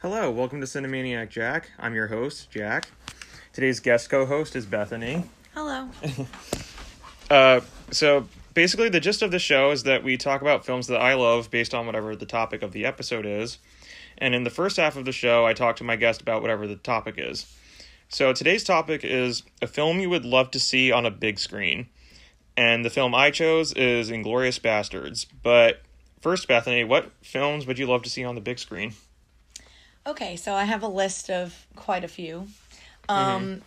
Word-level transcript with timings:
Hello, 0.00 0.30
welcome 0.30 0.60
to 0.60 0.66
Cinemaniac 0.68 1.28
Jack. 1.28 1.72
I'm 1.76 1.92
your 1.92 2.06
host, 2.06 2.52
Jack. 2.52 2.86
Today's 3.52 3.80
guest 3.80 4.08
co 4.08 4.26
host 4.26 4.54
is 4.54 4.64
Bethany. 4.64 5.24
Hello. 5.54 5.88
Uh, 7.30 7.60
so, 7.90 8.26
basically, 8.54 8.88
the 8.88 9.00
gist 9.00 9.20
of 9.20 9.30
the 9.30 9.38
show 9.38 9.70
is 9.70 9.82
that 9.82 10.02
we 10.02 10.16
talk 10.16 10.40
about 10.40 10.64
films 10.64 10.86
that 10.86 10.98
I 10.98 11.12
love 11.12 11.50
based 11.50 11.74
on 11.74 11.84
whatever 11.84 12.16
the 12.16 12.24
topic 12.24 12.62
of 12.62 12.72
the 12.72 12.86
episode 12.86 13.26
is. 13.26 13.58
And 14.16 14.34
in 14.34 14.44
the 14.44 14.50
first 14.50 14.78
half 14.78 14.96
of 14.96 15.04
the 15.04 15.12
show, 15.12 15.44
I 15.44 15.52
talk 15.52 15.76
to 15.76 15.84
my 15.84 15.96
guest 15.96 16.22
about 16.22 16.40
whatever 16.40 16.66
the 16.66 16.76
topic 16.76 17.16
is. 17.18 17.44
So, 18.08 18.32
today's 18.32 18.64
topic 18.64 19.04
is 19.04 19.42
a 19.60 19.66
film 19.66 20.00
you 20.00 20.08
would 20.08 20.24
love 20.24 20.50
to 20.52 20.58
see 20.58 20.90
on 20.90 21.04
a 21.04 21.10
big 21.10 21.38
screen. 21.38 21.88
And 22.56 22.82
the 22.82 22.88
film 22.88 23.14
I 23.14 23.30
chose 23.30 23.74
is 23.74 24.10
Inglourious 24.10 24.58
Basterds. 24.58 25.26
But 25.42 25.82
first, 26.22 26.48
Bethany, 26.48 26.82
what 26.82 27.12
films 27.20 27.66
would 27.66 27.78
you 27.78 27.86
love 27.86 28.04
to 28.04 28.10
see 28.10 28.24
on 28.24 28.36
the 28.36 28.40
big 28.40 28.58
screen? 28.58 28.94
Okay, 30.06 30.36
so 30.36 30.54
I 30.54 30.64
have 30.64 30.82
a 30.82 30.88
list 30.88 31.30
of 31.30 31.66
quite 31.76 32.04
a 32.04 32.08
few. 32.08 32.48
Um, 33.08 33.62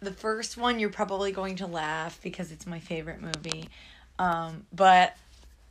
The 0.00 0.12
first 0.12 0.56
one 0.56 0.78
you're 0.78 0.90
probably 0.90 1.32
going 1.32 1.56
to 1.56 1.66
laugh 1.66 2.20
because 2.22 2.52
it's 2.52 2.66
my 2.66 2.78
favorite 2.78 3.20
movie. 3.22 3.68
Um, 4.18 4.66
but 4.72 5.16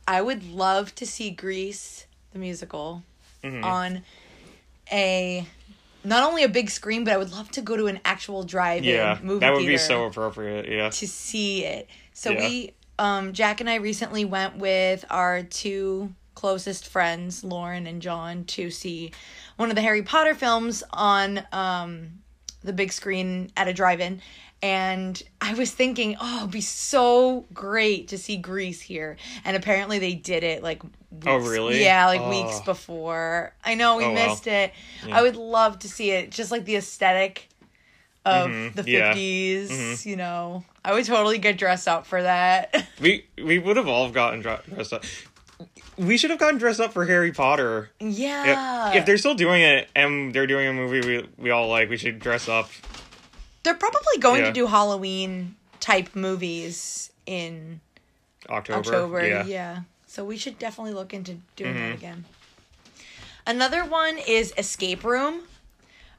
I 0.08 0.20
would 0.20 0.44
love 0.50 0.94
to 0.96 1.06
see 1.06 1.30
Grease, 1.30 2.06
the 2.32 2.38
musical, 2.38 3.02
on 3.62 4.02
a 4.90 5.46
not 6.02 6.28
only 6.28 6.42
a 6.44 6.48
big 6.48 6.68
screen, 6.68 7.04
but 7.04 7.12
I 7.14 7.16
would 7.16 7.30
love 7.32 7.50
to 7.52 7.62
go 7.62 7.76
to 7.76 7.86
an 7.86 8.00
actual 8.04 8.42
drive-in 8.42 8.84
Yeah, 8.90 9.18
movie 9.22 9.40
that 9.40 9.52
would 9.54 9.66
be 9.66 9.78
so 9.78 10.04
appropriate. 10.04 10.68
Yeah. 10.68 10.90
to 10.90 11.06
see 11.08 11.64
it. 11.64 11.88
So 12.12 12.32
Yeah. 12.32 12.38
we, 12.38 12.74
um, 12.98 13.32
Jack 13.32 13.60
and 13.60 13.70
I 13.70 13.76
recently 13.76 14.24
went 14.24 14.56
with 14.58 15.04
our 15.08 15.42
two 15.42 16.12
closest 16.34 16.86
friends, 16.88 17.44
Lauren 17.44 17.86
and 17.86 18.02
John, 18.02 18.44
to 18.44 18.70
see 18.70 19.12
one 19.56 19.70
of 19.70 19.76
the 19.76 19.82
Harry 19.82 20.02
Potter 20.02 20.34
films 20.34 20.82
on 20.92 21.42
um, 21.52 22.20
the 22.62 22.72
big 22.72 22.92
screen 22.92 23.50
at 23.56 23.68
a 23.68 23.72
drive-in. 23.72 24.20
And 24.62 25.22
I 25.42 25.52
was 25.54 25.70
thinking, 25.72 26.16
oh, 26.20 26.38
it'd 26.38 26.50
be 26.50 26.62
so 26.62 27.44
great 27.52 28.08
to 28.08 28.18
see 28.18 28.38
Grease 28.38 28.80
here. 28.80 29.16
And 29.44 29.56
apparently 29.56 29.98
they 29.98 30.14
did 30.14 30.42
it 30.42 30.62
like 30.62 30.82
weeks, 30.82 31.26
Oh, 31.26 31.36
really? 31.36 31.82
Yeah, 31.84 32.06
like 32.06 32.22
Oh. 32.22 32.30
weeks 32.30 32.60
before. 32.62 33.52
I 33.62 33.74
know 33.74 33.96
we 33.96 34.04
Oh, 34.04 34.14
missed 34.14 34.46
it. 34.46 34.72
Yeah. 35.06 35.18
I 35.18 35.22
would 35.22 35.36
love 35.36 35.80
to 35.80 35.88
see 35.88 36.12
it. 36.12 36.30
Just 36.30 36.50
like 36.50 36.64
the 36.64 36.76
aesthetic 36.76 37.48
of 38.24 38.48
Mhm, 38.48 38.74
the 38.74 38.90
yeah. 38.90 39.12
50s, 39.12 39.68
Mhm. 39.70 40.06
you 40.06 40.16
know. 40.16 40.64
I 40.82 40.94
would 40.94 41.04
totally 41.04 41.36
get 41.36 41.58
dressed 41.58 41.86
up 41.86 42.06
for 42.06 42.22
that. 42.22 42.86
We 43.00 43.26
we 43.36 43.58
would 43.58 43.76
have 43.76 43.88
all 43.88 44.08
gotten 44.10 44.40
dra- 44.40 44.62
dressed 44.72 44.94
up. 44.94 45.04
We 45.96 46.16
should 46.16 46.30
have 46.30 46.38
gotten 46.38 46.58
dressed 46.58 46.80
up 46.80 46.92
for 46.92 47.04
Harry 47.06 47.32
Potter. 47.32 47.90
yeah. 48.00 48.90
If, 48.90 48.96
if 48.96 49.06
they're 49.06 49.18
still 49.18 49.34
doing 49.34 49.62
it 49.62 49.88
and 49.94 50.34
they're 50.34 50.46
doing 50.46 50.66
a 50.66 50.72
movie 50.72 51.00
we 51.06 51.28
we 51.38 51.50
all 51.50 51.68
like, 51.68 51.88
we 51.88 51.96
should 51.96 52.18
dress 52.18 52.48
up. 52.48 52.68
They're 53.62 53.74
probably 53.74 54.18
going 54.20 54.40
Yeah. 54.42 54.46
to 54.48 54.52
do 54.52 54.66
Halloween 54.66 55.56
type 55.80 56.14
movies 56.14 57.10
in 57.26 57.80
October. 58.48 58.78
October. 58.80 59.26
Yeah. 59.26 59.44
Yeah. 59.44 59.78
So 60.06 60.24
we 60.24 60.36
should 60.36 60.58
definitely 60.58 60.92
look 60.94 61.14
into 61.14 61.38
doing 61.56 61.74
Mhm. 61.74 61.78
that 61.88 61.94
again. 61.94 62.24
Another 63.46 63.84
one 63.84 64.18
is 64.18 64.52
Escape 64.56 65.04
Room. 65.04 65.42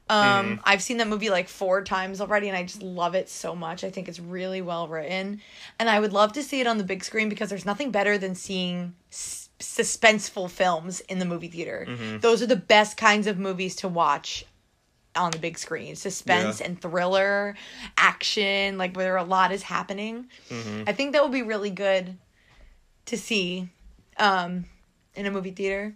Um, 0.08 0.58
Mhm. 0.58 0.60
I've 0.64 0.82
seen 0.82 0.98
that 0.98 1.08
movie 1.08 1.30
like 1.30 1.48
four 1.48 1.82
times 1.82 2.20
already, 2.20 2.46
and 2.48 2.56
I 2.56 2.62
just 2.62 2.80
love 2.82 3.14
it 3.16 3.28
so 3.28 3.56
much. 3.56 3.82
I 3.82 3.90
think 3.90 4.06
it's 4.08 4.20
really 4.20 4.62
well 4.62 4.86
written, 4.86 5.40
and 5.80 5.90
I 5.90 5.98
would 5.98 6.12
love 6.12 6.32
to 6.34 6.42
see 6.44 6.60
it 6.60 6.66
on 6.68 6.78
the 6.78 6.84
big 6.84 7.02
screen 7.02 7.28
because 7.28 7.48
there's 7.48 7.64
nothing 7.66 7.90
better 7.90 8.16
than 8.16 8.36
seeing 8.36 8.94
s- 9.10 9.45
suspenseful 9.58 10.50
films 10.50 11.00
in 11.00 11.18
the 11.18 11.24
movie 11.24 11.48
theater. 11.48 11.86
Mhm. 11.88 12.20
Those 12.20 12.42
are 12.42 12.46
the 12.46 12.56
best 12.56 12.96
kinds 12.96 13.26
of 13.26 13.38
movies 13.38 13.76
to 13.76 13.88
watch 13.88 14.44
on 15.14 15.30
the 15.30 15.38
big 15.38 15.56
screen. 15.58 15.96
Suspense 15.96 16.60
Yeah. 16.60 16.66
and 16.66 16.80
thriller, 16.80 17.56
action, 17.96 18.76
like 18.76 18.94
where 18.96 19.16
a 19.16 19.24
lot 19.24 19.52
is 19.52 19.62
happening. 19.62 20.28
hmm 20.50 20.82
I 20.86 20.92
think 20.92 21.12
that 21.12 21.22
would 21.22 21.32
be 21.32 21.42
really 21.42 21.70
good 21.70 22.18
to 23.06 23.16
see 23.16 23.68
um, 24.18 24.64
in 25.14 25.26
a 25.26 25.30
movie 25.30 25.50
theater. 25.52 25.94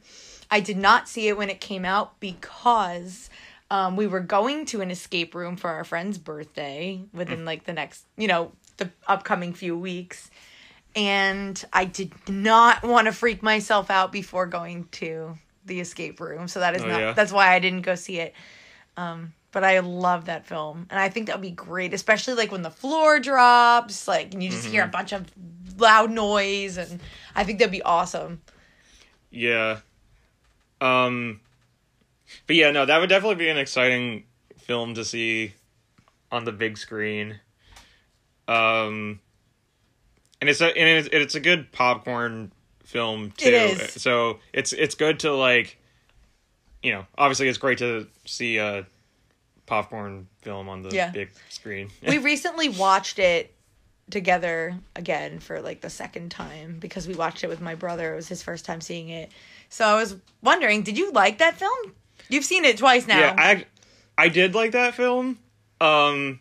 I 0.50 0.60
did 0.60 0.76
not 0.78 1.08
see 1.08 1.28
it 1.28 1.36
when 1.36 1.50
it 1.50 1.60
came 1.60 1.84
out 1.84 2.18
because 2.20 3.28
um, 3.70 3.94
we 3.96 4.06
were 4.06 4.20
going 4.20 4.64
to 4.66 4.80
an 4.80 4.90
escape 4.90 5.34
room 5.34 5.56
for 5.56 5.70
our 5.70 5.84
friend's 5.84 6.18
birthday 6.18 7.02
within 7.12 7.44
like 7.44 7.64
the 7.64 7.72
next, 7.72 8.04
you 8.16 8.26
know, 8.26 8.52
the 8.78 8.90
upcoming 9.06 9.52
few 9.52 9.78
weeks. 9.78 10.30
And 10.96 11.62
I 11.72 11.84
did 11.84 12.12
not 12.28 12.82
want 12.82 13.06
to 13.06 13.12
freak 13.12 13.42
myself 13.42 13.90
out 13.90 14.10
before 14.12 14.46
going 14.46 14.88
to 14.92 15.38
the 15.64 15.80
escape 15.80 16.18
room. 16.20 16.48
So 16.48 16.60
that 16.60 16.74
is 16.74 16.82
Oh, 16.82 16.88
not, 16.88 17.00
yeah? 17.00 17.12
that's 17.12 17.32
why 17.32 17.52
I 17.54 17.58
didn't 17.60 17.82
go 17.82 17.94
see 17.94 18.18
it. 18.18 18.34
Um, 18.96 19.32
but 19.52 19.64
I 19.64 19.78
love 19.80 20.26
that 20.26 20.46
film, 20.46 20.86
and 20.90 21.00
I 21.00 21.08
think 21.08 21.26
that 21.26 21.36
would 21.36 21.42
be 21.42 21.50
great, 21.50 21.92
especially 21.92 22.34
like 22.34 22.52
when 22.52 22.62
the 22.62 22.70
floor 22.70 23.18
drops, 23.18 24.06
like 24.06 24.32
and 24.32 24.42
you 24.42 24.48
just 24.50 24.66
hear 24.66 24.82
a 24.82 24.84
Mm-hmm. 24.84 24.90
bunch 24.92 25.12
of 25.12 25.26
loud 25.76 26.10
noise, 26.10 26.76
and 26.76 27.00
I 27.34 27.42
think 27.44 27.58
that'd 27.58 27.72
be 27.72 27.82
awesome. 27.82 28.42
Yeah. 29.30 29.78
Um. 30.80 31.40
But 32.46 32.56
yeah, 32.56 32.70
no, 32.70 32.86
that 32.86 32.98
would 33.00 33.08
definitely 33.08 33.36
be 33.36 33.48
an 33.48 33.58
exciting 33.58 34.24
film 34.58 34.94
to 34.94 35.04
see 35.04 35.54
on 36.30 36.44
the 36.44 36.52
big 36.52 36.78
screen. 36.78 37.40
Um. 38.46 39.20
And 40.40 40.48
it's 40.48 40.60
a 40.60 40.66
and 40.66 40.88
it's, 40.98 41.08
it's 41.12 41.34
a 41.34 41.40
good 41.40 41.70
popcorn 41.72 42.52
film 42.84 43.32
too. 43.36 43.48
It 43.48 43.54
is. 43.54 44.02
So 44.02 44.38
it's 44.52 44.72
it's 44.72 44.94
good 44.94 45.20
to 45.20 45.32
like, 45.34 45.76
you 46.82 46.92
know, 46.92 47.06
obviously 47.18 47.48
it's 47.48 47.58
great 47.58 47.78
to 47.78 48.06
see 48.24 48.56
a 48.58 48.86
popcorn 49.66 50.26
film 50.42 50.68
on 50.68 50.82
the 50.82 50.90
Yeah. 50.94 51.10
big 51.10 51.30
screen. 51.48 51.90
we 52.08 52.18
recently 52.18 52.68
watched 52.68 53.18
it 53.18 53.54
together 54.10 54.74
again 54.96 55.38
for 55.38 55.60
like 55.60 55.80
the 55.82 55.90
second 55.90 56.30
time 56.32 56.78
because 56.80 57.06
we 57.06 57.14
watched 57.14 57.44
it 57.44 57.48
with 57.48 57.60
my 57.60 57.74
brother. 57.76 58.12
It 58.12 58.16
was 58.16 58.28
his 58.28 58.42
first 58.42 58.64
time 58.64 58.80
seeing 58.80 59.08
it, 59.10 59.30
so 59.68 59.84
I 59.84 59.94
was 59.94 60.16
wondering, 60.42 60.82
did 60.82 60.98
you 60.98 61.12
like 61.12 61.38
that 61.38 61.54
film? 61.56 61.94
You've 62.28 62.44
seen 62.44 62.64
it 62.64 62.78
twice 62.78 63.06
now. 63.06 63.18
Yeah, 63.20 63.34
I 63.38 63.66
I 64.18 64.28
did 64.30 64.54
like 64.54 64.72
that 64.72 64.94
film. 64.94 65.38
Um 65.80 66.40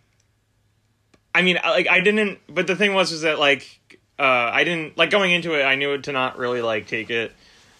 I 1.35 1.41
mean, 1.43 1.59
I- 1.63 1.69
like 1.71 1.87
I 1.87 1.99
didn't 1.99 2.39
but 2.47 2.65
the 2.65 2.75
thing 2.75 2.93
was 2.93 3.11
is 3.11 3.21
that 3.21 3.37
like 3.39 3.78
uh 4.19 4.51
I 4.53 4.63
didn't 4.65 4.97
like 4.97 5.09
going 5.09 5.31
into 5.31 5.53
it, 5.53 5.63
I 5.63 5.75
knew 5.75 5.97
to 5.97 6.11
not 6.11 6.37
really 6.37 6.61
like 6.61 6.87
take 6.87 7.09
it 7.09 7.31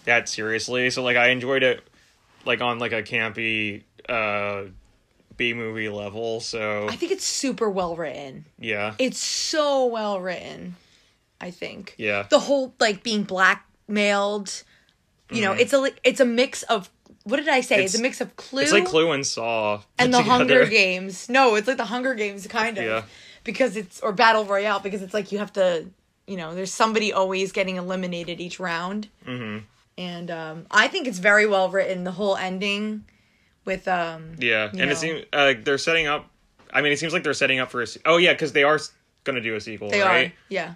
that 0.05 0.29
seriously. 0.29 0.89
So 0.89 1.03
like 1.03 1.17
I 1.17 1.29
enjoyed 1.29 1.63
it 1.63 1.83
like 2.45 2.61
on 2.61 2.79
like 2.79 2.93
a 2.93 3.03
campy 3.03 3.83
uh 4.07 4.63
B 5.37 5.53
movie 5.53 5.89
level. 5.89 6.39
So 6.41 6.87
I 6.89 6.95
think 6.95 7.11
it's 7.11 7.25
super 7.25 7.69
well 7.69 7.95
written. 7.95 8.45
yeah. 8.57 8.95
It's 8.99 9.19
so 9.23 9.85
well 9.85 10.19
written. 10.19 10.75
I 11.41 11.51
think. 11.51 11.95
Yeah. 11.97 12.25
the 12.29 12.39
whole 12.39 12.73
like 12.79 13.01
being 13.03 13.23
blackmailed 13.23 14.63
you 15.31 15.41
know 15.41 15.53
Mhm. 15.53 15.59
it's 15.59 15.73
a 15.73 15.91
it's 16.03 16.19
a 16.19 16.25
mix 16.25 16.63
of 16.63 16.89
what 17.23 17.37
did 17.37 17.47
i 17.47 17.61
say 17.61 17.83
it's, 17.83 17.93
It's- 17.93 17.99
a 17.99 18.01
mix 18.01 18.19
of 18.21 18.35
clue, 18.35 18.63
It's 18.63 18.71
like 18.71 18.85
Clue 18.85 19.11
and 19.11 19.25
Saw 19.25 19.81
and 19.99 20.11
the 20.13 20.23
hunger 20.23 20.65
games 20.65 21.29
no 21.29 21.55
it's 21.55 21.67
like 21.67 21.77
the 21.77 21.85
hunger 21.85 22.13
games 22.15 22.47
kind 22.47 22.77
of 22.77 22.83
Yeah. 22.83 23.03
because 23.43 23.75
it's 23.77 23.99
or 24.01 24.11
battle 24.11 24.43
royale 24.45 24.79
because 24.79 25.01
it's 25.01 25.13
like 25.13 25.31
you 25.31 25.37
have 25.37 25.53
to 25.53 25.85
you 26.29 26.37
know 26.37 26.53
there's 26.55 26.71
somebody 26.73 27.11
always 27.11 27.51
getting 27.51 27.75
eliminated 27.77 28.39
each 28.39 28.59
round 28.59 29.07
Mhm. 29.25 29.63
and 29.97 30.29
um 30.31 30.65
i 30.71 30.87
think 30.87 31.07
it's 31.07 31.19
very 31.19 31.45
well 31.47 31.69
written 31.69 32.03
the 32.03 32.11
whole 32.11 32.35
ending 32.37 33.03
with 33.65 33.87
um 33.87 34.35
Yeah, 34.37 34.69
and 34.71 34.77
know. 34.79 34.89
it 34.89 34.97
seems 34.97 35.25
uh, 35.33 35.53
they're 35.63 35.77
setting 35.77 36.07
up 36.07 36.29
I 36.71 36.81
mean, 36.83 36.91
it 36.91 36.99
seems 36.99 37.13
like 37.13 37.23
they're 37.23 37.33
setting 37.33 37.57
up 37.59 37.71
for 37.71 37.81
a 37.81 37.87
se- 37.87 38.01
Oh 38.05 38.17
yeah, 38.17 38.35
cuz 38.35 38.51
they 38.51 38.63
are 38.63 38.79
going 39.23 39.35
to 39.35 39.41
do 39.41 39.55
a 39.55 39.61
sequel, 39.61 39.89
they 39.89 40.01
right? 40.01 40.27
are 40.27 40.33
yeah 40.49 40.73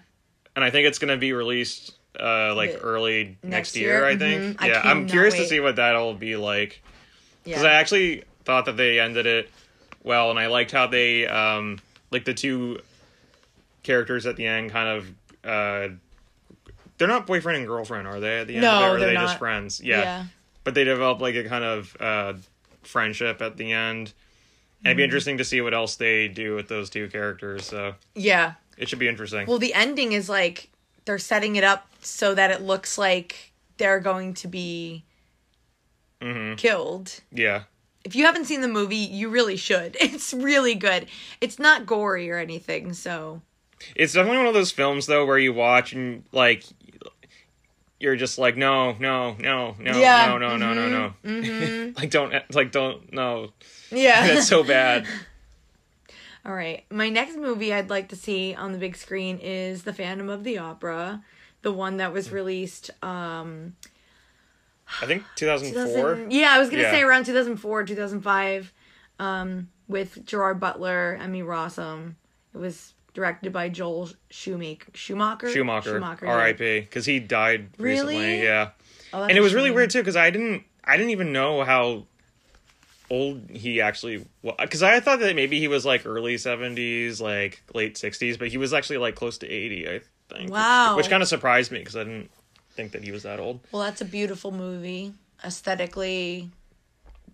and 0.55 0.65
I 0.65 0.69
think 0.71 0.87
it's 0.87 0.97
gonna 0.99 1.17
be 1.17 1.33
released 1.33 1.91
uh 2.19 2.53
like 2.55 2.79
early 2.81 3.37
next, 3.43 3.43
next 3.43 3.75
year, 3.75 3.89
year? 3.99 4.05
I 4.05 4.15
think. 4.17 4.43
Mhm. 4.57 4.65
Yeah, 4.67 4.79
I'm 4.79 4.83
cannot 5.05 5.09
curious 5.11 5.35
to 5.35 5.45
see 5.45 5.59
what 5.59 5.75
that'll 5.75 6.13
be 6.15 6.35
like 6.35 6.81
yeah 7.45 7.55
because 7.55 7.63
I 7.65 7.73
actually 7.73 8.23
thought 8.45 8.65
that 8.65 8.77
they 8.77 8.99
ended 8.99 9.25
it 9.27 9.49
well, 10.03 10.29
and 10.31 10.37
I 10.39 10.47
liked 10.47 10.71
how 10.71 10.87
they 10.87 11.27
um 11.27 11.79
like 12.11 12.25
the 12.25 12.33
two 12.33 12.79
characters 13.83 14.25
at 14.25 14.35
the 14.35 14.45
end 14.45 14.71
kind 14.71 14.87
of 14.87 15.07
uh 15.43 15.89
they're 16.97 17.07
not 17.07 17.25
boyfriend 17.27 17.57
and 17.57 17.67
girlfriend, 17.67 18.07
are 18.07 18.19
they? 18.19 18.39
At 18.39 18.47
the 18.47 18.55
end, 18.57 18.63
No, 18.63 18.73
of 18.75 18.79
it, 18.79 18.83
or 18.83 18.95
are 18.95 18.99
they're 18.99 19.13
they 19.13 19.17
just 19.17 19.37
friends? 19.37 19.81
Yeah. 19.83 19.99
yeah 19.99 20.23
but 20.63 20.75
they 20.75 20.85
develop 20.85 21.19
like 21.21 21.35
a 21.35 21.43
kind 21.43 21.63
of 21.63 21.97
uh 21.99 22.33
friendship 22.83 23.41
at 23.41 23.57
the 23.57 23.71
end. 23.71 24.13
And 24.85 24.91
it'd 24.91 24.97
be 24.97 25.03
Mm-hmm. 25.03 25.03
interesting 25.03 25.37
to 25.37 25.45
see 25.45 25.61
what 25.61 25.73
else 25.73 25.95
they 25.95 26.27
do 26.27 26.55
with 26.55 26.67
those 26.67 26.89
two 26.89 27.07
characters. 27.07 27.65
So 27.65 27.95
yeah 28.15 28.53
it 28.77 28.89
should 28.89 28.99
be 28.99 29.07
interesting. 29.07 29.47
Well, 29.47 29.59
the 29.59 29.73
ending 29.73 30.13
is 30.13 30.29
like 30.29 30.69
they're 31.05 31.19
setting 31.19 31.55
it 31.55 31.63
up 31.63 31.87
so 32.01 32.33
that 32.35 32.51
it 32.51 32.61
looks 32.61 32.97
like 32.97 33.51
they're 33.77 33.99
going 33.99 34.33
to 34.35 34.47
be 34.47 35.03
hmm 36.21 36.53
killed. 36.55 37.19
Yeah. 37.31 37.63
If 38.03 38.15
you 38.15 38.25
haven't 38.25 38.45
seen 38.45 38.61
the 38.61 38.67
movie, 38.67 38.95
you 38.97 39.29
really 39.29 39.55
should. 39.57 39.95
It's 40.01 40.33
really 40.33 40.75
good. 40.75 41.07
It's 41.41 41.59
not 41.59 41.85
gory 41.85 42.29
or 42.29 42.37
anything, 42.37 42.93
so 42.93 43.41
It's 43.95 44.13
definitely 44.13 44.37
one 44.39 44.47
of 44.47 44.53
those 44.53 44.71
films 44.71 45.05
though 45.05 45.25
where 45.25 45.37
you 45.37 45.53
watch 45.53 45.93
and 45.93 46.23
like 46.31 46.63
you're 47.99 48.15
just 48.15 48.37
like 48.37 48.57
no 48.57 48.93
no 48.99 49.35
no 49.39 49.75
no 49.79 49.99
Yeah. 49.99 50.25
no 50.27 50.37
no 50.37 50.57
no 50.57 50.73
no 50.73 50.89
no 50.89 51.13
Mm-hmm. 51.23 51.91
like 51.97 52.09
don't 52.09 52.33
like 52.53 52.71
don't 52.71 53.13
no 53.13 53.51
Yeah. 53.91 54.27
that's 54.27 54.47
so 54.47 54.63
bad 54.63 55.07
All 56.45 56.53
right. 56.53 56.83
My 56.91 57.07
next 57.07 57.37
movie 57.37 57.73
I'd 57.73 57.89
like 57.89 58.09
to 58.09 58.17
see 58.17 58.53
on 58.53 58.73
the 58.73 58.77
big 58.77 58.97
screen 58.97 59.37
is 59.41 59.83
The 59.83 59.93
Phantom 59.93 60.27
of 60.29 60.43
the 60.43 60.57
Opera, 60.57 61.23
the 61.61 61.71
one 61.71 61.95
that 61.97 62.09
Hmm. 62.09 62.13
was 62.15 62.31
released 62.31 62.89
um 63.01 63.75
i 65.01 65.05
think 65.05 65.33
2004 65.35 65.85
2000 66.15 66.31
Yeah, 66.31 66.51
I 66.51 66.59
was 66.59 66.67
going 66.69 66.79
to 66.79 66.83
Yeah. 66.83 66.91
say 66.91 67.01
around 67.01 67.25
2004, 67.25 67.85
2005 67.85 68.73
um 69.19 69.69
with 69.87 70.25
Gerard 70.25 70.59
Butler, 70.59 71.17
Emmy 71.21 71.41
Rossum. 71.41 72.15
It 72.53 72.57
was 72.57 72.93
directed 73.13 73.53
by 73.53 73.69
Joel 73.69 74.09
Schumacher. 74.29 74.89
Schumacher. 74.93 75.49
schumacher, 75.51 76.25
rip 76.25 76.57
because 76.57 77.05
he 77.05 77.19
died 77.19 77.69
recently 77.77 78.15
Really? 78.17 78.43
yeah 78.43 78.69
Oh, 79.13 79.23
and 79.23 79.37
it 79.37 79.41
was 79.41 79.53
really 79.53 79.69
weird 79.71 79.91
too 79.91 79.99
because 79.99 80.15
i 80.15 80.29
didn't 80.31 80.63
i 80.83 80.97
didn't 80.97 81.11
even 81.11 81.31
know 81.31 81.63
how 81.63 82.05
old 83.11 83.41
he 83.51 83.79
actually 83.81 84.25
was 84.41 84.55
because 84.59 84.81
i 84.81 84.99
thought 84.99 85.19
that 85.19 85.35
maybe 85.35 85.59
he 85.59 85.67
was 85.67 85.85
like 85.85 86.05
early 86.05 86.35
70s 86.35 87.21
like 87.21 87.61
late 87.75 87.93
60s 87.95 88.39
but 88.39 88.47
he 88.47 88.57
was 88.57 88.73
actually 88.73 88.97
like 88.97 89.13
close 89.15 89.37
to 89.39 89.47
80 89.47 89.87
i 89.89 90.01
think 90.33 90.51
Wow. 90.51 90.95
which 90.97 91.09
kind 91.09 91.21
of 91.21 91.29
surprised 91.29 91.71
me 91.71 91.77
because 91.79 91.95
i 91.95 92.03
didn't 92.03 92.31
think 92.71 92.93
that 92.93 93.03
he 93.03 93.11
was 93.11 93.21
that 93.21 93.39
old 93.39 93.59
Well, 93.71 93.83
that's 93.83 94.01
a 94.01 94.05
beautiful 94.05 94.49
movie. 94.51 95.13
Aesthetically, 95.45 96.49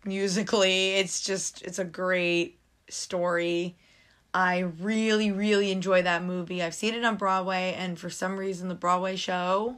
musically, 0.04 0.96
it's 0.96 1.22
just 1.22 1.62
it's 1.62 1.80
a 1.80 1.86
great 1.86 2.60
story. 2.90 3.78
I 4.34 4.60
really 4.60 5.32
really 5.32 5.72
enjoy 5.72 6.02
that 6.04 6.24
movie. 6.24 6.62
I've 6.62 6.76
seen 6.76 6.94
it 6.94 7.04
on 7.04 7.16
Broadway 7.16 7.76
and 7.78 7.98
for 8.00 8.10
some 8.10 8.38
reason 8.38 8.68
the 8.68 8.76
Broadway 8.76 9.16
show 9.16 9.78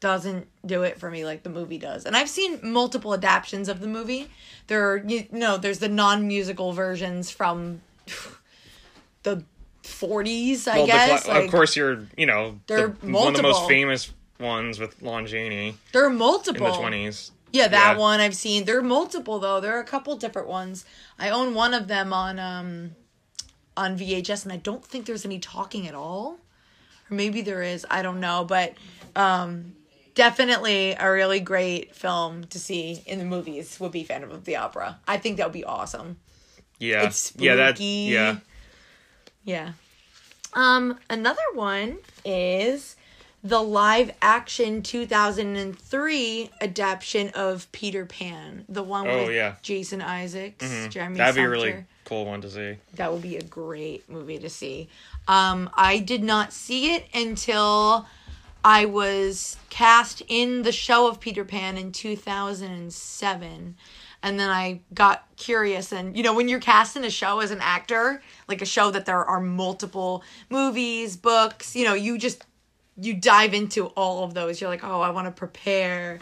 doesn't 0.00 0.46
do 0.66 0.82
it 0.82 1.00
for 1.00 1.10
me 1.10 1.24
like 1.24 1.42
the 1.42 1.48
movie 1.50 1.78
does. 1.78 2.04
And 2.04 2.16
I've 2.16 2.28
seen 2.28 2.60
multiple 2.62 3.14
adaptations 3.14 3.68
of 3.68 3.80
the 3.80 3.86
movie. 3.86 4.28
There 4.66 4.90
are 4.92 4.98
you 4.98 5.26
know, 5.32 5.56
there's 5.56 5.78
the 5.78 5.88
non-musical 5.88 6.72
versions 6.72 7.30
from 7.30 7.80
the 9.22 9.42
40s, 9.82 10.68
I 10.68 10.76
well, 10.78 10.86
guess. 10.86 11.24
the, 11.24 11.30
like, 11.30 11.44
of 11.44 11.50
course, 11.50 11.76
you're 11.76 12.06
you 12.16 12.26
know 12.26 12.60
There 12.66 12.88
the, 12.88 13.08
are 13.08 13.12
one 13.12 13.28
of 13.28 13.36
the 13.36 13.42
most 13.42 13.66
famous 13.68 14.12
ones 14.40 14.78
with 14.78 15.00
Lon 15.02 15.26
Chaney 15.26 15.76
there 15.92 16.04
are 16.04 16.10
in 16.10 16.16
multiple 16.16 16.66
the 16.66 16.76
twenties. 16.78 17.30
Yeah, 17.52 17.68
that 17.68 17.94
Yeah. 17.94 17.98
one 18.00 18.20
I've 18.20 18.34
seen. 18.34 18.64
There 18.64 18.78
are 18.78 18.82
multiple 18.82 19.38
though. 19.38 19.60
There 19.60 19.76
are 19.76 19.80
a 19.80 19.84
couple 19.84 20.16
different 20.16 20.48
ones. 20.48 20.84
I 21.18 21.30
own 21.30 21.54
one 21.54 21.72
of 21.74 21.86
them 21.88 22.12
on 22.12 22.38
um 22.38 22.96
on 23.76 23.98
VHS 23.98 24.44
and 24.44 24.52
I 24.52 24.56
don't 24.56 24.84
think 24.84 25.06
there's 25.06 25.24
any 25.24 25.38
talking 25.38 25.86
at 25.88 25.94
all. 25.94 26.38
Or 27.10 27.14
maybe 27.14 27.40
there 27.42 27.62
is. 27.62 27.84
I 27.90 28.02
don't 28.02 28.20
know, 28.20 28.44
but 28.44 28.74
um 29.16 29.74
definitely 30.14 30.92
a 30.92 31.10
really 31.10 31.40
great 31.40 31.94
film 31.94 32.44
to 32.44 32.58
see 32.58 33.02
in 33.06 33.18
the 33.18 33.24
movies 33.24 33.78
would 33.80 33.90
be 33.92 34.04
Phantom 34.04 34.30
of 34.30 34.44
the 34.44 34.56
Opera. 34.56 34.98
I 35.08 35.16
think 35.18 35.38
that 35.38 35.46
would 35.46 35.52
be 35.52 35.64
awesome. 35.64 36.18
Yeah, 36.78 37.02
It's 37.04 37.32
yeah, 37.36 37.56
that 37.56 37.76
spooky. 37.76 38.08
yeah. 38.12 38.36
Yeah. 39.44 39.72
Um, 40.52 40.98
another 41.10 41.42
one 41.54 41.98
is 42.24 42.94
the 43.42 43.60
live 43.60 44.12
action 44.22 44.82
2003 44.82 46.50
adaptation 46.60 47.30
of 47.34 47.70
Peter 47.72 48.06
Pan, 48.06 48.64
the 48.68 48.82
one 48.82 49.06
Oh, 49.08 49.24
with 49.26 49.34
yeah. 49.34 49.50
Mm-hmm. 49.50 49.58
Jason 49.62 50.00
Isaacs, 50.02 50.86
Jeremy 50.90 51.16
That'd 51.18 51.34
be 51.36 51.44
really 51.46 51.84
cool 52.04 52.26
one 52.26 52.40
to 52.42 52.50
see. 52.50 52.76
That 52.94 53.12
would 53.12 53.22
be 53.22 53.36
a 53.36 53.42
great 53.42 54.08
movie 54.08 54.38
to 54.38 54.50
see. 54.50 54.88
Um, 55.28 55.70
I 55.74 55.98
did 55.98 56.22
not 56.22 56.52
see 56.52 56.94
it 56.94 57.06
until 57.14 58.06
I 58.64 58.86
was 58.86 59.56
cast 59.68 60.22
in 60.28 60.62
the 60.62 60.72
show 60.72 61.08
of 61.08 61.20
Peter 61.20 61.44
Pan 61.44 61.76
in 61.76 61.92
2007. 61.92 63.76
And 64.22 64.40
then 64.40 64.48
I 64.48 64.80
got 64.94 65.26
curious. 65.36 65.92
And, 65.92 66.16
you 66.16 66.22
know, 66.22 66.34
when 66.34 66.48
you're 66.48 66.60
cast 66.60 66.96
in 66.96 67.04
a 67.04 67.10
show 67.10 67.40
as 67.40 67.50
an 67.50 67.60
actor, 67.60 68.22
like 68.48 68.62
a 68.62 68.66
show 68.66 68.90
that 68.90 69.04
there 69.04 69.22
are 69.22 69.40
multiple 69.40 70.22
movies, 70.48 71.16
books, 71.16 71.76
you 71.76 71.84
know, 71.84 71.92
you 71.92 72.16
just 72.16 72.44
you 72.96 73.14
dive 73.14 73.54
into 73.54 73.86
all 73.88 74.22
of 74.24 74.34
those. 74.34 74.60
You're 74.60 74.70
like, 74.70 74.84
oh, 74.84 75.00
I 75.00 75.10
want 75.10 75.26
to 75.26 75.32
prepare. 75.32 76.20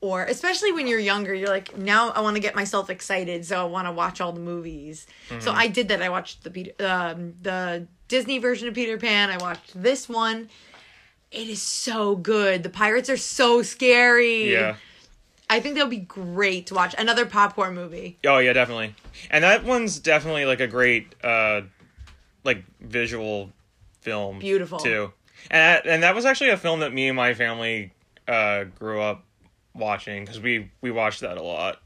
Or 0.00 0.24
especially 0.24 0.72
when 0.72 0.86
you're 0.86 0.98
younger, 0.98 1.34
you're 1.34 1.48
like, 1.48 1.76
now 1.76 2.10
I 2.10 2.20
want 2.20 2.36
to 2.36 2.42
get 2.42 2.54
myself 2.54 2.90
excited, 2.90 3.44
so 3.44 3.60
I 3.60 3.64
want 3.64 3.86
to 3.86 3.92
watch 3.92 4.20
all 4.20 4.32
the 4.32 4.40
movies. 4.40 5.06
So 5.38 5.52
I 5.52 5.68
did 5.68 5.88
that. 5.88 6.02
I 6.02 6.08
watched 6.08 6.44
the 6.44 6.50
Peter, 6.50 6.72
um, 6.80 7.34
the 7.42 7.86
Disney 8.08 8.38
version 8.38 8.68
of 8.68 8.74
Peter 8.74 8.98
Pan. 8.98 9.30
I 9.30 9.38
watched 9.38 9.80
this 9.80 10.08
one. 10.08 10.48
It 11.30 11.48
is 11.48 11.62
so 11.62 12.16
good. 12.16 12.64
The 12.64 12.70
pirates 12.70 13.08
are 13.08 13.16
so 13.16 13.62
scary. 13.62 14.52
Yeah. 14.52 14.76
I 15.48 15.60
think 15.60 15.74
that 15.76 15.82
would 15.84 15.90
be 15.90 15.96
great 15.98 16.66
to 16.66 16.74
watch. 16.74 16.94
Another 16.98 17.24
popcorn 17.26 17.74
movie. 17.74 18.18
Oh 18.24 18.38
yeah, 18.38 18.52
definitely. 18.52 18.94
And 19.30 19.42
that 19.42 19.64
one's 19.64 19.98
definitely 19.98 20.44
like 20.44 20.60
a 20.60 20.66
great 20.66 21.14
uh 21.24 21.62
like 22.44 22.64
visual 22.80 23.50
film. 24.00 24.38
Beautiful. 24.38 24.78
too. 24.78 25.12
And 25.50 25.60
that, 25.60 25.86
and 25.86 26.02
that 26.02 26.14
was 26.14 26.24
actually 26.24 26.50
a 26.50 26.56
film 26.56 26.80
that 26.80 26.92
me 26.92 27.08
and 27.08 27.16
my 27.16 27.34
family 27.34 27.92
uh 28.28 28.64
grew 28.64 29.00
up 29.00 29.24
watching 29.74 30.26
cuz 30.26 30.40
we 30.40 30.70
we 30.80 30.90
watched 30.90 31.20
that 31.20 31.36
a 31.38 31.42
lot. 31.42 31.80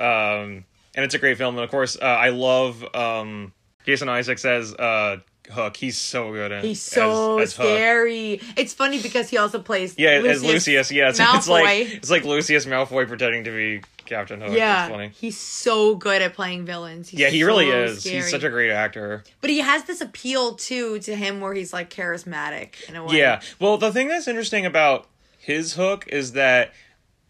Um 0.00 0.64
and 0.94 1.04
it's 1.04 1.14
a 1.14 1.18
great 1.18 1.38
film 1.38 1.56
and 1.56 1.64
of 1.64 1.70
course 1.70 1.96
uh, 2.00 2.04
I 2.04 2.30
love 2.30 2.84
um 2.94 3.52
Jason 3.86 4.08
Isaacs 4.08 4.44
as 4.44 4.74
uh 4.74 5.18
Hook. 5.50 5.76
He's 5.76 5.98
so 5.98 6.30
good 6.32 6.52
at 6.52 6.64
He's 6.64 6.80
so 6.80 7.38
as, 7.38 7.48
as 7.48 7.54
scary. 7.54 8.40
It's 8.56 8.72
funny 8.72 9.02
because 9.02 9.28
he 9.28 9.38
also 9.38 9.60
plays 9.60 9.94
Yeah, 9.98 10.22
as 10.24 10.42
Lucius, 10.44 10.92
yes. 10.92 11.18
It's 11.20 11.48
like 11.48 11.88
it's 11.92 12.10
like 12.10 12.24
Lucius 12.24 12.64
Malfoy 12.64 13.08
pretending 13.08 13.44
to 13.44 13.50
be 13.50 13.82
Captain 14.12 14.40
Hook. 14.40 14.52
Yeah, 14.52 14.84
It's 14.86 14.92
funny. 14.92 15.10
he's 15.14 15.38
so 15.38 15.94
good 15.96 16.20
at 16.22 16.34
playing 16.34 16.64
villains. 16.66 17.08
He's 17.08 17.18
Yeah, 17.20 17.28
he 17.30 17.42
really 17.44 17.70
so 17.70 17.82
is. 17.84 18.04
He's 18.04 18.30
such 18.30 18.44
a 18.44 18.50
great 18.50 18.70
actor. 18.70 19.24
But 19.40 19.50
he 19.50 19.58
has 19.60 19.84
this 19.84 20.00
appeal 20.00 20.54
too 20.54 20.98
to 21.00 21.16
him 21.16 21.40
where 21.40 21.54
he's 21.54 21.72
like 21.72 21.88
charismatic 21.90 22.88
in 22.88 22.96
a 22.96 23.04
way. 23.04 23.16
Yeah. 23.18 23.40
Well, 23.58 23.78
the 23.78 23.90
thing 23.92 24.08
that's 24.08 24.28
interesting 24.28 24.66
about 24.66 25.08
his 25.38 25.74
hook 25.74 26.06
is 26.08 26.32
that 26.32 26.72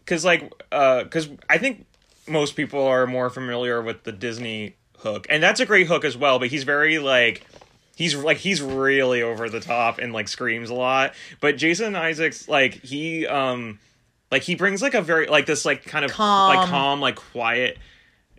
cuz 0.05 0.25
like 0.25 0.51
uh 0.71 1.05
cuz 1.05 1.29
I 1.49 1.57
think 1.57 1.85
most 2.27 2.55
people 2.55 2.85
are 2.85 3.07
more 3.07 3.29
familiar 3.29 3.81
with 3.81 4.03
the 4.03 4.11
Disney 4.11 4.75
hook. 4.99 5.25
And 5.29 5.41
that's 5.41 5.59
a 5.59 5.65
great 5.65 5.87
hook 5.87 6.05
as 6.05 6.15
well, 6.17 6.39
but 6.39 6.49
he's 6.49 6.63
very 6.63 6.99
like 6.99 7.45
he's 7.95 8.15
like 8.15 8.37
he's 8.37 8.61
really 8.61 9.21
over 9.21 9.49
the 9.49 9.59
top 9.59 9.99
and 9.99 10.13
like 10.13 10.27
screams 10.27 10.69
a 10.69 10.73
lot. 10.73 11.13
But 11.39 11.57
Jason 11.57 11.95
Isaacs 11.95 12.47
like 12.47 12.75
he 12.83 13.25
um 13.27 13.79
like 14.33 14.41
he 14.43 14.55
brings 14.55 14.81
like 14.81 14.95
a 14.95 15.01
very 15.01 15.27
like 15.27 15.45
this 15.45 15.63
like 15.63 15.85
kind 15.85 16.03
of 16.03 16.11
Calm. 16.11 16.55
like 16.55 16.67
calm 16.69 16.99
like 16.99 17.15
quiet 17.15 17.77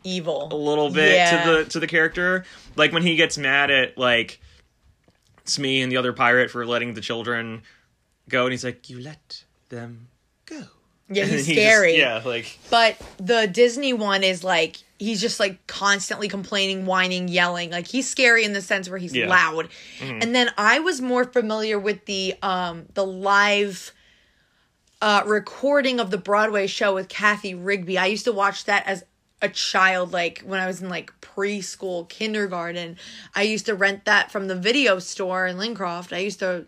Evil. 0.02 0.48
a 0.51 0.55
little 0.56 0.91
bit 0.91 1.15
Yeah. 1.15 1.44
to 1.44 1.51
the 1.51 1.65
to 1.70 1.81
the 1.81 1.86
character. 1.86 2.44
Like 2.77 2.93
when 2.93 3.03
he 3.03 3.17
gets 3.17 3.39
mad 3.39 3.70
at 3.70 3.96
like 3.96 4.41
Smee 5.46 5.81
and 5.82 5.93
the 5.93 5.96
other 5.98 6.13
pirate 6.13 6.51
for 6.51 6.65
letting 6.67 6.94
the 6.94 7.01
children 7.01 7.63
go, 8.31 8.44
and 8.44 8.53
he's 8.53 8.65
like, 8.65 8.89
"You 8.91 8.98
let 9.01 9.44
them 9.69 10.08
go." 10.46 10.63
Yeah, 11.10 11.24
he's 11.27 11.46
he 11.46 11.55
just- 11.55 11.67
scary. 11.67 11.98
yeah, 11.98 12.22
like 12.24 12.58
But 12.70 12.96
the 13.19 13.46
Disney 13.46 13.93
one 13.93 14.24
is 14.24 14.43
like 14.43 14.77
he's 14.98 15.20
just 15.20 15.39
like 15.39 15.67
constantly 15.67 16.29
complaining, 16.29 16.86
whining, 16.86 17.29
yelling. 17.29 17.70
Like 17.70 17.86
he's 17.86 18.08
scary 18.08 18.43
in 18.44 18.55
the 18.55 18.63
sense 18.63 18.89
where 18.89 18.98
he's 18.98 19.15
Yeah. 19.15 19.29
loud. 19.29 19.69
And 20.01 20.34
then 20.34 20.51
I 20.56 20.79
was 20.81 21.01
more 21.03 21.24
familiar 21.24 21.79
with 21.79 22.06
the 22.06 22.34
um 22.43 22.86
the 22.94 23.05
live 23.05 23.93
uh 25.05 25.23
recording 25.27 26.01
of 26.01 26.11
the 26.11 26.17
Broadway 26.17 26.67
show 26.67 26.94
with 26.94 27.08
Cathy 27.11 27.55
Rigby. 27.55 27.99
I 27.99 28.06
used 28.06 28.25
to 28.25 28.32
watch 28.32 28.65
that 28.65 28.87
as 28.87 29.05
a 29.43 29.51
child 29.51 30.15
like 30.15 30.41
when 30.46 30.58
I 30.61 30.67
was 30.67 30.81
in 30.81 30.89
like 30.89 31.13
preschool, 31.20 32.08
kindergarten. 32.08 32.96
I 33.34 33.43
used 33.43 33.67
to 33.67 33.75
rent 33.75 34.06
that 34.06 34.31
from 34.32 34.49
the 34.49 34.55
video 34.56 34.99
store 35.01 35.46
in 35.46 35.58
Lincroft. 35.58 36.15
I 36.15 36.20
used 36.20 36.39
to 36.39 36.65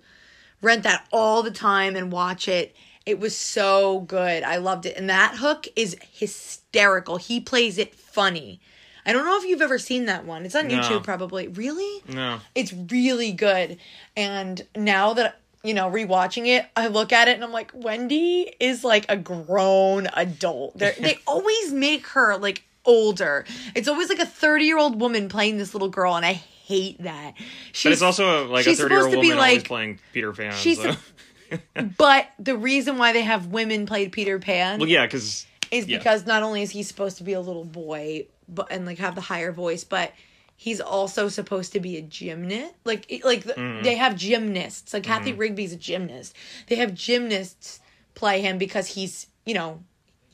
rent 0.61 0.83
that 0.83 1.07
all 1.11 1.43
the 1.43 1.51
time 1.51 1.97
and 1.97 2.13
watch 2.13 2.47
it. 2.47 2.77
It 3.07 3.19
was 3.19 3.35
so 3.35 4.01
good. 4.01 4.43
I 4.43 4.59
loved 4.59 4.85
it. 4.85 4.99
And 4.99 5.09
that 5.09 5.37
hook 5.37 5.67
is 5.75 5.97
hysterical. 6.13 7.17
He 7.17 7.41
plays 7.41 7.79
it 7.79 7.95
funny. 7.95 8.61
I 9.07 9.13
don't 9.15 9.25
know 9.25 9.39
if 9.39 9.45
you've 9.45 9.63
ever 9.63 9.79
seen 9.79 10.05
that 10.07 10.27
one. 10.27 10.45
It's 10.45 10.57
on 10.57 10.69
No. 10.69 10.81
YouTube 10.81 11.05
probably. 11.05 11.49
Really? 11.49 12.03
no, 12.13 12.41
It's 12.55 12.75
really 12.75 13.33
good. 13.33 13.79
And 14.15 14.67
now 14.77 15.15
that 15.15 15.41
you 15.67 15.75
know, 15.75 15.91
rewatching 15.91 16.47
it, 16.47 16.67
I 16.77 16.89
look 16.89 17.13
at 17.13 17.29
it 17.29 17.35
and 17.35 17.45
I'm 17.45 17.53
like, 17.53 17.71
Wendy 17.75 18.55
is 18.61 18.85
like 18.85 19.07
a 19.09 19.17
grown 19.17 20.09
adult. 20.13 20.79
They're, 20.79 20.95
they 20.99 21.19
always 21.27 21.73
make 21.73 22.07
her 22.09 22.37
like 22.37 22.65
older. 22.85 23.45
It's 23.75 23.89
always 23.89 24.09
like 24.09 24.21
a 24.21 24.27
30 24.27 24.65
year 24.65 24.79
old 24.79 25.01
woman 25.01 25.29
playing 25.29 25.59
this 25.59 25.75
little 25.75 25.89
girl, 25.89 26.15
and 26.15 26.25
I 26.25 26.33
hate 26.67 27.03
that. 27.03 27.35
She's, 27.73 27.85
but 27.85 27.93
it's 27.93 28.03
also 28.03 28.49
like 28.49 28.67
a 28.67 28.75
thirty-year-old 28.75 28.91
supposed 28.91 29.15
to 29.15 29.21
be 29.21 29.29
woman 29.29 29.39
always 29.39 29.59
like- 29.59 29.69
playing 29.69 30.01
Peter 30.13 30.33
Pan. 30.33 30.53
she's 30.53 30.81
so. 30.81 30.95
but 31.99 32.29
the 32.41 32.57
reason 32.57 32.99
why 32.99 33.13
they 33.13 33.23
have 33.23 33.47
women 33.47 33.87
played 33.87 34.11
Peter 34.11 34.41
Pan 34.41 34.81
well, 34.81 34.89
yeah, 34.89 35.07
because 35.07 35.47
is 35.71 35.87
yeah. 35.87 35.99
because 35.99 36.27
not 36.27 36.43
only 36.43 36.63
is 36.63 36.71
he 36.71 36.83
supposed 36.83 37.19
to 37.19 37.25
be 37.25 37.35
a 37.35 37.41
little 37.41 37.65
boy 37.65 38.27
but 38.49 38.67
and 38.71 38.85
like 38.85 38.99
have 38.99 39.15
the 39.15 39.21
higher 39.21 39.53
voice 39.53 39.85
but 39.85 40.13
he's 40.57 40.81
also 40.81 41.29
supposed 41.29 41.73
to 41.73 41.81
be 41.81 41.97
a 41.97 42.03
gymnast 42.03 42.73
like 42.85 43.21
like 43.25 43.45
the, 43.45 43.53
Mm-hmm. 43.55 43.83
they 43.83 43.95
have 43.97 44.17
gymnasts 44.17 44.93
like 44.95 45.03
Cathy 45.05 45.33
Rigby's 45.33 45.73
a 45.73 45.77
gymnast 45.77 46.35
they 46.69 46.77
have 46.77 46.95
gymnasts 46.95 47.81
play 48.15 48.41
him 48.41 48.59
because 48.59 48.87
he's 48.89 49.27
you 49.45 49.55
know 49.55 49.83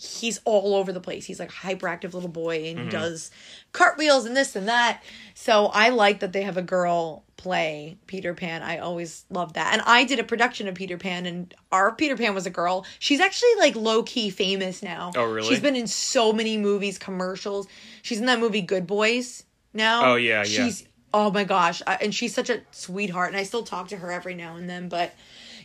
he's 0.05 0.41
all 0.45 0.75
over 0.75 0.93
the 0.93 1.01
place. 1.01 1.25
He's 1.27 1.39
like 1.39 1.51
a 1.51 1.53
hyperactive 1.53 2.13
little 2.13 2.29
boy 2.29 2.65
and 2.65 2.79
he 2.81 2.89
does 2.89 3.31
cartwheels 3.71 4.25
and 4.27 4.37
this 4.37 4.57
and 4.57 4.67
that. 4.67 5.01
So 5.35 5.67
I 5.67 5.91
like 5.91 6.19
that 6.21 6.33
they 6.33 6.43
have 6.43 6.57
a 6.57 6.63
girl 6.63 7.23
play 7.37 7.97
Peter 8.09 8.35
Pan. 8.35 8.65
I 8.65 8.79
always 8.79 9.25
loved 9.31 9.55
that. 9.55 9.73
And 9.73 9.81
I 9.83 10.03
did 10.03 10.19
a 10.19 10.25
production 10.25 10.67
of 10.67 10.75
Peter 10.75 10.99
Pan 10.99 11.25
and 11.25 11.55
our 11.71 11.95
Peter 11.95 12.17
Pan 12.17 12.35
was 12.35 12.47
a 12.47 12.51
girl. 12.51 12.85
She's 12.99 13.21
actually 13.21 13.55
like 13.61 13.77
low 13.77 14.03
key 14.03 14.31
famous 14.31 14.83
now. 14.83 15.13
Oh, 15.15 15.31
really? 15.31 15.47
She's 15.49 15.61
been 15.61 15.77
in 15.77 15.87
so 15.87 16.33
many 16.33 16.59
movies, 16.59 16.99
commercials. 16.99 17.69
She's 18.03 18.19
in 18.19 18.27
that 18.27 18.41
movie 18.41 18.61
Good 18.63 18.89
Boys 18.89 19.45
now. 19.73 20.13
Oh, 20.13 20.17
yeah, 20.17 20.39
yeah. 20.39 20.45
She's 20.45 20.87
oh 21.15 21.31
my 21.31 21.45
gosh, 21.45 21.83
I- 21.87 21.97
and 22.01 22.15
she's 22.15 22.35
such 22.35 22.49
a 22.51 22.63
sweetheart 22.71 23.29
and 23.29 23.37
I 23.37 23.43
still 23.43 23.63
talk 23.65 23.89
to 23.89 23.97
her 23.99 24.11
every 24.11 24.35
now 24.35 24.57
and 24.57 24.69
then, 24.69 24.89
but 24.89 25.15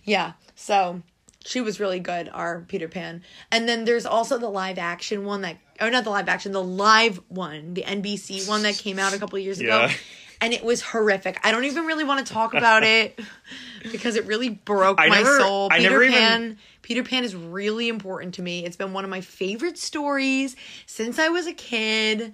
yeah. 0.04 0.34
So 0.56 1.02
she 1.46 1.62
was 1.62 1.80
really 1.80 2.00
good, 2.02 2.30
our 2.34 2.62
Peter 2.68 2.90
Pan. 2.90 3.24
And 3.52 3.68
then 3.70 3.86
there's 3.86 4.06
also 4.06 4.38
the 4.38 4.50
live 4.50 4.78
action 4.78 5.24
one 5.24 5.42
that, 5.44 5.56
or 5.80 5.90
not 5.90 6.04
the 6.04 6.10
live 6.10 6.28
action, 6.28 6.52
the 6.52 6.62
live 6.62 7.22
one, 7.30 7.74
the 7.76 7.84
NBC 7.84 8.48
one 8.50 8.64
that 8.64 8.76
came 8.76 9.00
out 9.00 9.14
a 9.14 9.18
couple 9.20 9.40
years 9.40 9.60
ago. 9.60 9.80
Yeah. 9.86 9.94
And 10.42 10.54
it 10.54 10.64
was 10.64 10.82
horrific. 10.82 11.40
I 11.44 11.52
don't 11.52 11.64
even 11.64 11.86
really 11.86 12.04
want 12.04 12.28
to 12.28 12.32
talk 12.34 12.54
about 12.54 12.84
it 12.84 13.18
because 13.92 14.16
it 14.18 14.26
really 14.26 14.50
broke 14.50 15.00
I 15.00 15.08
my 15.08 15.18
never- 15.20 15.40
soul. 15.40 15.70
I 15.72 15.78
Peter 15.78 15.90
never 15.90 16.04
even- 16.04 16.14
Pan. 16.18 16.58
Peter 16.82 17.04
Pan 17.04 17.24
is 17.24 17.36
really 17.36 17.88
important 17.88 18.34
to 18.36 18.42
me. 18.42 18.66
It's 18.66 18.76
been 18.76 18.92
one 18.94 19.04
of 19.06 19.10
my 19.10 19.22
favorite 19.22 19.78
stories 19.78 20.56
since 20.86 21.18
I 21.20 21.30
was 21.30 21.48
a 21.48 21.54
kid. 21.54 22.34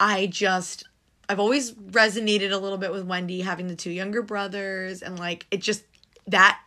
I 0.00 0.26
just 0.26 0.84
I've 1.32 1.40
always 1.40 1.72
resonated 1.72 2.52
a 2.52 2.58
little 2.58 2.76
bit 2.76 2.92
with 2.92 3.06
Wendy 3.06 3.40
having 3.40 3.66
the 3.66 3.74
two 3.74 3.90
younger 3.90 4.20
brothers 4.20 5.00
and 5.00 5.18
like 5.18 5.46
it 5.50 5.62
just 5.62 5.82
that 6.26 6.60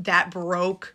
that 0.00 0.30
broke 0.30 0.94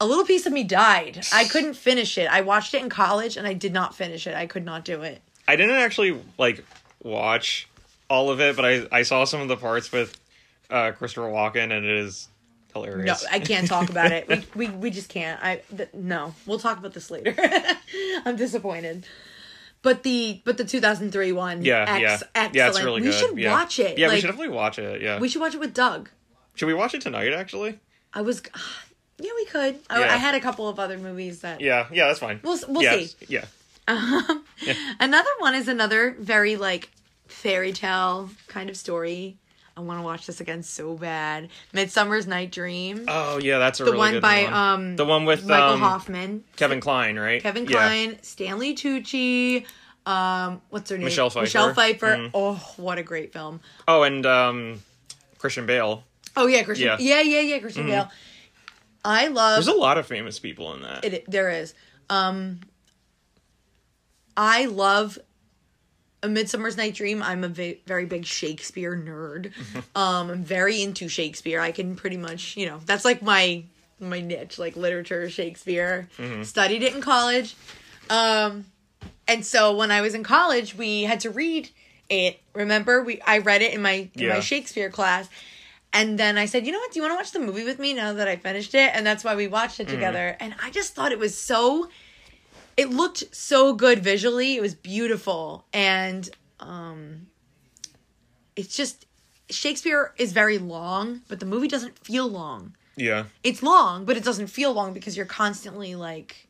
a 0.00 0.06
little 0.06 0.24
piece 0.24 0.46
of 0.46 0.52
me 0.52 0.62
died. 0.62 1.26
I 1.32 1.42
couldn't 1.42 1.74
finish 1.74 2.16
it. 2.16 2.30
I 2.30 2.42
watched 2.42 2.72
it 2.74 2.82
in 2.82 2.88
college 2.88 3.36
and 3.36 3.48
I 3.48 3.52
did 3.52 3.72
not 3.72 3.96
finish 3.96 4.28
it. 4.28 4.36
I 4.36 4.46
could 4.46 4.64
not 4.64 4.84
do 4.84 5.02
it. 5.02 5.20
I 5.48 5.56
didn't 5.56 5.74
actually 5.74 6.20
like 6.38 6.64
watch 7.02 7.68
all 8.08 8.30
of 8.30 8.40
it, 8.40 8.54
but 8.54 8.64
I 8.64 8.86
I 8.92 9.02
saw 9.02 9.24
some 9.24 9.40
of 9.40 9.48
the 9.48 9.56
parts 9.56 9.90
with 9.90 10.16
uh 10.70 10.92
Christopher 10.92 11.26
Walken, 11.26 11.76
and 11.76 11.84
it 11.84 11.96
is 11.96 12.28
hilarious. 12.74 13.24
No. 13.24 13.28
I 13.28 13.40
can't 13.40 13.66
talk 13.66 13.90
about 13.90 14.12
it. 14.12 14.28
We, 14.28 14.44
we 14.54 14.68
we 14.68 14.90
just 14.90 15.08
can't. 15.08 15.42
I 15.42 15.62
th- 15.76 15.94
no. 15.94 16.32
We'll 16.46 16.60
talk 16.60 16.78
about 16.78 16.92
this 16.94 17.10
later. 17.10 17.34
I'm 18.24 18.36
disappointed. 18.36 19.04
But 19.82 20.02
the 20.02 20.40
but 20.44 20.56
the 20.56 20.64
2003 20.64 21.32
one, 21.32 21.64
yeah, 21.64 21.84
ex- 21.88 22.00
yeah, 22.00 22.18
excellent. 22.34 22.54
yeah. 22.54 22.68
It's 22.68 22.82
really 22.82 23.00
we 23.00 23.06
good. 23.08 23.14
should 23.14 23.38
yeah. 23.38 23.52
watch 23.52 23.78
it. 23.78 23.96
Yeah, 23.98 24.08
we 24.08 24.20
should 24.20 24.26
definitely 24.26 24.54
watch 24.54 24.78
it. 24.78 25.00
Yeah, 25.02 25.18
we 25.20 25.28
should 25.28 25.40
watch 25.40 25.54
it 25.54 25.60
with 25.60 25.72
Doug. 25.74 26.10
should 26.54 26.66
we 26.66 26.74
watch 26.74 26.94
it 26.94 27.00
tonight? 27.00 27.32
Actually, 27.32 27.78
I 28.12 28.22
was, 28.22 28.42
yeah, 29.18 29.30
we 29.36 29.44
could. 29.46 29.78
I, 29.88 30.00
Yeah. 30.00 30.14
I 30.14 30.16
had 30.16 30.34
a 30.34 30.40
couple 30.40 30.68
of 30.68 30.78
other 30.80 30.98
movies 30.98 31.40
that. 31.42 31.60
yeah, 31.60 31.86
yeah, 31.92 32.08
that's 32.08 32.18
fine. 32.18 32.40
We'll 32.42 32.58
we'll 32.68 32.82
yeah, 32.82 32.98
see. 32.98 33.14
Yeah, 33.28 33.44
Another 35.00 35.30
one 35.38 35.54
is 35.54 35.68
another 35.68 36.16
very 36.18 36.56
like 36.56 36.90
fairy 37.26 37.72
tale 37.72 38.30
kind 38.48 38.68
of 38.70 38.76
story. 38.76 39.36
I 39.78 39.80
want 39.80 40.00
to 40.00 40.02
watch 40.02 40.26
this 40.26 40.40
again 40.40 40.64
so 40.64 40.96
bad. 40.96 41.50
Midsummer's 41.72 42.26
Night 42.26 42.50
Dream. 42.50 43.04
Oh 43.06 43.38
yeah, 43.38 43.58
that's 43.58 43.78
a 43.78 43.84
the 43.84 43.92
really 43.92 43.98
one 43.98 44.12
good 44.14 44.22
by 44.22 44.42
one. 44.42 44.52
um 44.52 44.96
the 44.96 45.04
one 45.04 45.24
with 45.24 45.46
Michael 45.46 45.74
um, 45.74 45.80
Hoffman, 45.80 46.42
Kevin 46.56 46.80
Kline, 46.80 47.16
right? 47.16 47.40
Kevin 47.40 47.64
Yeah. 47.64 47.76
Kline, 47.78 48.18
Stanley 48.22 48.74
Tucci, 48.74 49.64
um 50.04 50.60
what's 50.70 50.90
her 50.90 50.96
name? 50.98 51.04
Michelle 51.04 51.30
Pfeiffer. 51.30 51.42
Michelle 51.44 51.74
Pfeiffer. 51.74 52.16
Mhm. 52.16 52.30
Oh, 52.34 52.74
what 52.76 52.98
a 52.98 53.04
great 53.04 53.32
film. 53.32 53.60
Oh, 53.86 54.02
and 54.02 54.26
um, 54.26 54.82
Christian 55.38 55.64
Bale. 55.64 56.02
Oh 56.36 56.48
yeah, 56.48 56.64
Christian. 56.64 56.88
Yeah. 56.88 56.96
Yeah, 56.98 57.20
yeah, 57.20 57.40
yeah, 57.42 57.58
Christian 57.60 57.86
Bale. 57.86 58.10
I 59.04 59.28
love 59.28 59.64
There's 59.64 59.68
a 59.74 59.78
lot 59.78 59.96
of 59.96 60.08
famous 60.08 60.40
people 60.40 60.74
in 60.74 60.82
that. 60.82 61.04
It 61.04 61.24
there 61.30 61.50
is. 61.50 61.72
Um 62.10 62.60
I 64.36 64.64
love 64.66 65.20
A 66.22 66.28
Midsummer's 66.28 66.76
Night 66.76 66.94
Dream. 66.94 67.22
I'm 67.22 67.44
a 67.44 67.48
ve- 67.48 67.80
very 67.86 68.04
big 68.04 68.24
Shakespeare 68.26 68.96
nerd. 68.96 69.52
um 69.94 70.30
I'm 70.30 70.44
very 70.44 70.82
into 70.82 71.08
Shakespeare. 71.08 71.60
I 71.60 71.70
can 71.72 71.94
pretty 71.96 72.16
much, 72.16 72.56
you 72.56 72.66
know, 72.66 72.80
that's 72.86 73.04
like 73.04 73.22
my 73.22 73.64
my 74.00 74.20
niche, 74.20 74.58
like 74.58 74.76
literature, 74.76 75.28
Shakespeare. 75.30 76.08
Studied 76.44 76.82
it 76.82 76.94
in 76.94 77.00
college. 77.00 77.54
Um 78.10 78.66
and 79.26 79.44
so 79.44 79.76
when 79.76 79.90
I 79.90 80.00
was 80.00 80.14
in 80.14 80.24
college, 80.24 80.74
we 80.74 81.02
had 81.02 81.20
to 81.20 81.30
read 81.30 81.70
it. 82.08 82.40
Remember, 82.54 83.02
we 83.02 83.20
I 83.20 83.38
read 83.38 83.62
it 83.62 83.72
in 83.74 83.82
my 83.82 84.08
in 84.14 84.22
my 84.34 84.40
Shakespeare 84.40 84.90
class. 84.90 85.28
And 85.92 86.18
then 86.18 86.36
I 86.36 86.44
said, 86.46 86.66
you 86.66 86.72
know 86.72 86.78
what? 86.78 86.92
Do 86.92 86.98
you 86.98 87.02
want 87.02 87.12
to 87.12 87.16
watch 87.16 87.32
the 87.32 87.38
movie 87.38 87.64
with 87.64 87.78
me 87.78 87.94
now 87.94 88.12
that 88.12 88.28
I 88.28 88.36
finished 88.36 88.74
it? 88.74 88.90
And 88.94 89.06
that's 89.06 89.24
why 89.24 89.34
we 89.36 89.46
watched 89.48 89.80
it 89.80 89.88
together. 89.88 90.36
And 90.38 90.54
I 90.62 90.70
just 90.70 90.94
thought 90.94 91.12
it 91.12 91.18
was 91.18 91.36
so. 91.38 91.88
It 92.78 92.90
looked 92.90 93.34
so 93.34 93.72
good 93.74 93.98
visually. 94.04 94.54
It 94.56 94.62
was 94.62 94.74
beautiful, 94.74 95.66
and 95.72 96.30
um, 96.60 97.26
it's 98.54 98.76
just 98.76 99.04
Shakespeare 99.50 100.14
is 100.16 100.32
very 100.32 100.58
long, 100.58 101.22
but 101.28 101.40
the 101.40 101.46
movie 101.46 101.66
doesn't 101.68 101.98
feel 101.98 102.28
long. 102.28 102.76
yeah, 102.96 103.24
It's 103.42 103.62
long, 103.62 104.04
but 104.04 104.16
it 104.16 104.22
doesn't 104.24 104.46
feel 104.46 104.72
long 104.72 104.92
because 104.92 105.16
you're 105.16 105.26
constantly 105.26 105.94
like, 105.96 106.48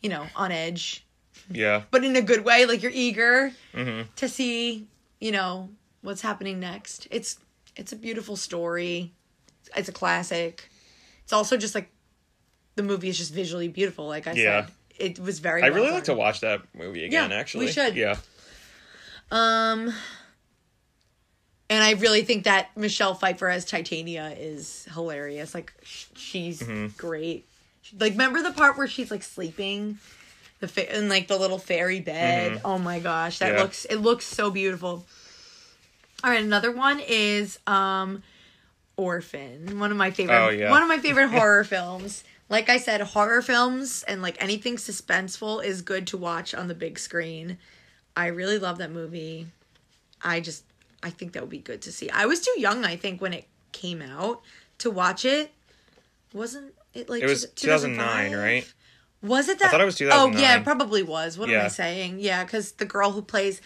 you 0.00 0.08
know, 0.08 0.30
on 0.34 0.52
edge, 0.52 1.06
yeah, 1.50 1.82
but 1.90 2.02
in 2.02 2.16
a 2.16 2.22
good 2.22 2.44
way. 2.46 2.64
Like 2.64 2.82
you're 2.82 2.92
eager 2.94 3.52
hmm 3.74 4.02
to 4.16 4.28
see, 4.28 4.86
you 5.20 5.32
know, 5.32 5.68
what's 6.00 6.22
happening 6.22 6.58
next. 6.60 7.06
It's 7.10 7.38
it's 7.76 7.92
a 7.92 7.96
beautiful 7.96 8.36
story. 8.36 9.12
It's 9.76 9.90
a 9.90 9.92
classic. 9.92 10.70
It's 11.24 11.32
also 11.34 11.58
just 11.58 11.74
like 11.74 11.90
the 12.76 12.82
movie 12.82 13.10
is 13.10 13.18
just 13.18 13.34
visually 13.34 13.68
beautiful. 13.68 14.06
Like 14.06 14.26
I 14.26 14.32
Yeah. 14.32 14.64
said, 14.64 14.72
it 14.98 15.18
was 15.18 15.38
very. 15.38 15.62
I 15.62 15.70
well 15.70 15.80
really 15.80 15.92
like 15.92 16.04
to 16.04 16.14
watch 16.14 16.40
that 16.40 16.62
movie 16.74 17.04
again. 17.04 17.30
Yeah, 17.30 17.44
we 17.54 17.68
should. 17.68 17.96
Yeah, 17.96 18.16
Um, 19.30 19.92
and 21.70 21.84
I 21.84 21.92
really 21.92 22.22
think 22.22 22.44
that 22.44 22.74
Michelle 22.76 23.14
Pfeiffer 23.14 23.48
as 23.48 23.64
Titania 23.64 24.34
is 24.38 24.86
hilarious. 24.94 25.54
Like 25.54 25.72
she's 25.84 26.62
Mm-hmm. 26.62 26.96
great. 26.96 27.46
Like 27.98 28.12
remember 28.12 28.42
the 28.42 28.52
part 28.52 28.76
where 28.78 28.88
she's 28.88 29.10
like 29.10 29.22
sleeping, 29.22 29.98
the 30.60 30.68
fa- 30.68 30.96
in 30.96 31.08
like 31.08 31.28
the 31.28 31.36
little 31.36 31.58
fairy 31.58 32.00
bed. 32.00 32.60
Oh 32.64 32.78
my 32.78 32.98
gosh, 33.00 33.38
that 33.38 33.46
Mm-hmm. 33.50 33.56
Yeah. 33.56 33.62
looks 33.62 33.84
it 33.86 33.96
looks 33.96 34.24
so 34.26 34.50
beautiful. 34.50 35.06
All 36.24 36.30
right, 36.30 36.42
another 36.42 36.72
one 36.72 37.00
is 37.06 37.58
um, 37.66 38.22
Orphan. 38.96 39.78
One 39.78 39.90
of 39.92 39.96
my 39.96 40.10
favorite. 40.10 40.36
Oh, 40.36 40.48
yeah. 40.48 40.68
One 40.70 40.82
of 40.82 40.88
my 40.88 40.98
favorite 40.98 41.28
horror 41.38 41.62
films. 41.64 42.24
Like 42.48 42.68
I 42.70 42.78
said, 42.78 43.00
horror 43.00 43.42
films 43.42 44.02
and 44.04 44.22
like 44.22 44.42
anything 44.42 44.76
suspenseful 44.76 45.62
is 45.62 45.82
good 45.82 46.06
to 46.08 46.16
watch 46.16 46.54
on 46.54 46.68
the 46.68 46.74
big 46.74 46.98
screen. 46.98 47.58
I 48.16 48.26
really 48.28 48.58
love 48.58 48.78
that 48.78 48.90
movie. 48.90 49.48
I 50.22 50.40
just 50.40 50.64
I 51.02 51.10
think 51.10 51.32
that 51.32 51.42
would 51.42 51.50
be 51.50 51.58
good 51.58 51.82
to 51.82 51.92
see. 51.92 52.10
I 52.10 52.26
was 52.26 52.40
too 52.40 52.58
young, 52.58 52.84
I 52.84 52.96
think, 52.96 53.20
when 53.20 53.32
it 53.32 53.46
came 53.72 54.02
out 54.02 54.42
to 54.78 54.90
watch 54.90 55.24
it. 55.24 55.52
Wasn't 56.32 56.74
it 56.94 57.08
like 57.08 57.22
it 57.22 57.26
was 57.26 57.46
2009, 57.54 58.30
2005? 58.30 58.38
right? 58.38 58.72
Was 59.20 59.48
it 59.48 59.58
that? 59.58 59.68
I 59.68 59.70
thought 59.70 59.80
it 59.80 59.84
was 59.84 60.00
Oh 60.02 60.30
yeah, 60.30 60.58
it 60.58 60.64
probably 60.64 61.02
was. 61.02 61.38
What 61.38 61.50
am 61.50 61.64
I 61.64 61.68
saying? 61.68 62.18
Yeah, 62.20 62.44
because 62.44 62.72
the 62.72 62.84
girl 62.84 63.12
who 63.12 63.22
plays 63.22 63.60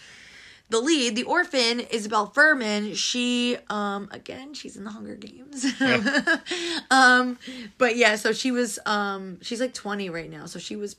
the 0.73 0.79
lead, 0.79 1.15
the 1.15 1.23
orphan, 1.23 1.79
Isabelle 1.91 2.27
Fuhrman, 2.29 2.95
she 2.95 3.57
um 3.69 4.09
again, 4.11 4.53
she's 4.53 4.75
in 4.75 4.83
the 4.83 4.89
Hunger 4.89 5.15
Games. 5.15 5.65
um 6.91 7.37
but 7.77 7.95
yeah, 7.95 8.15
so 8.15 8.33
she 8.33 8.51
was 8.51 8.79
um 8.85 9.39
she's 9.41 9.61
like 9.61 9.73
20 9.73 10.09
right 10.09 10.29
now. 10.29 10.45
So 10.45 10.59
she 10.59 10.75
was 10.75 10.95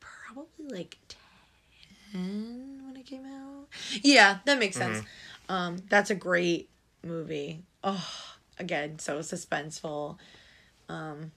probably 0.00 0.68
like 0.70 0.96
10 2.12 2.82
when 2.86 2.96
it 2.96 3.06
came 3.06 3.26
out. 3.26 3.66
Yeah, 4.02 4.38
that 4.44 4.58
makes 4.58 4.76
sense. 4.76 4.98
Mm-hmm. 4.98 5.52
Um 5.52 5.82
that's 5.88 6.10
a 6.10 6.14
great 6.14 6.70
movie. 7.02 7.62
Oh, 7.82 8.08
again, 8.58 8.98
so 8.98 9.18
suspenseful. 9.18 10.18
Um 10.88 11.32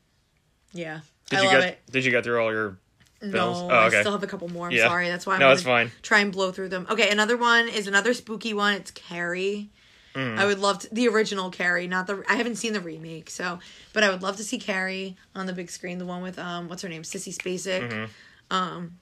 yeah. 0.73 0.99
Did 1.29 1.39
I 1.39 1.41
you 1.41 1.47
love 1.47 1.61
get? 1.61 1.69
it. 1.69 1.81
Did 1.91 2.05
you 2.05 2.11
get 2.11 2.23
through 2.23 2.41
all 2.41 2.51
your 2.51 2.77
No, 3.21 3.67
oh, 3.69 3.85
okay. 3.87 3.97
I 3.97 4.01
still 4.01 4.13
have 4.13 4.23
a 4.23 4.27
couple 4.27 4.47
more. 4.49 4.67
I'm 4.67 4.71
Yeah. 4.71 4.87
sorry. 4.87 5.09
That's 5.09 5.25
why 5.25 5.33
I'm 5.35 5.39
No, 5.41 5.51
it's 5.51 5.63
fine. 5.63 5.91
try 6.01 6.19
and 6.19 6.31
blow 6.31 6.51
through 6.51 6.69
them. 6.69 6.87
Okay, 6.89 7.09
another 7.09 7.35
one 7.37 7.67
is 7.67 7.85
another 7.87 8.13
spooky 8.13 8.53
one. 8.53 8.73
It's 8.75 8.91
Carrie. 8.91 9.69
Mm. 10.15 10.37
I 10.39 10.45
would 10.45 10.59
love 10.59 10.79
to, 10.79 10.93
the 10.93 11.07
original 11.07 11.49
Carrie, 11.51 11.87
not 11.87 12.07
the. 12.07 12.23
I 12.27 12.35
haven't 12.35 12.55
seen 12.55 12.73
the 12.73 12.79
remake, 12.81 13.29
so 13.29 13.59
but 13.93 14.03
I 14.03 14.09
would 14.09 14.23
love 14.23 14.37
to 14.37 14.43
see 14.43 14.57
Carrie 14.57 15.15
on 15.35 15.45
the 15.45 15.53
big 15.53 15.69
screen. 15.69 15.97
The 15.99 16.05
one 16.05 16.21
with 16.23 16.39
um, 16.39 16.67
what's 16.67 16.81
her 16.81 16.89
name, 16.89 17.03
Sissy 17.03 17.35
Spacek. 17.35 17.89
Mm-hmm. 17.89 18.53
Um, 18.55 18.97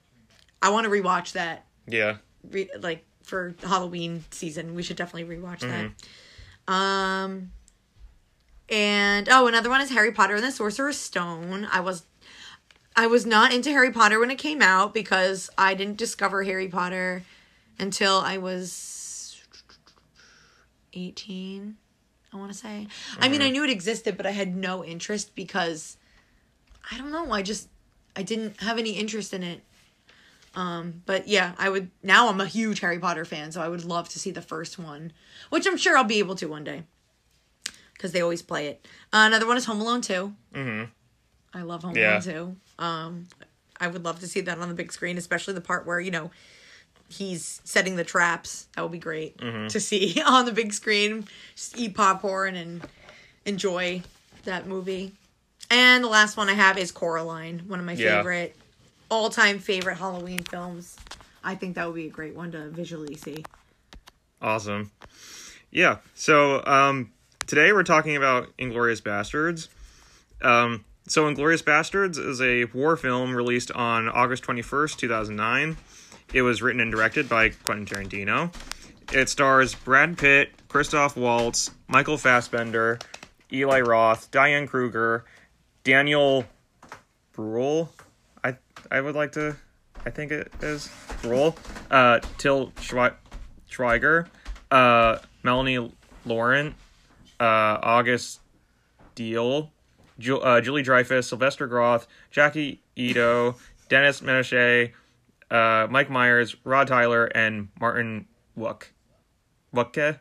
I 0.62 0.70
want 0.72 0.84
to 0.86 0.90
rewatch 0.90 1.32
that. 1.34 1.66
yeah. 1.88 2.18
Re- 2.50 2.70
like 2.80 3.06
for 3.24 3.56
Halloween 3.64 4.24
season, 4.32 4.74
we 4.76 4.84
should 4.84 4.98
definitely 4.98 5.38
rewatch 5.38 5.60
Mm-hmm. 5.60 5.88
that. 6.68 6.74
Um, 6.74 7.52
and 8.70 9.30
oh, 9.30 9.48
another 9.48 9.70
one 9.70 9.80
is 9.82 9.90
Harry 9.92 10.12
Potter 10.12 10.36
and 10.36 10.44
the 10.44 10.52
Sorcerer's 10.52 10.98
Stone. 10.98 11.68
I 11.72 11.80
was 11.80 12.04
I 12.98 13.06
was 13.06 13.28
not 13.28 13.54
into 13.54 13.70
Harry 13.70 13.92
Potter 13.92 14.20
when 14.20 14.32
it 14.32 14.40
came 14.40 14.60
out 14.60 14.92
because 14.92 15.52
I 15.56 15.76
didn't 15.76 15.98
discover 15.98 16.44
Harry 16.44 16.68
Potter 16.68 17.22
until 17.78 18.18
I 18.18 18.40
was 18.40 19.40
18, 20.94 21.78
I 22.34 22.38
want 22.38 22.52
to 22.52 22.58
say. 22.58 22.88
I 23.20 23.30
mean, 23.30 23.44
I 23.44 23.52
knew 23.52 23.64
it 23.64 23.70
existed, 23.70 24.18
but 24.18 24.26
I 24.26 24.32
had 24.32 24.56
no 24.56 24.84
interest 24.84 25.36
because 25.36 25.98
I 26.92 26.98
don't 26.98 27.12
know. 27.12 27.32
I 27.32 27.44
just 27.44 27.70
I 28.16 28.24
didn't 28.24 28.62
have 28.62 28.80
any 28.80 28.92
interest 28.94 29.32
in 29.32 29.44
it. 29.44 29.62
Um, 30.56 31.04
but 31.06 31.28
yeah, 31.28 31.54
I 31.60 31.70
would 31.70 31.92
now 32.02 32.30
I'm 32.30 32.42
a 32.42 32.48
huge 32.48 32.80
Harry 32.80 32.98
Potter 32.98 33.26
fan, 33.26 33.52
so 33.52 33.62
I 33.62 33.68
would 33.68 33.86
love 33.86 34.10
to 34.10 34.18
see 34.18 34.32
the 34.32 34.42
first 34.42 34.80
one, 34.80 35.14
which 35.52 35.68
I'm 35.68 35.78
sure 35.78 35.96
I'll 35.96 36.04
be 36.04 36.18
able 36.18 36.34
to 36.36 36.48
one 36.48 36.64
day. 36.64 36.82
Cuz 38.00 38.12
they 38.12 38.22
always 38.22 38.42
play 38.42 38.68
it. 38.68 38.88
Uh, 39.14 39.26
another 39.28 39.46
one 39.46 39.58
is 39.58 39.66
Home 39.66 39.82
Alone 39.82 40.02
2. 40.02 40.34
Mhm. 40.56 40.90
I 41.54 41.62
love 41.62 41.84
Home 41.84 41.96
Yeah. 41.96 42.14
Alone 42.14 42.22
2. 42.22 42.56
Um 42.80 43.28
I 43.80 43.88
would 43.88 44.04
love 44.04 44.20
to 44.22 44.28
see 44.28 44.42
that 44.42 44.58
on 44.58 44.70
the 44.70 44.74
big 44.76 44.92
screen, 44.92 45.18
especially 45.18 45.54
the 45.54 45.62
part 45.62 45.86
where, 45.86 46.00
you 46.00 46.10
know, 46.10 46.32
he's 47.10 47.62
setting 47.64 47.96
the 47.96 48.04
traps. 48.04 48.68
That 48.76 48.82
would 48.82 48.92
be 48.92 48.98
great 48.98 49.38
to 49.70 49.80
see 49.80 50.20
on 50.26 50.46
the 50.46 50.52
big 50.52 50.74
screen. 50.74 51.28
Just 51.56 51.78
eat 51.78 51.94
popcorn 51.96 52.56
and 52.56 52.82
enjoy 53.46 54.02
that 54.46 54.66
movie. 54.68 55.12
And 55.70 56.04
the 56.04 56.08
last 56.08 56.38
one 56.38 56.50
I 56.50 56.54
have 56.54 56.78
is 56.78 56.92
Coraline, 56.92 57.60
one 57.68 57.80
of 57.80 57.86
my 57.86 57.94
Yeah. 57.94 58.18
favorite, 58.18 58.56
all 59.12 59.30
time 59.30 59.60
favorite 59.60 59.96
Halloween 59.96 60.42
films. 60.44 60.98
I 61.44 61.56
think 61.56 61.76
that 61.76 61.86
would 61.86 61.96
be 61.96 62.08
a 62.08 62.10
great 62.10 62.36
one 62.36 62.52
to 62.54 62.70
visually 62.70 63.16
see. 63.16 63.46
Awesome. 64.42 64.92
Yeah. 65.72 65.98
So 66.16 66.64
um, 66.66 67.12
today 67.46 67.72
we're 67.74 67.84
talking 67.84 68.16
about 68.16 68.56
Inglourious 68.58 69.02
Basterds. 69.02 69.68
Um, 70.42 70.84
so 71.08 71.24
Inglourious 71.24 71.64
Basterds 71.64 72.18
is 72.18 72.42
a 72.42 72.66
war 72.66 72.96
film 72.98 73.36
released 73.36 73.72
on 73.72 74.10
August 74.10 74.44
21st, 74.44 74.98
2009. 74.98 75.78
It 76.34 76.42
was 76.42 76.62
written 76.62 76.82
and 76.82 76.92
directed 76.92 77.30
by 77.30 77.50
Quentin 77.50 77.86
Tarantino. 77.86 78.54
It 79.14 79.30
stars 79.30 79.74
Brad 79.74 80.18
Pitt, 80.18 80.52
Christoph 80.68 81.16
Waltz, 81.16 81.72
Michael 81.88 82.18
Fassbender, 82.18 83.00
Eli 83.52 83.80
Roth, 83.80 84.30
Diane 84.32 84.68
Kruger, 84.68 85.24
Daniel 85.84 86.46
Bruhl. 87.32 87.90
I 88.44 88.58
I 88.92 89.00
would 89.00 89.16
like 89.16 89.32
to. 89.34 89.56
I 90.06 90.10
think 90.10 90.32
it 90.32 90.52
is 90.62 90.90
Bruhl. 91.22 91.56
Uh, 91.90 92.20
Till 92.38 92.72
Schweiger, 92.72 94.28
uh, 94.72 95.20
Melanie 95.44 95.94
Laurent, 96.26 96.76
uh, 97.40 97.44
August 97.82 98.42
Diehl, 99.16 99.70
Ju- 100.20 100.40
uh, 100.40 100.62
Julie 100.62 100.84
Dreyfus, 100.84 101.28
Sylvester 101.28 101.68
Groth, 101.68 102.08
Jacky 102.32 102.82
Ido, 102.96 103.56
Dennis 103.90 104.22
Menashe, 104.22 104.92
uh, 105.52 105.88
Mike 105.90 106.10
Myers, 106.10 106.56
Rod 106.64 106.88
Tyler, 106.88 107.26
and 107.26 107.70
Martin 107.80 108.28
Wook. 108.58 108.86
Wooke? 109.72 109.98
I 109.98 110.20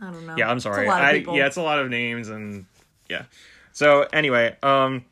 don't 0.00 0.26
know. 0.26 0.36
Yeah, 0.36 0.50
I'm 0.50 0.60
sorry. 0.60 0.88
I, 0.88 1.12
yeah, 1.12 1.46
it's 1.46 1.56
a 1.56 1.62
lot 1.62 1.78
of 1.78 1.88
names 1.90 2.28
and 2.28 2.66
yeah. 3.08 3.24
So 3.72 4.02
anyway, 4.12 4.56
um, 4.62 5.04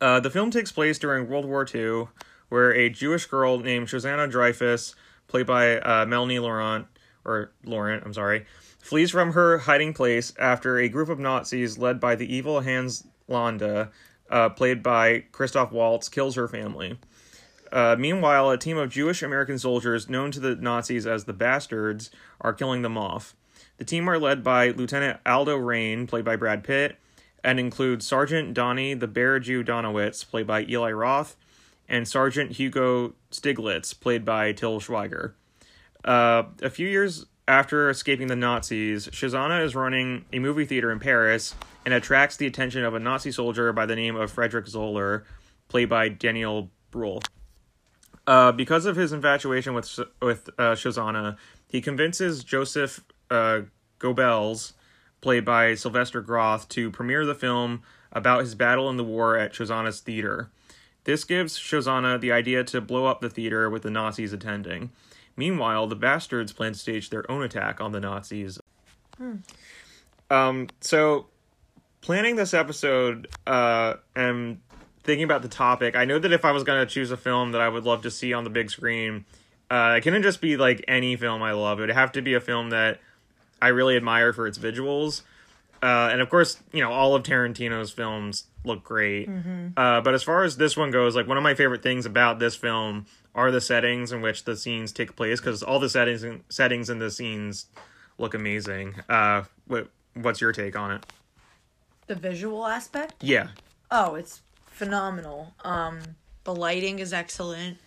uh, 0.00 0.20
the 0.20 0.30
film 0.30 0.50
takes 0.50 0.72
place 0.72 0.98
during 0.98 1.28
World 1.28 1.44
War 1.44 1.66
II, 1.72 2.08
where 2.48 2.72
a 2.72 2.88
Jewish 2.88 3.26
girl 3.26 3.58
named 3.58 3.88
Shosanna 3.88 4.30
Dreyfus, 4.30 4.94
played 5.26 5.46
by 5.46 5.78
uh, 5.80 6.06
Melanie 6.06 6.38
Laurent 6.38 6.86
or 7.24 7.52
Laurent, 7.64 8.02
I'm 8.04 8.14
sorry, 8.14 8.46
flees 8.78 9.10
from 9.10 9.32
her 9.32 9.58
hiding 9.58 9.92
place 9.92 10.32
after 10.38 10.78
a 10.78 10.88
group 10.88 11.08
of 11.08 11.18
Nazis 11.18 11.76
led 11.78 12.00
by 12.00 12.14
the 12.14 12.32
evil 12.32 12.60
Hans 12.60 13.06
Landa, 13.28 13.90
uh, 14.30 14.48
played 14.50 14.82
by 14.82 15.24
Christoph 15.32 15.72
Waltz, 15.72 16.08
kills 16.08 16.34
her 16.34 16.48
family. 16.48 16.98
Uh, 17.70 17.96
meanwhile, 17.98 18.50
a 18.50 18.58
team 18.58 18.76
of 18.76 18.90
Jewish 18.90 19.22
American 19.22 19.58
soldiers 19.58 20.08
known 20.08 20.30
to 20.30 20.40
the 20.40 20.56
Nazis 20.56 21.06
as 21.06 21.24
the 21.24 21.32
Bastards 21.32 22.10
are 22.40 22.54
killing 22.54 22.82
them 22.82 22.96
off. 22.96 23.36
The 23.76 23.84
team 23.84 24.08
are 24.08 24.18
led 24.18 24.42
by 24.42 24.70
Lieutenant 24.70 25.20
Aldo 25.26 25.56
Raine, 25.56 26.06
played 26.06 26.24
by 26.24 26.36
Brad 26.36 26.64
Pitt, 26.64 26.96
and 27.44 27.60
include 27.60 28.02
Sergeant 28.02 28.54
Donnie 28.54 28.94
the 28.94 29.06
Bear 29.06 29.38
Jew 29.38 29.62
Donowitz, 29.62 30.28
played 30.28 30.46
by 30.46 30.64
Eli 30.64 30.90
Roth, 30.90 31.36
and 31.88 32.08
Sergeant 32.08 32.52
Hugo 32.52 33.14
Stiglitz, 33.30 33.98
played 33.98 34.24
by 34.24 34.52
Till 34.52 34.80
Schweiger. 34.80 35.32
Uh, 36.04 36.44
a 36.62 36.70
few 36.70 36.88
years 36.88 37.26
after 37.46 37.88
escaping 37.88 38.26
the 38.26 38.36
Nazis, 38.36 39.08
Shazana 39.08 39.64
is 39.64 39.74
running 39.74 40.24
a 40.32 40.38
movie 40.38 40.64
theater 40.64 40.90
in 40.90 40.98
Paris 40.98 41.54
and 41.88 41.94
attracts 41.94 42.36
the 42.36 42.46
attention 42.46 42.84
of 42.84 42.92
a 42.92 42.98
Nazi 42.98 43.32
soldier 43.32 43.72
by 43.72 43.86
the 43.86 43.96
name 43.96 44.14
of 44.14 44.30
Frederick 44.30 44.66
Zoller, 44.66 45.24
played 45.68 45.88
by 45.88 46.10
Daniel 46.10 46.70
Bruhl. 46.90 47.22
Uh, 48.26 48.52
because 48.52 48.84
of 48.84 48.94
his 48.94 49.10
infatuation 49.10 49.72
with 49.72 49.98
with 50.20 50.50
uh, 50.58 50.76
he 51.66 51.80
convinces 51.80 52.44
Joseph 52.44 53.02
uh, 53.30 53.62
Goebbels, 54.00 54.74
played 55.22 55.46
by 55.46 55.74
Sylvester 55.76 56.20
Groth, 56.20 56.68
to 56.68 56.90
premiere 56.90 57.24
the 57.24 57.34
film 57.34 57.80
about 58.12 58.40
his 58.40 58.54
battle 58.54 58.90
in 58.90 58.98
the 58.98 59.04
war 59.04 59.38
at 59.38 59.54
Shazana's 59.54 60.00
theater. 60.00 60.50
This 61.04 61.24
gives 61.24 61.58
Shazana 61.58 62.20
the 62.20 62.32
idea 62.32 62.64
to 62.64 62.82
blow 62.82 63.06
up 63.06 63.22
the 63.22 63.30
theater 63.30 63.70
with 63.70 63.82
the 63.82 63.90
Nazis 63.90 64.34
attending. 64.34 64.90
Meanwhile, 65.38 65.86
the 65.86 65.96
bastards 65.96 66.52
plan 66.52 66.74
to 66.74 66.78
stage 66.78 67.08
their 67.08 67.30
own 67.30 67.42
attack 67.42 67.80
on 67.80 67.92
the 67.92 68.00
Nazis. 68.00 68.60
Um, 70.30 70.68
so, 70.82 71.28
planning 72.00 72.36
this 72.36 72.54
episode 72.54 73.28
uh, 73.46 73.94
and 74.14 74.60
thinking 75.04 75.24
about 75.24 75.42
the 75.42 75.48
topic, 75.48 75.96
I 75.96 76.04
know 76.04 76.18
that 76.18 76.32
if 76.32 76.44
I 76.44 76.52
was 76.52 76.64
going 76.64 76.86
to 76.86 76.92
choose 76.92 77.10
a 77.10 77.16
film 77.16 77.52
that 77.52 77.60
I 77.60 77.68
would 77.68 77.84
love 77.84 78.02
to 78.02 78.10
see 78.10 78.32
on 78.32 78.44
the 78.44 78.50
big 78.50 78.70
screen, 78.70 79.24
uh, 79.70 79.94
it 79.96 80.02
couldn't 80.02 80.22
just 80.22 80.40
be 80.40 80.56
like 80.56 80.84
any 80.88 81.16
film 81.16 81.42
I 81.42 81.52
love. 81.52 81.78
It 81.78 81.82
would 81.82 81.90
have 81.90 82.12
to 82.12 82.22
be 82.22 82.34
a 82.34 82.40
film 82.40 82.70
that 82.70 83.00
I 83.60 83.68
really 83.68 83.96
admire 83.96 84.32
for 84.32 84.46
its 84.46 84.58
visuals. 84.58 85.22
Uh, 85.82 86.08
and 86.10 86.20
of 86.20 86.28
course, 86.28 86.60
you 86.72 86.82
know, 86.82 86.90
all 86.90 87.14
of 87.14 87.22
Tarantino's 87.22 87.90
films 87.90 88.44
look 88.64 88.82
great. 88.82 89.28
Uh, 89.76 90.00
but 90.00 90.12
as 90.14 90.22
far 90.22 90.42
as 90.42 90.56
this 90.56 90.76
one 90.76 90.90
goes, 90.90 91.14
like 91.14 91.28
one 91.28 91.36
of 91.36 91.42
my 91.42 91.54
favorite 91.54 91.82
things 91.82 92.04
about 92.04 92.38
this 92.38 92.56
film 92.56 93.06
are 93.34 93.50
the 93.50 93.60
settings 93.60 94.10
in 94.10 94.20
which 94.20 94.44
the 94.44 94.56
scenes 94.56 94.90
take 94.90 95.14
place 95.14 95.40
because 95.40 95.62
all 95.62 95.78
the 95.78 95.88
settings 95.88 96.24
and 96.24 96.42
settings 96.48 96.90
in 96.90 96.98
the 96.98 97.10
scenes 97.10 97.66
look 98.18 98.34
amazing. 98.34 98.96
Uh, 99.08 99.44
what 99.66 99.88
what's 100.14 100.40
your 100.40 100.52
take 100.52 100.76
on 100.76 100.90
it? 100.90 101.06
The 102.08 102.14
visual 102.16 102.66
aspect? 102.66 103.14
Yeah, 103.22 103.48
Oh, 103.90 104.16
it's 104.16 104.42
phenomenal. 104.66 105.54
Um, 105.64 106.00
the 106.44 106.54
lighting 106.54 106.98
is 106.98 107.12
excellent. 107.12 107.78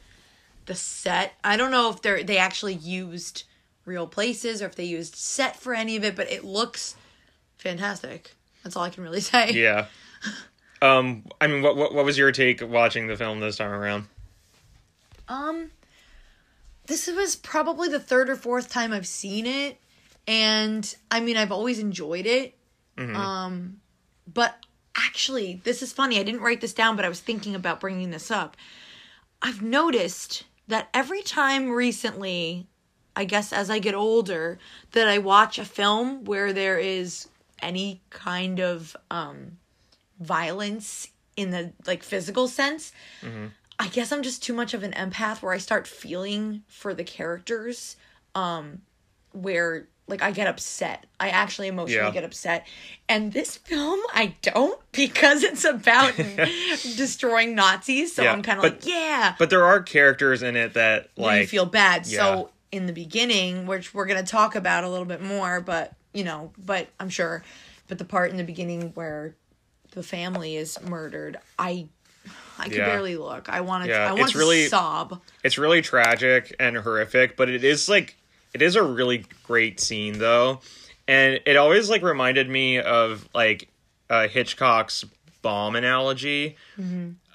The 0.65 0.75
set, 0.75 1.33
I 1.43 1.57
don't 1.57 1.71
know 1.71 1.89
if 1.89 2.01
they 2.01 2.23
they 2.23 2.37
actually 2.37 2.75
used 2.75 3.43
real 3.85 4.07
places 4.07 4.61
or 4.61 4.67
if 4.67 4.75
they 4.75 4.83
used 4.85 5.15
set 5.15 5.55
for 5.57 5.73
any 5.73 5.95
of 5.97 6.03
it, 6.03 6.15
but 6.15 6.31
it 6.31 6.43
looks 6.43 6.95
fantastic. 7.57 8.31
That's 8.63 8.75
all 8.75 8.83
I 8.83 8.89
can 8.91 9.03
really 9.03 9.21
say. 9.33 9.51
yeah. 9.51 9.87
Um, 10.83 11.25
I 11.39 11.47
mean, 11.47 11.61
what, 11.61 11.75
what 11.75 11.93
what 11.93 12.05
was 12.05 12.17
your 12.17 12.31
take 12.31 12.61
watching 12.67 13.07
the 13.07 13.15
film 13.17 13.39
this 13.39 13.57
time 13.57 13.71
around? 13.71 14.05
Um, 15.27 15.71
this 16.87 17.07
was 17.07 17.35
probably 17.35 17.89
the 17.89 17.99
third 17.99 18.29
or 18.29 18.35
fourth 18.35 18.69
time 18.69 18.91
I've 18.93 19.07
seen 19.07 19.45
it, 19.47 19.79
and 20.27 20.95
I 21.09 21.19
mean 21.21 21.37
I've 21.37 21.51
always 21.51 21.79
enjoyed 21.79 22.25
it. 22.27 22.55
Um, 22.99 23.80
but 24.31 24.57
actually, 24.95 25.61
this 25.63 25.81
is 25.81 25.93
funny. 25.93 26.19
I 26.19 26.23
didn't 26.23 26.41
write 26.41 26.61
this 26.61 26.73
down, 26.73 26.95
but 26.95 27.05
I 27.05 27.09
was 27.09 27.19
thinking 27.19 27.55
about 27.55 27.79
bringing 27.79 28.11
this 28.11 28.29
up. 28.31 28.57
I've 29.41 29.61
noticed 29.61 30.43
that 30.67 30.89
every 30.93 31.21
time 31.21 31.69
recently, 31.69 32.67
I 33.15 33.25
guess 33.25 33.51
as 33.51 33.69
I 33.69 33.79
get 33.79 33.95
older, 33.95 34.59
that 34.91 35.07
I 35.07 35.17
watch 35.17 35.57
a 35.59 35.65
film 35.65 36.23
where 36.25 36.53
there 36.53 36.77
is 36.79 37.27
any 37.61 38.01
kind 38.09 38.59
of 38.59 38.95
um 39.11 39.57
violence 40.19 41.07
in 41.35 41.51
the 41.51 41.73
like 41.87 42.03
physical 42.03 42.47
sense, 42.47 42.91
I 43.79 43.87
guess 43.87 44.11
I'm 44.11 44.21
just 44.21 44.43
too 44.43 44.53
much 44.53 44.73
of 44.73 44.83
an 44.83 44.91
empath 44.91 45.41
where 45.41 45.53
I 45.53 45.57
start 45.57 45.87
feeling 45.87 46.63
for 46.67 46.93
the 46.93 47.03
characters 47.03 47.95
um 48.35 48.81
where 49.33 49.87
like 50.11 50.21
I 50.21 50.29
get 50.31 50.45
upset. 50.47 51.05
I 51.19 51.29
actually 51.29 51.67
emotionally 51.69 52.05
Yeah. 52.05 52.11
get 52.11 52.23
upset. 52.23 52.67
And 53.09 53.33
this 53.33 53.57
film 53.57 53.99
I 54.13 54.35
don't 54.43 54.79
because 54.91 55.43
it's 55.43 55.63
about 55.65 56.15
destroying 56.95 57.55
Nazis. 57.55 58.13
So 58.13 58.23
Yeah, 58.23 58.33
I'm 58.33 58.43
kind 58.43 58.59
of 58.59 58.63
like, 58.63 58.85
yeah. 58.85 59.35
But 59.39 59.49
there 59.49 59.63
are 59.65 59.81
characters 59.81 60.43
in 60.43 60.55
it 60.55 60.73
that 60.75 61.09
Like, 61.17 61.41
you 61.41 61.47
feel 61.47 61.65
bad. 61.65 62.05
yeah. 62.07 62.19
So 62.19 62.49
in 62.71 62.85
the 62.85 62.93
beginning, 62.93 63.65
which 63.65 63.93
we're 63.93 64.05
gonna 64.05 64.23
talk 64.23 64.55
about 64.55 64.83
a 64.83 64.89
little 64.89 65.05
bit 65.05 65.21
more, 65.21 65.61
but 65.61 65.93
you 66.13 66.23
know, 66.23 66.51
but 66.57 66.87
I'm 66.99 67.09
sure, 67.09 67.43
but 67.87 67.97
the 67.97 68.05
part 68.05 68.31
in 68.31 68.37
the 68.37 68.43
beginning 68.43 68.91
where 68.95 69.35
the 69.91 70.03
family 70.03 70.55
is 70.55 70.79
murdered, 70.81 71.37
I, 71.57 71.87
I 72.57 72.65
could 72.65 72.77
Yeah. 72.77 72.85
barely 72.85 73.15
look. 73.17 73.49
I 73.49 73.61
wanted, 73.61 73.89
Yeah, 73.89 74.07
I 74.07 74.11
want 74.11 74.23
it's 74.23 74.31
to 74.33 74.37
really- 74.37 74.67
sob. 74.67 75.21
it's 75.43 75.57
really 75.57 75.81
tragic 75.81 76.55
and 76.59 76.77
horrific, 76.77 77.35
but 77.37 77.49
it 77.49 77.63
is 77.63 77.87
like 77.89 78.15
it 78.53 78.61
is 78.61 78.75
a 78.75 78.83
really 78.83 79.25
great 79.43 79.79
scene 79.79 80.19
though. 80.19 80.59
And 81.07 81.39
it 81.45 81.57
always 81.57 81.89
like 81.89 82.03
reminded 82.03 82.49
me 82.49 82.79
of 82.79 83.27
like 83.33 83.69
uh 84.09 84.27
Hitchcock's 84.27 85.05
bomb 85.41 85.75
analogy. 85.75 86.57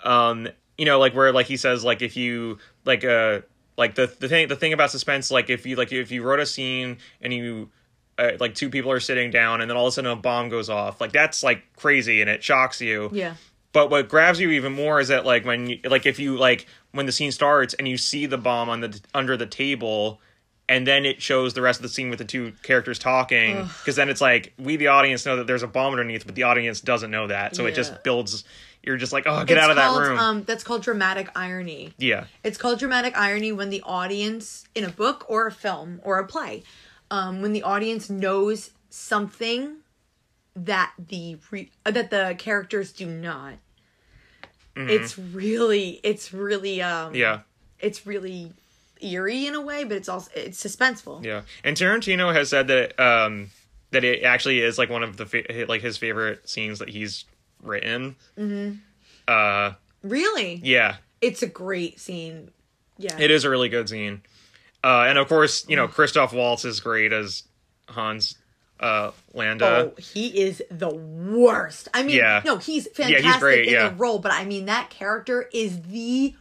Um 0.04 0.48
you 0.78 0.84
know 0.84 0.98
like 0.98 1.14
where 1.14 1.32
like 1.32 1.46
he 1.46 1.56
says 1.56 1.84
like 1.84 2.02
if 2.02 2.16
you 2.16 2.58
like 2.84 3.04
uh 3.04 3.40
like 3.76 3.94
the 3.94 4.06
the 4.20 4.28
thing 4.28 4.48
the 4.48 4.56
thing 4.56 4.72
about 4.72 4.90
suspense 4.90 5.30
like 5.30 5.50
if 5.50 5.66
you 5.66 5.76
like 5.76 5.92
if 5.92 6.10
you 6.10 6.22
wrote 6.22 6.40
a 6.40 6.46
scene 6.46 6.98
and 7.20 7.32
you 7.32 7.70
uh, 8.18 8.32
like 8.40 8.54
two 8.54 8.70
people 8.70 8.90
are 8.90 9.00
sitting 9.00 9.30
down 9.30 9.60
and 9.60 9.68
then 9.70 9.76
all 9.76 9.86
of 9.86 9.90
a 9.90 9.92
sudden 9.92 10.10
a 10.10 10.16
bomb 10.16 10.48
goes 10.48 10.70
off 10.70 11.00
like 11.00 11.12
that's 11.12 11.42
like 11.42 11.62
crazy 11.76 12.20
and 12.20 12.30
it 12.30 12.42
shocks 12.42 12.80
you 12.80 13.10
Yeah. 13.12 13.34
But 13.72 13.90
what 13.90 14.08
grabs 14.08 14.40
you 14.40 14.50
even 14.52 14.72
more 14.72 15.00
is 15.00 15.08
that 15.08 15.26
like 15.26 15.44
when 15.44 15.68
you, 15.68 15.80
like 15.84 16.06
if 16.06 16.18
you 16.18 16.38
like 16.38 16.66
when 16.92 17.04
the 17.04 17.12
scene 17.12 17.30
starts 17.30 17.74
and 17.74 17.86
you 17.86 17.98
see 17.98 18.24
the 18.24 18.38
bomb 18.38 18.70
on 18.70 18.80
the 18.80 18.98
under 19.12 19.36
the 19.36 19.44
table 19.44 20.18
and 20.68 20.86
then 20.86 21.04
it 21.04 21.22
shows 21.22 21.54
the 21.54 21.62
rest 21.62 21.78
of 21.78 21.82
the 21.82 21.88
scene 21.88 22.10
with 22.10 22.18
the 22.18 22.24
two 22.24 22.52
characters 22.62 22.98
talking 22.98 23.62
because 23.78 23.96
then 23.96 24.08
it's 24.08 24.20
like 24.20 24.52
we 24.58 24.76
the 24.76 24.88
audience 24.88 25.24
know 25.26 25.36
that 25.36 25.46
there's 25.46 25.62
a 25.62 25.66
bomb 25.68 25.92
underneath 25.92 26.26
but 26.26 26.34
the 26.34 26.42
audience 26.42 26.80
doesn't 26.80 27.10
know 27.10 27.26
that 27.28 27.54
so 27.56 27.66
it 27.66 27.74
just 27.74 28.02
builds 28.02 28.44
you're 28.82 28.96
just 28.96 29.12
like 29.12 29.24
oh 29.26 29.44
get 29.44 29.56
It's 29.56 29.64
out 29.64 29.70
of 29.70 29.76
that 29.76 29.96
room 29.98 30.18
Um, 30.18 30.42
that's 30.44 30.62
called 30.64 30.82
dramatic 30.82 31.28
irony. 31.36 31.92
yeah 31.98 32.24
It's 32.44 32.58
called 32.58 32.78
dramatic 32.78 33.16
irony 33.16 33.52
when 33.52 33.70
the 33.70 33.82
audience 33.82 34.64
in 34.74 34.84
a 34.84 34.90
book 34.90 35.24
or 35.28 35.46
a 35.46 35.52
film 35.52 36.00
or 36.04 36.18
a 36.18 36.26
play, 36.26 36.62
um, 37.10 37.42
when 37.42 37.52
the 37.52 37.62
audience 37.62 38.08
knows 38.10 38.70
something 38.90 39.76
that 40.54 40.92
the 40.98 41.36
re- 41.50 41.70
uh, 41.84 41.90
that 41.90 42.10
the 42.10 42.34
characters 42.38 42.92
do 42.92 43.06
not. 43.06 43.54
It's 44.78 45.18
really, 45.18 46.00
it's 46.02 46.32
really, 46.34 46.82
um, 46.82 47.06
Mm-hmm. 47.08 47.14
yeah 47.16 47.40
it's 47.80 48.06
really 48.06 48.52
eerie 49.00 49.46
in 49.46 49.54
a 49.54 49.60
way, 49.60 49.84
but 49.84 49.96
it's 49.96 50.08
also 50.08 50.30
it's 50.34 50.62
suspenseful. 50.62 51.24
yeah 51.24 51.42
and 51.64 51.76
Tarantino 51.76 52.32
has 52.34 52.48
said 52.48 52.68
that 52.68 52.98
um 53.00 53.50
that 53.92 54.04
it 54.04 54.22
actually 54.24 54.60
is 54.60 54.78
like 54.78 54.90
one 54.90 55.02
of 55.02 55.16
the 55.16 55.26
fa- 55.26 55.66
like 55.68 55.82
his 55.82 55.96
favorite 55.96 56.48
scenes 56.48 56.78
that 56.80 56.88
he's 56.88 57.24
written 57.62 58.16
mm-hmm. 58.38 58.74
uh 59.28 59.72
Really, 60.02 60.60
yeah 60.62 60.96
it's 61.20 61.42
a 61.42 61.46
great 61.48 61.98
scene. 61.98 62.50
Yeah, 62.98 63.18
It 63.18 63.30
is 63.30 63.44
a 63.44 63.50
really 63.50 63.68
good 63.68 63.88
scene. 63.88 64.22
Uh, 64.84 65.06
and 65.08 65.18
of 65.18 65.28
course, 65.28 65.66
you 65.68 65.76
know, 65.76 65.88
Christoph 65.88 66.32
Waltz 66.32 66.64
is 66.64 66.80
great 66.80 67.12
as 67.12 67.42
Hans 67.88 68.36
uh, 68.78 69.10
Landa. 69.34 69.66
Oh, 69.66 70.00
he 70.00 70.28
is 70.28 70.62
the 70.70 70.94
worst. 70.94 71.88
I 71.92 72.02
mean, 72.04 72.16
Yeah. 72.16 72.42
no, 72.44 72.58
he's 72.58 72.84
he's 72.84 72.96
fantastic 72.96 73.40
great, 73.40 73.66
in 73.68 73.72
yeah. 73.74 73.88
the 73.88 73.94
role, 73.96 74.18
but 74.18 74.32
I 74.32 74.44
mean 74.44 74.66
that 74.66 74.90
character 74.90 75.48
is 75.52 75.80
the 75.82 76.34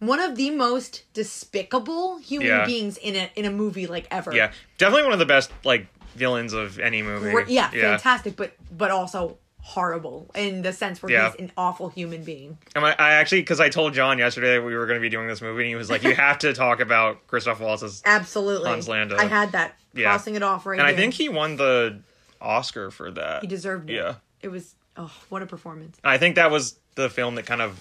one 0.00 0.20
of 0.20 0.36
the 0.36 0.50
most 0.50 1.04
despicable 1.14 2.18
human 2.18 2.48
Yeah. 2.48 2.66
beings 2.66 2.96
in 2.98 3.16
a 3.16 3.30
in 3.36 3.44
a 3.44 3.50
movie 3.50 3.86
like 3.86 4.06
ever. 4.10 4.34
Yeah, 4.34 4.52
definitely 4.78 5.04
one 5.04 5.12
of 5.12 5.18
the 5.18 5.26
best 5.26 5.50
like 5.64 5.86
villains 6.14 6.52
of 6.52 6.78
any 6.78 7.02
movie. 7.02 7.30
Gr- 7.30 7.42
yeah, 7.48 7.70
fantastic, 7.70 8.36
but 8.36 8.52
but 8.76 8.90
also 8.90 9.38
horrible 9.60 10.30
in 10.34 10.62
the 10.62 10.72
sense 10.72 11.02
where 11.02 11.12
Yeah. 11.12 11.30
he's 11.30 11.40
an 11.40 11.52
awful 11.56 11.90
human 11.90 12.24
being. 12.24 12.56
And 12.74 12.86
I, 12.86 12.90
I 12.98 13.12
actually, 13.14 13.42
because 13.42 13.60
I 13.60 13.68
told 13.68 13.92
John 13.92 14.16
yesterday 14.18 14.54
that 14.54 14.62
we 14.64 14.74
were 14.74 14.86
going 14.86 14.96
to 14.96 15.00
be 15.02 15.10
doing 15.10 15.26
this 15.28 15.42
movie, 15.42 15.64
and 15.64 15.68
he 15.68 15.74
was 15.74 15.90
like, 15.90 16.02
"You 16.04 16.14
have 16.16 16.38
to 16.38 16.54
talk 16.54 16.80
about 16.80 17.26
Christoph 17.26 17.60
Waltz's 17.60 18.00
Absolutely, 18.06 18.68
Hans 18.70 18.88
Landa. 18.88 19.16
I 19.18 19.26
had 19.26 19.52
that 19.52 19.74
Yeah. 19.92 20.04
crossing 20.08 20.36
it 20.36 20.42
off 20.42 20.64
right. 20.64 20.78
And 20.78 20.86
I 20.88 20.94
think 20.94 21.12
he 21.14 21.28
won 21.28 21.56
the 21.56 22.00
Oscar 22.40 22.90
for 22.90 23.10
that. 23.10 23.42
he 23.42 23.46
deserved 23.46 23.90
it. 23.90 23.94
Yeah. 23.96 24.14
it 24.40 24.48
was 24.48 24.74
oh 24.96 25.12
what 25.28 25.42
a 25.42 25.46
performance. 25.46 25.98
I 26.02 26.16
think 26.18 26.36
that 26.36 26.50
was 26.50 26.78
the 26.94 27.10
film 27.10 27.34
that 27.34 27.44
kind 27.46 27.60
of 27.60 27.78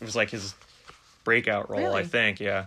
it 0.00 0.04
was 0.04 0.14
like 0.14 0.30
his 0.30 0.54
breakout 1.24 1.68
role. 1.70 1.94
I 1.94 2.04
think, 2.04 2.40
yeah. 2.40 2.66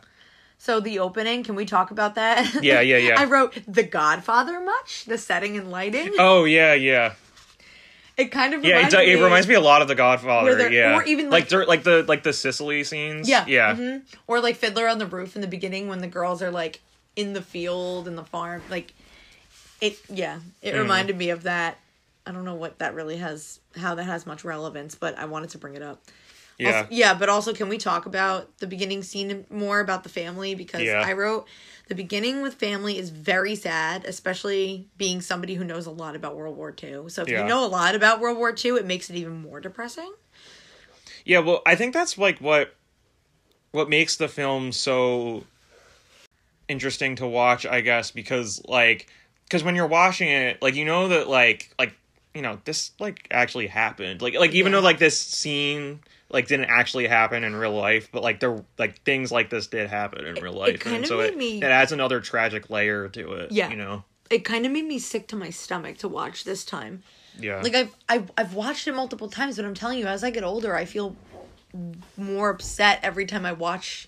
So 0.59 0.79
the 0.79 0.99
opening, 0.99 1.43
can 1.43 1.55
we 1.55 1.65
talk 1.65 1.91
about 1.91 2.15
that? 2.15 2.63
Yeah, 2.63 2.81
yeah, 2.81 2.97
yeah. 2.97 3.15
I 3.19 3.25
wrote 3.25 3.57
The 3.67 3.83
Godfather 3.83 4.59
much, 4.59 5.05
the 5.05 5.17
setting 5.17 5.55
and 5.55 5.69
lighting. 5.71 6.13
Oh 6.17 6.45
yeah, 6.45 6.73
yeah. 6.73 7.13
It 8.17 8.31
kind 8.31 8.55
of 8.55 8.65
Yeah, 8.65 8.69
it, 8.69 8.75
reminds 8.77 8.93
it 8.95 9.05
me, 9.17 9.23
reminds 9.23 9.47
me 9.47 9.53
a 9.53 9.61
lot 9.61 9.83
of 9.83 9.87
The 9.87 9.93
Godfather. 9.93 10.71
Yeah, 10.71 10.95
or 10.97 11.03
even, 11.03 11.29
like 11.29 11.51
like- 11.51 11.67
like 11.67 11.83
the 11.83 12.03
like 12.07 12.23
the 12.23 12.33
Sicily 12.33 12.83
scenes. 12.83 13.29
Yeah, 13.29 13.45
yeah, 13.47 13.75
mhm. 13.75 14.01
or 14.25 14.41
like 14.41 14.55
Fiddler 14.55 14.87
on 14.87 14.97
the 14.97 15.05
Roof 15.05 15.35
in 15.35 15.41
the 15.43 15.47
beginning 15.47 15.87
when 15.87 15.99
the 15.99 16.07
girls 16.07 16.41
are 16.41 16.49
like 16.49 16.79
in 17.15 17.33
the 17.33 17.41
field 17.43 18.07
and 18.07 18.17
the 18.17 18.23
farm. 18.25 18.63
Like 18.71 18.93
it, 19.79 19.99
yeah, 20.09 20.39
it 20.63 20.71
Mm-hmm. 20.71 20.79
reminded 20.79 21.17
me 21.17 21.29
of 21.29 21.43
that. 21.43 21.77
I 22.25 22.31
don't 22.31 22.43
know 22.43 22.55
what 22.55 22.79
that 22.79 22.95
really 22.95 23.17
has, 23.17 23.59
how 23.75 23.93
that 23.95 24.03
has 24.05 24.25
much 24.25 24.43
relevance, 24.43 24.95
but 24.95 25.15
I 25.19 25.25
wanted 25.25 25.51
to 25.51 25.59
bring 25.59 25.75
it 25.75 25.83
up. 25.83 26.01
Yeah. 26.57 26.77
Also- 26.81 26.87
yeah, 26.91 27.13
but 27.13 27.29
also, 27.29 27.53
can 27.53 27.69
we 27.69 27.77
talk 27.77 28.05
about 28.05 28.57
the 28.57 28.67
beginning 28.67 29.03
scene 29.03 29.45
more 29.49 29.79
about 29.79 30.03
the 30.03 30.09
family? 30.09 30.55
Because 30.55 30.81
Yeah. 30.81 31.01
I 31.05 31.13
wrote 31.13 31.47
the 31.87 31.95
beginning 31.95 32.41
with 32.41 32.55
family 32.55 32.97
is 32.97 33.09
very 33.11 33.55
sad, 33.55 34.03
especially 34.05 34.87
being 34.97 35.21
somebody 35.21 35.55
who 35.55 35.63
knows 35.63 35.85
a 35.85 35.91
lot 35.91 36.15
about 36.15 36.35
World 36.35 36.57
War 36.57 36.71
II. 36.71 37.09
So 37.09 37.21
if 37.21 37.29
Yeah. 37.29 37.41
you 37.41 37.47
know 37.47 37.63
a 37.65 37.67
lot 37.67 37.95
about 37.95 38.19
World 38.19 38.37
War 38.37 38.53
II, 38.53 38.71
it 38.77 38.85
makes 38.85 39.09
it 39.09 39.15
even 39.15 39.41
more 39.41 39.59
depressing. 39.61 40.11
Yeah, 41.25 41.39
well, 41.39 41.61
I 41.65 41.75
think 41.75 41.93
that's 41.93 42.17
like 42.17 42.39
what 42.39 42.73
what 43.71 43.89
makes 43.89 44.15
the 44.15 44.27
film 44.27 44.71
so 44.71 45.43
interesting 46.67 47.15
to 47.17 47.27
watch, 47.27 47.65
I 47.65 47.81
guess, 47.81 48.11
because 48.11 48.61
like 48.65 49.07
because 49.45 49.63
when 49.63 49.75
you're 49.75 49.87
watching 49.87 50.27
it, 50.29 50.61
like 50.61 50.75
you 50.75 50.85
know 50.85 51.07
that 51.09 51.27
like 51.29 51.73
like 51.79 51.93
you 52.33 52.41
know 52.41 52.59
this 52.65 52.91
like 52.99 53.27
actually 53.31 53.67
happened, 53.67 54.21
like 54.21 54.35
like 54.35 54.51
even 54.53 54.71
Yeah. 54.71 54.79
though 54.79 54.83
like 54.85 54.99
this 54.99 55.19
scene 55.19 55.99
like 56.29 56.47
didn't 56.47 56.69
actually 56.69 57.07
happen 57.07 57.43
in 57.43 57.55
real 57.55 57.73
life, 57.73 58.09
but 58.11 58.21
like 58.23 58.39
there 58.39 58.63
like 58.77 59.01
things 59.03 59.31
like 59.31 59.49
this 59.49 59.67
did 59.67 59.89
happen 59.89 60.25
in 60.25 60.35
real 60.35 60.53
life, 60.53 60.79
kind 60.79 60.95
and 60.97 61.05
of 61.05 61.09
so 61.09 61.17
made 61.17 61.25
it, 61.33 61.37
me- 61.37 61.57
it 61.59 61.63
adds 61.63 61.91
another 61.91 62.19
tragic 62.19 62.69
layer 62.69 63.07
to 63.09 63.33
it. 63.33 63.51
Yeah. 63.51 63.69
you 63.69 63.75
know, 63.77 64.03
It 64.29 64.43
kind 64.45 64.65
of 64.65 64.71
made 64.71 64.85
me 64.85 64.99
sick 64.99 65.27
to 65.29 65.35
my 65.35 65.49
stomach 65.51 65.97
to 65.99 66.07
watch 66.09 66.43
this 66.43 66.65
time. 66.65 67.03
yeah, 67.39 67.61
Like 67.61 67.75
I've, 67.75 67.95
I've 68.09 68.31
I've 68.37 68.53
watched 68.53 68.87
it 68.87 68.93
multiple 68.95 69.29
times, 69.29 69.55
but 69.55 69.65
I'm 69.65 69.73
telling 69.73 69.99
you, 69.99 70.07
as 70.07 70.23
I 70.23 70.29
get 70.31 70.43
older, 70.43 70.75
I 70.75 70.85
feel 70.85 71.15
more 72.17 72.49
upset 72.49 72.99
every 73.03 73.25
time 73.25 73.45
I 73.45 73.53
watch 73.53 74.07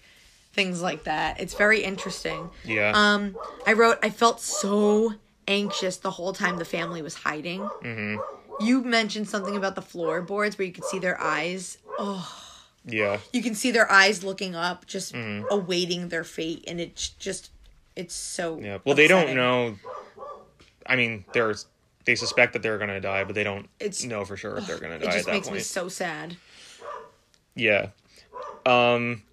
things 0.54 0.82
like 0.82 1.04
that. 1.04 1.40
It's 1.40 1.54
very 1.54 1.84
interesting. 1.84 2.50
yeah, 2.66 2.92
Um, 2.96 3.38
I 3.68 3.74
wrote, 3.74 4.00
I 4.02 4.10
felt 4.10 4.42
so 4.42 5.14
anxious 5.48 5.98
the 5.98 6.12
whole 6.12 6.34
time 6.34 6.58
the 6.58 6.66
family 6.66 7.02
was 7.02 7.16
hiding. 7.16 7.62
Mm-hmm. 7.84 8.18
You 8.66 8.82
mentioned 8.84 9.30
something 9.30 9.56
about 9.56 9.76
the 9.76 9.82
floorboards 9.82 10.58
where 10.58 10.66
you 10.68 10.74
could 10.74 10.84
see 10.86 11.00
their 11.00 11.20
eyes. 11.22 11.78
Oh, 12.02 12.34
yeah. 12.86 13.20
you 13.34 13.44
can 13.44 13.54
see 13.56 13.72
their 13.72 13.92
eyes 13.92 14.24
looking 14.24 14.56
up, 14.56 14.86
just 14.88 15.14
Mm-hmm. 15.14 15.48
awaiting 15.52 16.08
their 16.10 16.24
fate, 16.24 16.64
and 16.66 16.80
it's 16.80 17.10
just, 17.10 17.52
it's 17.96 18.16
so. 18.16 18.58
Yeah. 18.60 18.78
Well, 18.86 18.96
they 18.96 19.08
don't 19.10 19.36
know. 19.36 19.76
I 20.86 20.96
mean, 20.96 21.26
there's 21.34 21.66
they 22.06 22.16
suspect 22.16 22.54
that 22.54 22.64
they're 22.64 22.78
gonna 22.80 23.02
die, 23.02 23.24
but 23.26 23.36
they 23.36 23.44
don't 23.44 23.68
It's- 23.80 24.04
know 24.06 24.24
for 24.26 24.38
sure 24.38 24.58
if 24.58 24.66
they're 24.66 24.80
gonna 24.80 24.96
It 24.96 25.00
die 25.02 25.08
at 25.08 25.14
just 25.14 25.26
that 25.26 25.32
makes 25.34 25.48
point. 25.48 25.58
me 25.58 25.62
so 25.64 25.90
sad. 25.90 26.38
Yeah. 27.54 27.90
Um. 28.66 29.24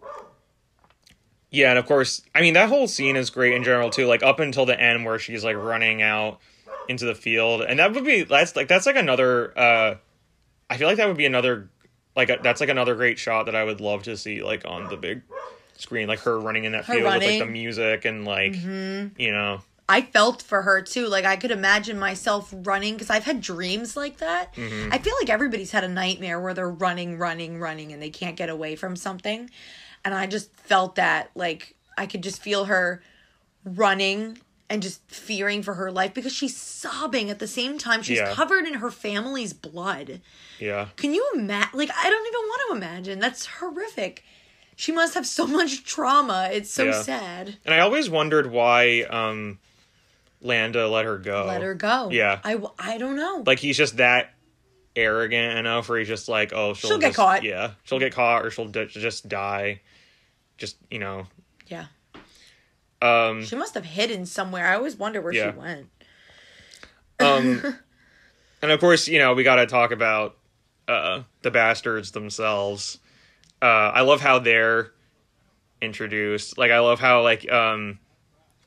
Yeah, 1.50 1.70
and 1.70 1.78
of 1.78 1.86
course, 1.86 2.22
I 2.34 2.40
mean 2.40 2.54
that 2.54 2.68
whole 2.68 2.88
scene 2.88 3.16
is 3.16 3.30
great 3.30 3.54
in 3.54 3.62
general 3.64 3.90
too. 3.90 4.06
Like 4.06 4.22
up 4.22 4.40
until 4.40 4.66
the 4.66 4.78
end 4.78 5.04
where 5.04 5.18
she's 5.18 5.44
like 5.44 5.56
running 5.56 6.02
out 6.02 6.40
into 6.88 7.06
the 7.06 7.14
field, 7.14 7.62
and 7.62 7.78
that 7.78 7.92
would 7.94 8.04
be 8.04 8.24
that's 8.24 8.56
like 8.56 8.68
that's 8.68 8.84
like 8.86 8.96
another. 8.96 9.56
uh 9.58 9.94
I 10.68 10.76
feel 10.78 10.88
like 10.88 10.96
that 10.96 11.06
would 11.06 11.16
be 11.16 11.26
another 11.26 11.70
like 12.16 12.30
a, 12.30 12.38
that's 12.42 12.60
like 12.60 12.70
another 12.70 12.94
great 12.94 13.18
shot 13.18 13.46
that 13.46 13.54
I 13.54 13.62
would 13.62 13.80
love 13.80 14.04
to 14.04 14.16
see 14.16 14.42
like 14.42 14.62
on 14.66 14.88
the 14.88 14.96
big 14.96 15.22
screen, 15.76 16.08
like 16.08 16.20
her 16.20 16.40
running 16.40 16.64
in 16.64 16.72
that 16.72 16.86
Her 16.86 16.94
field 16.94 17.14
with 17.14 17.22
like 17.22 17.38
the 17.38 17.46
music 17.46 18.04
and 18.04 18.24
like 18.24 18.56
you 18.56 19.32
know 19.32 19.60
I 19.88 20.02
felt 20.02 20.42
for 20.42 20.62
her 20.62 20.82
too. 20.82 21.06
Like 21.06 21.24
I 21.24 21.36
could 21.36 21.50
imagine 21.50 21.98
myself 21.98 22.52
running 22.52 22.94
because 22.94 23.10
I've 23.10 23.24
had 23.24 23.40
dreams 23.40 23.96
like 23.96 24.18
that. 24.18 24.54
Mm-hmm. 24.54 24.92
I 24.92 24.98
feel 24.98 25.14
like 25.20 25.30
everybody's 25.30 25.70
had 25.70 25.84
a 25.84 25.88
nightmare 25.88 26.40
where 26.40 26.54
they're 26.54 26.68
running, 26.68 27.18
running, 27.18 27.60
running, 27.60 27.92
and 27.92 28.02
they 28.02 28.10
can't 28.10 28.36
get 28.36 28.48
away 28.48 28.74
from 28.74 28.96
something. 28.96 29.48
And 30.04 30.14
I 30.14 30.26
just 30.26 30.54
felt 30.56 30.96
that 30.96 31.30
like 31.34 31.76
I 31.96 32.06
could 32.06 32.22
just 32.22 32.42
feel 32.42 32.64
her 32.64 33.02
running 33.64 34.38
and 34.68 34.82
just 34.82 35.00
fearing 35.10 35.62
for 35.62 35.74
her 35.74 35.90
life 35.92 36.12
because 36.14 36.32
she's 36.32 36.56
sobbing 36.56 37.30
at 37.30 37.38
the 37.38 37.46
same 37.46 37.78
time. 37.78 38.02
She's 38.02 38.18
Yeah. 38.18 38.32
covered 38.34 38.66
in 38.66 38.74
her 38.74 38.90
family's 38.90 39.52
blood. 39.52 40.20
yeah 40.58 40.88
Can 40.96 41.14
you 41.14 41.28
imagine? 41.34 41.70
Like 41.78 41.90
I 41.96 42.10
don't 42.10 42.26
even 42.26 42.40
want 42.48 42.62
to 42.70 42.76
imagine. 42.76 43.18
That's 43.20 43.46
horrific. 43.46 44.24
She 44.74 44.92
must 44.92 45.14
have 45.14 45.26
so 45.26 45.46
much 45.46 45.84
trauma. 45.84 46.50
It's 46.52 46.70
so 46.70 46.84
Yeah. 46.86 47.02
sad. 47.02 47.56
And 47.64 47.74
I 47.74 47.78
always 47.80 48.10
wondered 48.10 48.46
why 48.50 49.02
um 49.02 49.58
Landa 50.42 50.88
let 50.88 51.04
her 51.06 51.18
go. 51.18 51.44
Let 51.46 51.62
her 51.62 51.74
go. 51.74 52.10
Yeah. 52.10 52.40
I, 52.44 52.60
I 52.78 52.98
don't 52.98 53.16
know. 53.16 53.42
Like 53.46 53.58
he's 53.58 53.76
just 53.76 53.96
that 53.96 54.34
arrogant 54.94 55.58
enough 55.58 55.88
where 55.88 55.98
he's 55.98 56.08
just 56.08 56.28
like, 56.28 56.52
oh, 56.54 56.74
she'll, 56.74 56.90
She'll 56.90 56.98
get 56.98 57.14
caught. 57.14 57.42
Yeah, 57.42 57.72
she'll 57.84 57.98
get 57.98 58.12
caught 58.14 58.44
or 58.44 58.50
she'll 58.50 58.68
d- 58.68 58.86
just 58.86 59.28
die. 59.28 59.80
Just 60.58 60.76
you 60.90 60.98
know. 60.98 61.26
yeah. 61.68 61.86
Um. 63.06 63.44
She 63.44 63.56
must 63.56 63.74
have 63.74 63.84
hidden 63.84 64.26
somewhere. 64.26 64.66
I 64.68 64.74
always 64.76 64.96
wonder 64.96 65.20
where 65.20 65.32
Yeah. 65.32 65.52
she 65.52 65.58
went. 65.58 65.86
Um. 67.20 67.62
and 68.62 68.70
of 68.72 68.80
course, 68.80 69.08
you 69.08 69.18
know 69.18 69.34
we 69.34 69.42
got 69.44 69.56
to 69.56 69.66
talk 69.66 69.90
about 69.90 70.36
uh 70.88 71.22
the 71.42 71.50
bastards 71.50 72.12
themselves. 72.12 72.98
Uh, 73.62 73.64
I 73.94 74.02
love 74.02 74.20
how 74.20 74.38
they're 74.38 74.92
introduced. 75.80 76.58
Like 76.58 76.70
I 76.70 76.80
love 76.80 77.00
how 77.00 77.22
like 77.22 77.50
um, 77.50 77.98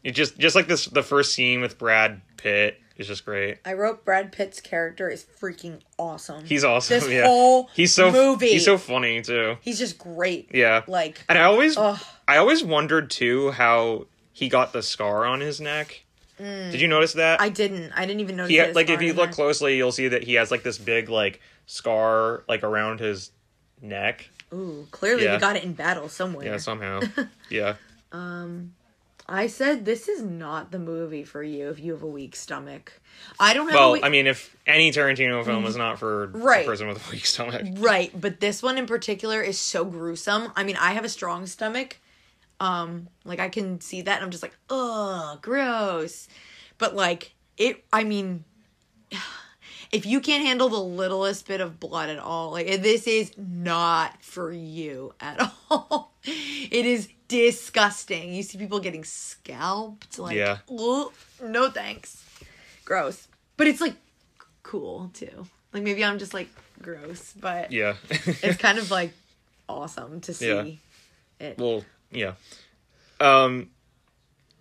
it 0.03 0.11
just 0.11 0.37
just 0.37 0.55
like 0.55 0.67
this 0.67 0.85
the 0.85 1.03
first 1.03 1.33
scene 1.33 1.61
with 1.61 1.77
Brad 1.77 2.21
Pitt 2.37 2.79
is 2.97 3.07
just 3.07 3.23
great. 3.25 3.59
I 3.65 3.73
wrote 3.73 4.03
Brad 4.03 4.31
Pitt's 4.31 4.59
character 4.59 5.09
is 5.09 5.25
freaking 5.39 5.79
awesome. 5.97 6.43
He's 6.45 6.63
awesome. 6.63 6.99
this 6.99 7.09
yeah. 7.09 7.25
whole 7.25 7.69
he's 7.75 7.93
so 7.93 8.11
movie. 8.11 8.49
he's 8.49 8.65
so 8.65 8.77
funny 8.77 9.21
too. 9.21 9.57
He's 9.61 9.79
just 9.79 9.97
great. 9.97 10.49
Yeah. 10.53 10.83
Like 10.87 11.23
And 11.29 11.37
I 11.37 11.43
always 11.43 11.77
Ugh. 11.77 11.99
I 12.27 12.37
always 12.37 12.63
wondered 12.63 13.09
too 13.09 13.51
how 13.51 14.07
he 14.39 14.47
got 14.49 14.71
the 14.73 14.81
scar 14.81 15.25
on 15.25 15.41
his 15.41 15.59
neck. 15.59 16.03
Did 16.37 16.79
you 16.79 16.87
notice 16.87 17.13
that? 17.13 17.41
I 17.41 17.49
didn't. 17.49 17.91
I 17.91 18.05
didn't 18.05 18.21
even 18.21 18.37
notice. 18.37 18.49
he 18.51 18.55
had, 18.55 18.73
like 18.73 18.89
if 18.89 19.01
you 19.01 19.11
look 19.13 19.25
there. 19.27 19.33
closely, 19.33 19.75
you'll 19.75 19.91
see 19.91 20.07
that 20.07 20.23
he 20.23 20.35
has 20.35 20.51
like 20.51 20.63
this 20.63 20.77
big 20.77 21.09
like 21.09 21.41
scar 21.65 22.43
like 22.47 22.63
around 22.63 23.01
his 23.01 23.31
neck. 23.81 24.29
Ooh, 24.53 24.87
clearly 24.91 25.25
Yeah. 25.25 25.33
he 25.33 25.39
got 25.39 25.57
it 25.57 25.63
in 25.65 25.73
battle 25.73 26.07
somewhere. 26.07 26.45
Yeah, 26.45 26.57
somehow. 26.57 27.01
yeah. 27.49 27.75
Um, 28.13 28.73
I 29.27 29.47
said 29.47 29.83
this 29.83 30.07
is 30.07 30.23
not 30.23 30.71
the 30.71 30.79
movie 30.79 31.25
for 31.25 31.43
you 31.43 31.69
if 31.69 31.79
you 31.79 31.91
have 31.91 32.03
a 32.03 32.07
weak 32.07 32.35
stomach. 32.37 32.93
I 33.37 33.53
don't 33.53 33.67
have 33.67 33.75
a 33.75 33.77
Well, 33.77 33.91
weak 33.93 34.05
I 34.05 34.09
mean, 34.09 34.25
if 34.25 34.55
any 34.65 34.91
Tarantino 34.91 35.43
film 35.43 35.65
is 35.65 35.75
not 35.75 35.99
for 35.99 36.27
Right. 36.27 36.63
a 36.63 36.67
person 36.69 36.87
with 36.87 37.05
a 37.05 37.11
weak 37.11 37.25
stomach, 37.25 37.63
right, 37.79 38.11
but 38.19 38.39
this 38.39 38.63
one 38.63 38.77
in 38.77 38.85
particular 38.87 39.41
is 39.41 39.59
so 39.59 39.83
gruesome. 39.83 40.53
I 40.55 40.63
mean, 40.63 40.77
I 40.77 40.93
have 40.93 41.03
a 41.03 41.09
strong 41.09 41.45
stomach. 41.47 41.97
Um, 42.59 43.07
like 43.25 43.39
I 43.39 43.49
can 43.49 43.79
see 43.81 44.01
that 44.01 44.15
and 44.15 44.23
I'm 44.25 44.31
just 44.31 44.43
like, 44.43 44.55
ugh, 44.69 45.41
gross. 45.41 46.27
But 46.77 46.95
like 46.95 47.33
it 47.57 47.83
I 47.93 48.03
mean 48.03 48.43
if 49.91 50.05
you 50.05 50.19
can't 50.21 50.45
handle 50.45 50.69
the 50.69 50.79
littlest 50.79 51.47
bit 51.47 51.61
of 51.61 51.79
blood 51.79 52.09
at 52.09 52.19
all, 52.19 52.51
like 52.51 52.67
this 52.81 53.07
is 53.07 53.31
not 53.37 54.21
for 54.23 54.51
you 54.51 55.13
at 55.19 55.39
all. 55.71 56.13
It 56.23 56.85
is 56.85 57.07
disgusting. 57.27 58.33
You 58.33 58.43
see 58.43 58.57
people 58.57 58.79
getting 58.79 59.03
scalped, 59.03 60.19
like, 60.19 60.35
Yeah. 60.35 60.57
"Ugh, 60.69 61.11
no 61.41 61.69
thanks, 61.71 62.23
gross. 62.85 63.27
But 63.57 63.67
it's 63.67 63.81
like 63.81 63.95
cool 64.63 65.09
too. 65.13 65.47
Like 65.73 65.83
maybe 65.83 66.03
I'm 66.03 66.19
just 66.19 66.33
like 66.33 66.49
gross, 66.81 67.33
but 67.39 67.71
yeah. 67.71 67.95
it's 68.09 68.57
kind 68.57 68.77
of 68.79 68.91
like 68.91 69.11
awesome 69.67 70.21
to 70.21 70.33
see 70.33 70.47
Yeah. 71.39 71.47
it. 71.47 71.57
well, 71.57 71.83
yeah. 72.11 72.33
Um, 73.19 73.69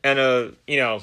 and 0.04 0.18
uh, 0.18 0.48
you 0.66 0.78
know, 0.78 1.00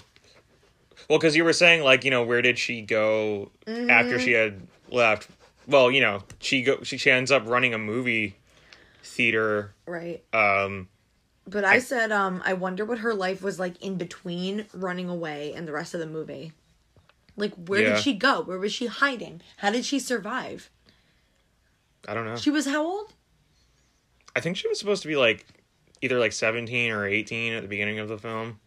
well, 1.09 1.19
because 1.19 1.35
you 1.35 1.43
were 1.43 1.53
saying 1.53 1.83
like, 1.83 2.03
you 2.03 2.11
know, 2.11 2.23
where 2.23 2.41
did 2.41 2.57
she 2.59 2.81
go 2.81 3.51
Mm-hmm. 3.65 3.89
after 3.89 4.19
she 4.19 4.31
had 4.33 4.67
left? 4.89 5.27
Well, 5.67 5.89
you 5.91 6.01
know, 6.01 6.21
she 6.39 6.63
go 6.63 6.83
she, 6.83 6.97
she 6.97 7.09
ends 7.11 7.31
up 7.31 7.47
running 7.47 7.73
a 7.73 7.77
movie 7.77 8.35
theater. 9.03 9.73
right. 9.87 10.23
Um, 10.33 10.89
But 11.47 11.63
I 11.63 11.79
said, 11.79 12.11
um, 12.11 12.41
I 12.45 12.53
wonder 12.53 12.85
what 12.85 12.99
her 12.99 13.13
life 13.13 13.41
was 13.41 13.59
like 13.59 13.81
in 13.81 13.95
between 13.97 14.65
running 14.73 15.09
away 15.09 15.53
and 15.55 15.67
the 15.67 15.71
rest 15.71 15.93
of 15.93 15.99
the 15.99 16.05
movie. 16.07 16.53
Like, 17.37 17.53
where 17.55 17.81
Yeah. 17.81 17.89
did 17.95 17.99
she 17.99 18.13
go? 18.13 18.41
Where 18.41 18.57
was 18.59 18.71
she 18.73 18.85
hiding? 18.87 19.41
How 19.57 19.69
did 19.71 19.85
she 19.85 19.99
survive? 19.99 20.69
I 22.07 22.13
don't 22.13 22.25
know. 22.25 22.35
She 22.35 22.49
was 22.51 22.65
how 22.67 22.83
old? 22.85 23.13
I 24.35 24.39
think 24.41 24.57
she 24.57 24.67
was 24.67 24.77
supposed 24.79 25.01
to 25.01 25.07
be 25.07 25.15
like 25.15 25.45
either 26.05 26.19
like 26.19 26.31
17 26.31 26.91
or 26.91 27.05
18 27.05 27.53
at 27.53 27.61
the 27.63 27.67
beginning 27.67 27.99
of 27.99 28.07
the 28.07 28.17
film. 28.17 28.59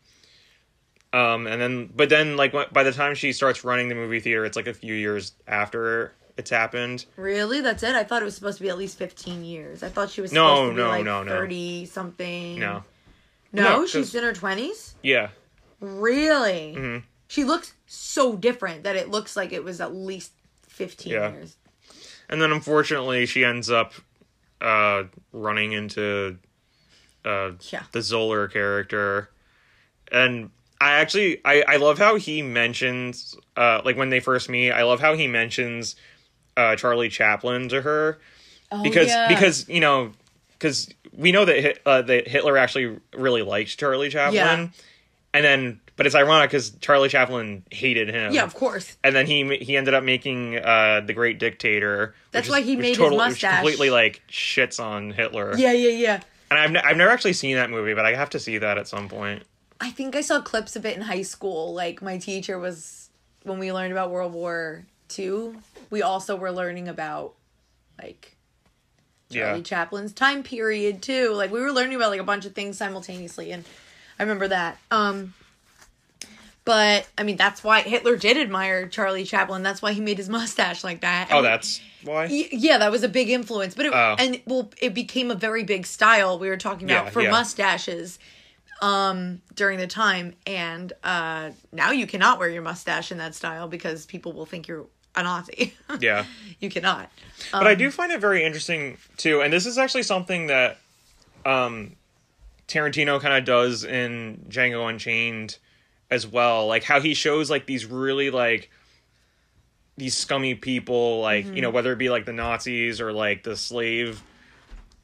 Um, 1.12 1.46
and 1.46 1.61
then, 1.61 1.90
but 1.96 2.11
then, 2.11 2.37
like, 2.37 2.53
by 2.72 2.83
the 2.83 2.92
time 2.92 3.14
she 3.14 3.33
starts 3.33 3.64
running 3.64 3.88
the 3.88 3.94
movie 3.94 4.20
theater, 4.20 4.44
it's 4.44 4.57
like 4.57 4.66
a 4.66 4.74
few 4.74 4.92
years 4.92 5.33
after 5.46 6.12
it's 6.37 6.51
happened. 6.51 7.07
Really? 7.16 7.62
That's 7.62 7.83
it? 7.83 7.94
I 7.94 8.05
thought 8.05 8.20
it 8.20 8.27
was 8.27 8.35
supposed 8.35 8.59
to 8.59 8.62
be 8.62 8.68
at 8.68 8.77
least 8.77 8.98
15 8.98 9.42
years. 9.42 9.83
I 9.83 9.88
thought 9.88 10.11
she 10.11 10.20
was 10.20 10.33
No, 10.33 10.48
supposed 10.48 10.70
to 10.72 10.74
be 10.74 10.83
no, 10.83 10.88
like 10.88 11.05
no, 11.05 11.22
no. 11.22 11.31
30 11.31 11.87
something. 11.87 12.61
No. 12.61 12.85
No, 13.53 13.62
No, 13.62 13.87
she's 13.87 14.14
in 14.14 14.22
her 14.22 14.35
20s? 14.35 14.94
Yeah. 15.03 15.31
Really? 15.81 16.74
Mhm. 16.77 17.03
She 17.29 17.44
looks 17.44 17.72
so 17.87 18.37
different 18.37 18.83
that 18.85 18.94
it 18.96 19.09
looks 19.09 19.35
like 19.37 19.53
it 19.53 19.64
was 19.64 19.81
at 19.81 19.94
least 19.94 20.33
15 20.68 21.12
Yeah. 21.12 21.33
years. 21.33 21.57
And 22.29 22.42
then, 22.42 22.53
unfortunately, 22.53 23.24
she 23.24 23.44
ends 23.44 23.70
up 23.70 23.94
uh, 24.61 25.05
running 25.33 25.72
into 25.72 26.37
uh, 27.29 27.53
Yeah. 27.71 27.83
the 27.93 28.03
Zoller 28.03 28.49
character. 28.49 29.31
And 30.11 30.51
I 30.81 30.93
actually, 30.93 31.41
I, 31.45 31.64
I 31.69 31.77
love 31.77 31.99
how 31.99 32.17
he 32.17 32.41
mentions, 32.43 33.37
uh, 33.57 33.83
like, 33.85 33.97
when 33.97 34.11
they 34.11 34.21
first 34.21 34.49
meet, 34.49 34.71
I 34.73 34.85
love 34.85 35.01
how 35.01 35.14
he 35.14 35.27
mentions 35.27 35.97
uh, 36.57 36.77
Charlie 36.77 37.09
Chaplin 37.09 37.69
to 37.69 37.83
her. 37.83 38.19
Oh, 38.71 38.83
because 38.83 39.09
yeah. 39.09 39.29
because 39.29 39.67
you 39.69 39.81
know 39.81 40.12
because 40.59 40.88
we 41.17 41.33
know 41.33 41.45
that 41.47 41.79
uh, 41.87 42.03
that 42.03 42.29
Hitler 42.29 42.59
actually 42.59 42.99
really 43.14 43.41
liked 43.43 43.79
Charlie 43.79 44.11
Chaplin, 44.11 44.35
Yeah. 44.35 44.69
and 45.33 45.45
then 45.45 45.81
but 45.97 46.05
it's 46.07 46.14
ironic 46.14 46.51
because 46.51 46.71
Charlie 46.81 47.09
Chaplin 47.09 47.62
hated 47.71 48.09
him. 48.11 48.33
Yeah, 48.35 48.45
of 48.45 48.55
course. 48.55 48.97
And 49.03 49.17
then 49.17 49.27
he 49.27 49.57
he 49.57 49.77
ended 49.77 49.95
up 49.95 50.05
making 50.05 50.59
uh, 50.59 51.01
the 51.07 51.14
Great 51.14 51.38
Dictator. 51.38 52.14
That's 52.31 52.49
why 52.51 52.59
is- 52.59 52.67
he 52.67 52.77
made 52.77 52.88
his 52.88 52.99
totally- 52.99 53.17
which 53.17 53.29
mustache. 53.31 53.55
completely 53.61 53.88
like 53.91 54.21
shits 54.31 54.79
on 54.85 55.12
Hitler. 55.12 55.55
Yeah, 55.57 55.73
yeah, 55.73 55.91
yeah. 55.91 56.21
And 56.51 56.59
I've 56.59 56.71
ne- 56.71 56.81
I've 56.83 56.97
never 56.97 57.11
actually 57.11 57.35
seen 57.35 57.57
that 57.57 57.71
movie, 57.71 57.95
but 57.95 58.07
I 58.07 58.15
have 58.15 58.31
to 58.31 58.41
see 58.41 58.59
that 58.59 58.79
at 58.79 58.89
some 58.89 59.09
point. 59.09 59.43
I 59.81 59.91
think 59.91 60.17
I 60.17 60.23
saw 60.23 60.41
clips 60.41 60.77
of 60.77 60.85
it 60.87 60.97
in 60.97 61.03
high 61.03 61.23
school. 61.23 61.75
Like 61.75 62.03
my 62.03 62.19
teacher 62.19 62.59
was 62.59 63.11
when 63.45 63.59
we 63.59 63.73
learned 63.73 63.93
about 63.93 64.11
World 64.11 64.33
War 64.33 64.85
II, 65.17 65.53
we 65.91 66.03
also 66.03 66.37
were 66.37 66.51
learning 66.51 66.89
about 66.89 67.35
like 68.01 68.37
Charlie 69.31 69.59
Yeah. 69.59 69.63
Chaplin's 69.63 70.13
time 70.13 70.43
period 70.43 71.03
too. 71.03 71.33
Like 71.35 71.53
we 71.53 71.61
were 71.61 71.73
learning 71.73 71.97
about 71.97 72.11
like 72.11 72.21
a 72.21 72.25
bunch 72.25 72.45
of 72.47 72.55
things 72.55 72.77
simultaneously 72.79 73.53
and 73.53 73.65
I 74.19 74.23
remember 74.23 74.49
that. 74.49 74.79
Um 74.91 75.35
but 76.68 77.09
I 77.16 77.22
mean 77.22 77.38
that's 77.38 77.64
why 77.64 77.81
Hitler 77.81 78.16
did 78.16 78.37
admire 78.37 78.87
Charlie 78.88 79.24
Chaplin. 79.24 79.62
That's 79.62 79.81
why 79.81 79.94
he 79.94 80.02
made 80.02 80.18
his 80.18 80.28
mustache 80.28 80.85
like 80.85 81.00
that. 81.00 81.28
Oh, 81.33 81.38
And- 81.38 81.46
that's 81.46 81.81
why. 82.04 82.26
Y- 82.26 82.48
yeah, 82.52 82.76
that 82.76 82.90
was 82.90 83.02
a 83.02 83.09
big 83.09 83.31
influence, 83.31 83.74
but 83.74 83.87
it 83.87 83.92
Oh. 83.94 84.16
and 84.18 84.38
well, 84.44 84.70
it 84.81 84.92
became 84.92 85.31
a 85.31 85.35
very 85.35 85.64
big 85.64 85.87
style 85.87 86.38
we 86.38 86.50
were 86.50 86.59
talking 86.59 86.85
about 86.90 87.07
Yeah, 87.07 87.11
for 87.11 87.22
yeah. 87.22 87.31
mustaches 87.31 88.18
um 88.83 89.40
during 89.54 89.78
the 89.78 89.87
time 89.87 90.35
and 90.46 90.92
uh 91.02 91.50
now 91.72 91.90
you 91.90 92.07
cannot 92.07 92.38
wear 92.38 92.50
your 92.50 92.62
mustache 92.62 93.11
in 93.11 93.16
that 93.18 93.35
style 93.35 93.66
because 93.66 94.04
people 94.04 94.33
will 94.35 94.46
think 94.46 94.68
you're 94.68 94.85
a 95.16 95.22
Nazi. 95.22 95.72
Yeah. 96.00 96.26
you 96.61 96.68
cannot. 96.68 97.11
But 97.50 97.66
I 97.66 97.74
do 97.74 97.90
find 97.90 98.12
it 98.12 98.20
very 98.20 98.44
interesting 98.44 98.98
too, 99.16 99.40
and 99.40 99.50
this 99.52 99.64
is 99.64 99.78
actually 99.78 100.02
something 100.04 100.48
that 100.48 100.76
um, 101.46 101.96
Tarantino 102.68 103.18
kind 103.20 103.33
of 103.35 103.44
does 103.46 103.85
in 103.85 104.44
Django 104.50 104.88
Unchained 104.90 105.57
as 106.11 106.27
well. 106.27 106.66
Like 106.66 106.85
how 106.85 107.01
he 107.01 107.14
shows 107.14 107.51
like 107.51 107.66
these 107.66 107.87
really 107.87 108.31
like 108.31 108.71
these 109.97 110.16
scummy 110.16 110.55
people, 110.55 111.21
like 111.21 111.44
you 111.44 111.53
mm-hmm. 111.53 111.61
know 111.62 111.71
whether 111.71 111.92
it 111.92 111.99
be 111.99 112.11
like 112.11 112.25
the 112.25 112.33
Nazis 112.33 113.01
or 113.01 113.12
like 113.12 113.42
the 113.42 113.57
slave 113.57 114.23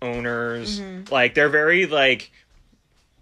owners, 0.01 0.81
mm-hmm. 0.81 1.13
like 1.13 1.35
they're 1.35 1.49
very 1.49 1.87
like 1.87 2.31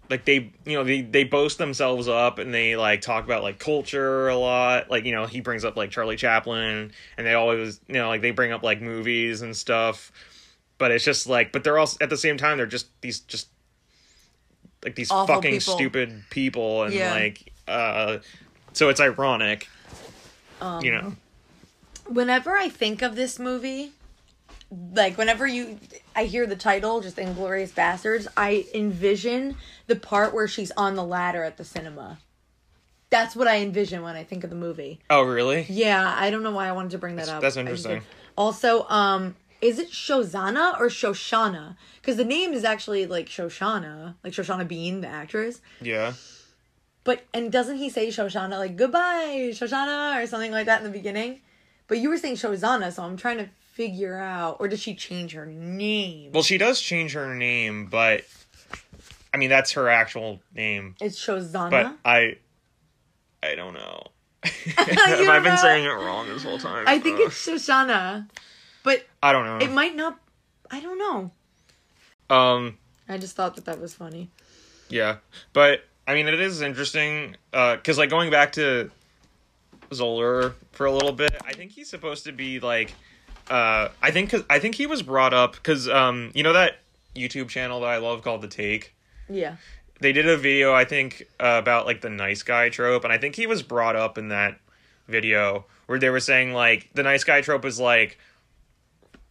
like 0.09 0.25
they 0.25 0.51
you 0.65 0.77
know 0.77 0.83
they 0.83 1.01
they 1.01 1.23
boast 1.23 1.57
themselves 1.57 2.07
up 2.07 2.37
and 2.37 2.53
they 2.53 2.75
like 2.75 3.01
talk 3.01 3.23
about 3.23 3.41
like 3.41 3.57
culture 3.57 4.27
a 4.27 4.35
lot 4.35 4.89
like 4.89 5.05
you 5.05 5.13
know 5.13 5.25
he 5.25 5.39
brings 5.39 5.63
up 5.63 5.77
like 5.77 5.91
charlie 5.91 6.17
chaplin 6.17 6.91
and 7.17 7.25
they 7.25 7.33
always 7.33 7.79
you 7.87 7.95
know 7.95 8.09
like 8.09 8.21
they 8.21 8.31
bring 8.31 8.51
up 8.51 8.63
like 8.63 8.81
movies 8.81 9.41
and 9.41 9.55
stuff 9.55 10.11
but 10.77 10.91
it's 10.91 11.05
just 11.05 11.25
like 11.25 11.51
but 11.51 11.63
they're 11.63 11.79
also 11.79 11.97
at 12.01 12.09
the 12.09 12.17
same 12.17 12.37
time 12.37 12.57
they're 12.57 12.65
just 12.65 12.87
these 13.01 13.21
just 13.21 13.47
like 14.83 14.95
these 14.95 15.09
Awful 15.09 15.35
fucking 15.35 15.59
people. 15.59 15.75
stupid 15.75 16.23
people 16.29 16.83
and 16.83 16.93
Yeah. 16.93 17.13
like 17.13 17.52
uh 17.67 18.17
so 18.73 18.89
it's 18.89 18.99
ironic 18.99 19.67
Um, 20.61 20.83
you 20.83 20.91
know 20.91 21.15
Whenever 22.07 22.51
I 22.57 22.67
think 22.67 23.01
of 23.01 23.15
this 23.15 23.39
movie, 23.39 23.93
like 24.93 25.17
whenever 25.17 25.47
you 25.47 25.79
I 26.15 26.25
hear 26.25 26.45
the 26.45 26.55
title, 26.57 26.99
just 26.99 27.15
Inglourious 27.15 27.71
Basterds, 27.71 28.27
I 28.35 28.65
envision 28.73 29.55
the 29.87 29.95
part 29.95 30.33
where 30.33 30.47
she's 30.47 30.71
on 30.71 30.95
the 30.95 31.03
ladder 31.03 31.43
at 31.43 31.55
the 31.57 31.63
cinema. 31.63 32.19
That's 33.09 33.35
what 33.37 33.47
I 33.47 33.57
envision 33.59 34.01
when 34.01 34.15
I 34.17 34.23
think 34.25 34.43
of 34.43 34.49
the 34.49 34.55
movie. 34.57 34.99
oh 35.09 35.21
really 35.23 35.65
Yeah, 35.69 36.13
I 36.17 36.29
don't 36.29 36.43
know 36.43 36.51
why 36.51 36.67
I 36.67 36.73
wanted 36.73 36.91
to 36.91 36.97
bring 36.97 37.15
that 37.15 37.29
up. 37.29 37.41
that's 37.41 37.55
I 37.55 37.63
just 37.63 37.85
interesting. 37.85 38.01
Also, 38.37 38.85
um, 38.89 39.35
is 39.61 39.79
it 39.79 39.89
Shozana 39.91 40.77
or 40.79 40.87
Shoshana? 40.87 41.77
Because 42.01 42.17
the 42.17 42.25
name 42.25 42.51
is 42.51 42.65
actually 42.65 43.05
like 43.05 43.27
Shoshana, 43.27 44.15
like 44.25 44.33
Shoshana 44.33 44.67
Bean, 44.67 44.99
the 45.01 45.07
actress. 45.07 45.61
yeah 45.81 46.13
But 47.03 47.23
and 47.33 47.51
doesn't 47.51 47.77
he 47.77 47.89
say 47.89 48.07
Shoshana 48.07 48.57
like 48.57 48.75
goodbye 48.77 49.51
Shoshana 49.53 50.21
or 50.21 50.27
something 50.27 50.51
like 50.51 50.65
that 50.67 50.79
in 50.79 50.85
the 50.85 50.89
beginning? 50.97 51.41
But 51.87 51.97
you 51.99 52.09
were 52.09 52.17
saying 52.17 52.35
Shozana, 52.35 52.91
so 52.93 53.03
I'm 53.03 53.17
trying 53.17 53.37
to 53.39 53.49
figure 53.73 54.17
out, 54.17 54.57
or 54.59 54.67
does 54.67 54.79
she 54.79 54.93
change 54.95 55.33
her 55.33 55.45
name? 55.45 56.31
well 56.31 56.43
she 56.43 56.57
does 56.59 56.79
change 56.79 57.13
her 57.13 57.33
name 57.33 57.87
but 57.87 58.21
i 59.33 59.37
mean 59.37 59.49
that's 59.49 59.71
her 59.71 59.89
actual 59.89 60.39
name 60.53 60.93
it's 61.01 61.19
Shozana. 61.19 61.71
but 61.71 61.97
I 62.05 62.37
I 63.41 63.55
don't 63.55 63.73
know. 63.73 64.03
Have 64.43 65.27
I 65.27 65.39
been 65.39 65.57
saying 65.57 65.85
it 65.85 65.89
wrong 65.89 66.27
this 66.29 66.43
whole 66.43 66.59
time? 66.59 66.85
I 66.87 66.99
think 66.99 67.19
Ugh. 67.19 67.27
it's 67.27 67.45
Shoshana, 67.47 68.29
but 68.83 69.05
I 69.21 69.31
don't 69.33 69.45
know. 69.45 69.57
it 69.65 69.71
might 69.71 69.95
not. 69.95 70.17
I 70.71 70.79
don't 70.79 70.97
know. 70.99 71.31
um 72.29 72.77
I 73.09 73.17
just 73.17 73.35
thought 73.35 73.55
that 73.55 73.65
that 73.65 73.81
was 73.81 73.93
funny. 73.93 74.29
yeah. 74.89 75.17
But 75.51 75.83
I 76.07 76.13
mean 76.13 76.27
it 76.27 76.39
is 76.39 76.61
interesting 76.61 77.35
uh 77.53 77.77
cuz 77.77 77.97
like 77.97 78.09
going 78.09 78.29
back 78.29 78.53
to 78.53 78.91
Zoller 79.93 80.55
for 80.71 80.85
a 80.85 80.91
little 80.91 81.11
bit, 81.13 81.35
I 81.45 81.53
think 81.53 81.71
he's 81.71 81.89
supposed 81.89 82.23
to 82.25 82.31
be 82.31 82.59
like 82.59 82.93
uh 83.49 83.89
I 84.01 84.11
think 84.11 84.29
cuz 84.31 84.43
I 84.49 84.59
think 84.59 84.75
he 84.75 84.85
was 84.85 85.01
brought 85.01 85.33
up 85.33 85.61
cuz 85.63 85.87
um 85.87 86.31
you 86.33 86.43
know 86.43 86.53
that 86.53 86.79
YouTube 87.15 87.49
channel 87.49 87.81
that 87.81 87.89
I 87.89 87.97
love 87.97 88.23
called 88.23 88.41
The 88.41 88.47
Take? 88.47 88.95
Yeah. 89.29 89.55
they 89.99 90.11
did 90.11 90.27
a 90.27 90.35
video 90.35 90.73
I 90.73 90.83
think 90.83 91.27
uh, 91.39 91.57
about 91.61 91.85
like 91.85 92.01
the 92.01 92.09
nice 92.09 92.43
guy 92.43 92.69
trope, 92.69 93.03
and 93.03 93.13
I 93.13 93.17
think 93.17 93.35
he 93.35 93.47
was 93.47 93.63
brought 93.63 93.95
up 93.95 94.17
in 94.17 94.29
that 94.29 94.59
video 95.07 95.65
where 95.85 95.99
they 95.99 96.09
were 96.09 96.19
saying 96.19 96.53
like 96.53 96.89
the 96.93 97.03
nice 97.03 97.23
guy 97.23 97.41
trope 97.41 97.63
is 97.65 97.79
like 97.79 98.17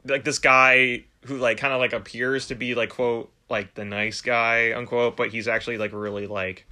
like 0.05 0.25
this 0.25 0.39
guy 0.39 1.05
who 1.27 1.37
like 1.37 1.59
kind 1.59 1.73
of 1.73 1.81
like 1.81 1.93
appears 1.93 2.49
to 2.49 2.55
be 2.55 2.75
like 2.75 2.91
quote 2.91 3.31
like 3.49 3.75
the 3.75 3.85
nice 3.85 4.21
guy 4.21 4.73
unquote, 4.75 5.17
but 5.17 5.31
he's 5.31 5.49
actually 5.49 5.79
like 5.79 5.93
really 5.93 6.27
like 6.27 6.67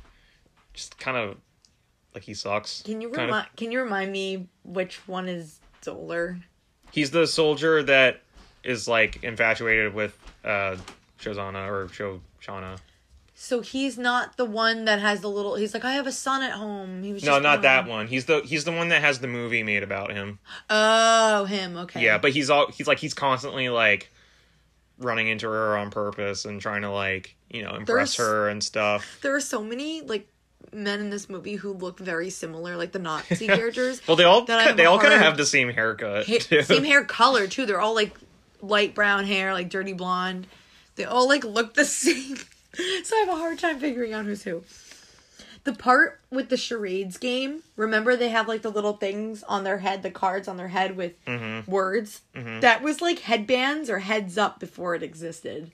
just 0.75 0.99
kind 0.99 1.17
of 1.17 1.37
like 2.15 2.25
he 2.25 2.35
sucks. 2.35 2.83
Can 2.83 3.01
you 3.01 3.11
remind? 3.11 3.47
Can 3.57 3.73
you 3.73 3.81
remind 3.81 4.13
me 4.13 4.49
which 4.65 5.07
one 5.07 5.29
is 5.29 5.61
Zoller? 5.85 6.41
He's 6.91 7.11
the 7.11 7.27
soldier 7.27 7.83
that 7.85 8.21
is 8.65 8.89
like 8.89 9.23
infatuated 9.23 9.95
with 9.95 10.19
uh 10.45 10.77
Shozana 11.21 11.69
or 11.69 11.87
Shoshana. 11.87 12.79
So 13.43 13.63
he's 13.63 13.97
not 13.97 14.37
the 14.37 14.45
one 14.45 14.85
that 14.85 15.01
has 15.01 15.23
the 15.23 15.29
little. 15.29 15.55
He's 15.55 15.73
like, 15.73 15.85
I 15.85 15.93
have 15.93 16.07
a 16.07 16.13
son 16.13 16.43
at 16.43 16.53
home. 16.53 17.03
He 17.03 17.15
was 17.15 17.25
No, 17.25 17.39
not 17.39 17.63
that 17.63 17.87
one. 17.87 18.07
He's 18.07 18.27
the 18.27 18.41
he's 18.41 18.65
the 18.65 18.73
one 18.73 18.89
that 18.89 19.01
has 19.01 19.21
the 19.21 19.29
movie 19.29 19.63
made 19.63 19.83
about 19.83 20.13
him. 20.13 20.41
Oh, 20.69 21.47
him. 21.47 21.77
Okay. 21.79 22.05
Yeah, 22.05 22.19
but 22.19 22.33
he's 22.33 22.51
all 22.51 22.71
he's 22.71 22.87
like 22.87 22.99
he's 22.99 23.15
constantly 23.15 23.71
like 23.71 24.11
running 25.01 25.29
into 25.29 25.49
her 25.49 25.77
on 25.77 25.91
purpose 25.91 26.45
and 26.45 26.61
trying 26.61 26.83
to 26.83 26.91
like 26.91 27.35
you 27.51 27.63
know 27.63 27.75
impress 27.75 28.17
There's- 28.17 28.31
her 28.31 28.49
and 28.49 28.63
stuff. 28.63 29.19
there 29.23 29.35
are 29.35 29.41
so 29.41 29.63
many 29.65 30.03
like 30.03 30.29
men 30.73 31.01
in 31.01 31.11
this 31.11 31.29
movie 31.29 31.57
who 31.57 31.73
look 31.73 31.99
very 31.99 32.31
similar, 32.31 32.77
like 32.77 32.93
the 32.93 32.99
Nazi 33.01 33.47
characters. 33.49 34.01
Well, 34.07 34.17
they 34.17 34.25
all 34.25 34.45
That 34.45 34.61
I 34.61 34.63
have 34.65 34.77
they 34.77 34.87
all 34.87 35.01
kind 35.01 35.15
of 35.15 35.21
have 35.21 35.37
the 35.37 35.47
same 35.47 35.69
haircut. 35.71 36.27
Ha- 36.29 36.63
same 36.63 36.85
hair 36.85 37.03
color 37.05 37.47
too. 37.49 37.67
They're 37.67 37.81
all 37.81 37.95
like 37.95 38.15
light 38.63 38.95
brown 38.95 39.25
hair, 39.25 39.53
like 39.53 39.69
dirty 39.71 39.95
blonde. 39.95 40.47
They 40.97 41.05
all 41.05 41.27
like 41.27 41.45
look 41.45 41.75
the 41.75 41.85
same. 41.87 42.37
so 42.37 43.17
I 43.17 43.21
have 43.21 43.29
a 43.31 43.37
hard 43.37 43.59
time 43.59 43.81
figuring 43.81 44.13
out 44.13 44.27
who's 44.27 44.45
who. 44.45 44.63
The 45.65 45.73
part 45.75 46.21
with 46.31 46.49
the 46.49 46.57
charades 46.57 47.19
game, 47.19 47.63
remember 47.77 48.17
they 48.17 48.31
have 48.31 48.49
like 48.49 48.63
the 48.63 48.71
little 48.71 48.95
things 48.95 49.43
on 49.43 49.63
their 49.65 49.79
head, 49.79 50.03
the 50.03 50.11
cards 50.11 50.49
on 50.49 50.57
their 50.57 50.69
head 50.69 50.97
with 50.97 51.13
Mm-hmm. 51.27 51.71
words. 51.71 52.23
That 52.35 52.83
was 52.83 53.01
like 53.03 53.19
headbands 53.21 53.91
or 53.91 53.99
heads 53.99 54.39
up 54.39 54.59
before 54.59 54.95
it 54.95 55.03
existed. 55.03 55.71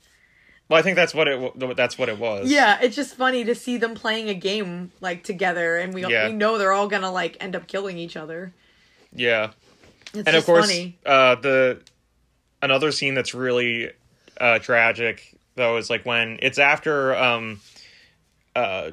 Well, 0.68 0.80
I 0.80 0.82
think 0.82 0.96
that's 0.96 1.14
what 1.14 1.28
it 1.28 1.76
that's 1.76 1.96
what 1.96 2.08
it 2.08 2.18
was. 2.18 2.50
Yeah, 2.50 2.78
it's 2.82 2.96
just 2.96 3.14
funny 3.14 3.44
to 3.44 3.54
see 3.54 3.76
them 3.76 3.94
playing 3.94 4.28
a 4.28 4.34
game 4.34 4.90
like 5.00 5.22
together, 5.22 5.76
and 5.76 5.94
we 5.94 6.04
Yeah. 6.04 6.26
we 6.26 6.32
know 6.32 6.58
they're 6.58 6.72
all 6.72 6.88
gonna 6.88 7.12
like 7.12 7.36
end 7.38 7.54
up 7.54 7.68
killing 7.68 7.96
each 7.98 8.16
other. 8.16 8.52
yeah. 9.12 9.50
It's 10.14 10.26
and 10.26 10.36
of 10.36 10.44
course 10.46 10.66
funny. 10.66 10.98
uh 11.06 11.34
the 11.36 11.80
another 12.62 12.90
scene 12.90 13.14
that's 13.14 13.34
really 13.34 13.90
uh 14.40 14.58
tragic 14.58 15.36
though 15.54 15.76
is 15.76 15.90
like 15.90 16.04
when 16.06 16.38
it's 16.42 16.58
after 16.58 17.14
um 17.14 17.60
uh 18.56 18.90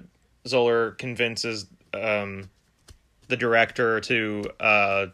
Zoller 0.47 0.91
convinces 0.91 1.65
um 1.93 2.49
the 3.27 3.37
director 3.37 3.99
to 4.01 4.43
uh 4.59 5.05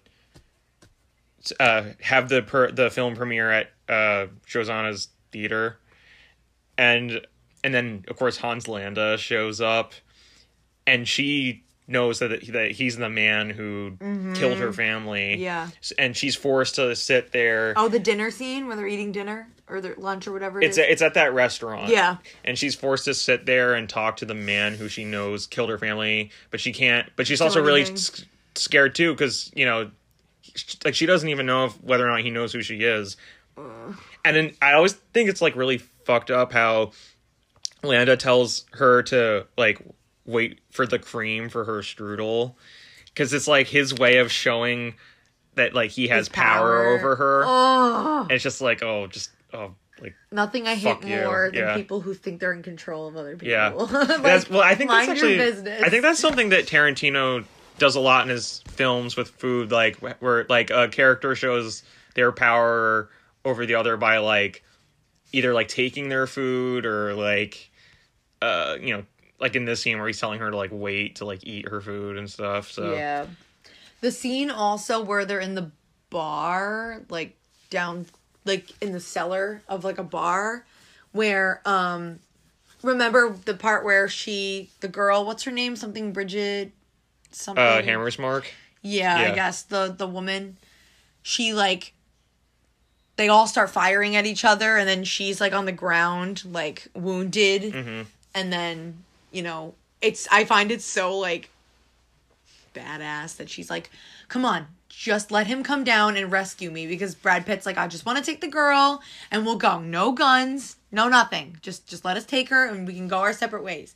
uh 1.60 1.84
have 2.02 2.30
the 2.30 2.42
per- 2.42 2.72
the 2.72 2.90
film 2.90 3.16
premiere 3.16 3.50
at 3.52 3.68
uh 3.88 4.28
Josana's 4.48 5.10
theater 5.32 5.80
and 6.78 7.22
and 7.64 7.74
then 7.74 8.04
of 8.08 8.18
course 8.18 8.38
Hans 8.38 8.68
Landa 8.68 9.18
shows 9.18 9.62
up 9.62 9.94
and 10.86 11.08
she 11.08 11.64
knows 11.88 12.20
that 12.20 12.46
that 12.52 12.72
he's 12.72 12.98
the 12.98 13.10
man 13.10 13.50
who 13.50 13.98
killed 14.36 14.58
her 14.58 14.72
family 14.74 15.34
Mm-hmm. 15.36 15.42
Yeah. 15.42 15.70
and 15.98 16.16
she's 16.16 16.36
forced 16.36 16.76
to 16.76 16.96
sit 16.96 17.32
there. 17.32 17.74
Oh, 17.78 17.88
the 17.88 18.00
dinner 18.00 18.30
scene 18.32 18.68
where 18.68 18.76
they're 18.76 18.88
eating 18.88 19.12
dinner 19.12 19.48
or 19.70 19.82
their 19.82 19.96
lunch 19.96 20.28
or 20.28 20.32
whatever. 20.32 20.62
It 20.62 20.66
It's 20.66 20.78
is. 20.78 20.86
it's 20.90 21.02
at 21.02 21.14
that 21.14 21.34
restaurant. 21.34 21.90
Yeah. 21.90 22.18
and 22.44 22.58
she's 22.58 22.76
forced 22.76 23.06
to 23.06 23.14
sit 23.14 23.46
there 23.46 23.74
and 23.76 23.88
talk 23.90 24.18
to 24.18 24.26
the 24.26 24.34
man 24.36 24.76
who 24.76 24.88
she 24.88 25.06
knows 25.06 25.48
killed 25.48 25.70
her 25.70 25.78
family, 25.78 26.32
but 26.52 26.60
she 26.60 26.72
can't. 26.74 27.10
But 27.16 27.28
she's 27.28 27.40
Do 27.40 27.46
also 27.46 27.62
really 27.64 27.84
s- 27.84 28.26
scared 28.56 28.96
too 28.96 29.14
because 29.14 29.52
you 29.56 29.66
know, 29.66 29.92
like 30.84 30.96
she 30.96 31.06
doesn't 31.06 31.30
even 31.30 31.46
know 31.46 31.66
if, 31.66 31.82
whether 31.84 32.06
or 32.08 32.12
not 32.12 32.22
he 32.22 32.30
knows 32.32 32.52
who 32.54 32.62
she 32.62 32.78
is. 32.84 33.18
And 34.26 34.36
then 34.36 34.52
I 34.62 34.74
always 34.74 34.94
think 35.14 35.30
it's 35.30 35.42
like 35.42 35.56
really 35.56 35.78
fucked 35.78 36.32
up 36.32 36.52
how 36.54 36.92
Landa 37.84 38.16
tells 38.18 38.66
her 38.74 39.04
to 39.04 39.46
like 39.58 39.82
wait 40.26 40.60
for 40.72 40.86
the 40.86 41.00
cream 41.00 41.50
for 41.50 41.66
her 41.66 41.80
strudel 41.82 42.56
because 43.06 43.34
it's 43.34 43.48
like 43.48 43.68
his 43.68 43.94
way 43.94 44.18
of 44.18 44.32
showing 44.32 44.96
that 45.56 45.74
like 45.74 45.92
he 45.92 46.08
has 46.08 46.30
power. 46.30 46.84
power. 46.84 46.88
over 46.88 47.16
her. 47.18 47.44
Oh, 47.46 48.22
And 48.24 48.32
it's 48.32 48.44
just 48.44 48.62
like 48.62 48.82
oh, 48.84 49.08
just 49.08 49.30
oh, 49.54 49.76
like 50.02 50.16
nothing 50.32 50.68
I 50.68 50.76
hate 50.76 51.04
you, 51.04 51.22
more 51.24 51.50
than 51.52 51.60
yeah. 51.60 51.76
people 51.76 52.02
who 52.02 52.14
think 52.14 52.40
they're 52.40 52.54
in 52.54 52.64
control 52.64 53.08
of 53.08 53.18
other 53.18 53.36
people. 53.36 53.48
Yeah, 53.50 53.70
Like, 53.70 54.22
that's 54.22 54.50
well. 54.50 54.62
I 54.62 54.76
think 54.76 54.90
that's 54.90 55.10
actually. 55.10 55.42
I 55.42 55.90
think 55.90 56.04
that's 56.04 56.20
something 56.20 56.50
that 56.50 56.66
Tarantino 56.66 57.46
does 57.78 57.96
a 57.96 58.00
lot 58.00 58.24
in 58.24 58.30
his 58.30 58.62
films 58.68 59.16
with 59.16 59.30
food, 59.30 59.72
like 59.72 59.98
where 59.98 60.46
like 60.50 60.70
a 60.70 60.88
character 60.88 61.36
shows 61.36 61.84
their 62.16 62.32
power 62.32 63.10
over 63.46 63.66
the 63.66 63.76
other 63.76 63.98
by 63.98 64.18
like 64.18 64.64
either 65.32 65.54
like 65.54 65.68
taking 65.68 66.10
their 66.10 66.28
food 66.28 66.86
or 66.86 67.14
like 67.14 67.72
uh 68.42 68.76
you 68.80 68.96
know 68.96 69.04
like 69.40 69.56
in 69.56 69.66
this 69.66 69.82
scene 69.82 69.98
where 69.98 70.08
he's 70.08 70.20
telling 70.20 70.40
her 70.40 70.52
to 70.52 70.58
like 70.58 70.72
wait 70.74 71.18
to 71.18 71.26
like 71.26 71.46
eat 71.46 71.68
her 71.70 71.82
food 71.82 72.18
and 72.18 72.30
stuff. 72.30 72.72
So 72.72 72.94
Yeah. 72.94 73.26
The 74.02 74.12
scene 74.12 74.50
also 74.50 75.04
where 75.04 75.26
they're 75.26 75.40
in 75.40 75.56
the 75.56 75.72
bar, 76.10 77.02
like 77.10 77.38
down 77.70 78.06
like 78.46 78.66
in 78.82 78.92
the 78.94 79.00
cellar 79.00 79.62
of 79.68 79.84
like 79.84 79.98
a 79.98 80.04
bar 80.04 80.66
where 81.12 81.62
um 81.66 82.20
remember 82.84 83.36
the 83.46 83.54
part 83.54 83.84
where 83.84 84.08
she 84.08 84.70
the 84.80 84.88
girl, 84.88 85.26
what's 85.26 85.44
her 85.44 85.52
name? 85.52 85.76
Something 85.76 86.14
Bridget 86.14 86.72
something 87.32 87.64
uh, 87.64 87.82
Hammersmark 87.84 88.46
Yeah, 88.82 89.16
I 89.16 89.36
guess 89.36 89.62
the 89.64 89.94
the 89.96 90.08
woman. 90.08 90.58
She 91.22 91.54
like 91.54 91.94
they 93.18 93.28
all 93.28 93.48
start 93.48 93.70
firing 93.70 94.16
at 94.16 94.26
each 94.26 94.46
other 94.46 94.78
and 94.78 94.88
then 94.88 95.04
she's 95.04 95.42
like 95.42 95.54
on 95.54 95.66
the 95.66 95.72
ground 95.74 96.44
like 96.46 96.88
wounded. 96.94 97.74
Mm-hmm. 97.74 98.02
and 98.34 98.54
then 98.54 99.04
you 99.32 99.42
know 99.42 99.74
it's 100.02 100.28
i 100.32 100.46
find 100.46 100.72
it 100.72 100.82
so 100.82 101.18
like 101.18 101.50
badass 102.74 103.38
that 103.38 103.50
she's 103.50 103.70
like 103.70 103.90
come 104.28 104.46
on 104.46 104.68
just 104.90 105.32
let 105.32 105.48
him 105.48 105.64
come 105.64 105.84
down 105.84 106.18
and 106.18 106.32
rescue 106.32 106.72
me 106.72 106.88
because 106.88 107.16
brad 107.16 107.46
pitt's 107.46 107.66
like 107.66 107.78
i 107.78 107.88
just 107.88 108.06
want 108.06 108.18
to 108.18 108.24
take 108.24 108.42
the 108.42 108.48
girl 108.48 109.02
and 109.32 109.46
we'll 109.46 109.56
go 109.58 109.80
no 109.80 110.12
guns 110.12 110.78
no 110.92 111.08
nothing 111.08 111.58
just 111.62 111.88
just 111.88 112.04
let 112.06 112.18
us 112.18 112.26
take 112.26 112.50
her 112.50 112.66
and 112.68 112.88
we 112.88 112.94
can 112.96 113.08
go 113.08 113.20
our 113.20 113.34
separate 113.34 113.64
ways 113.64 113.94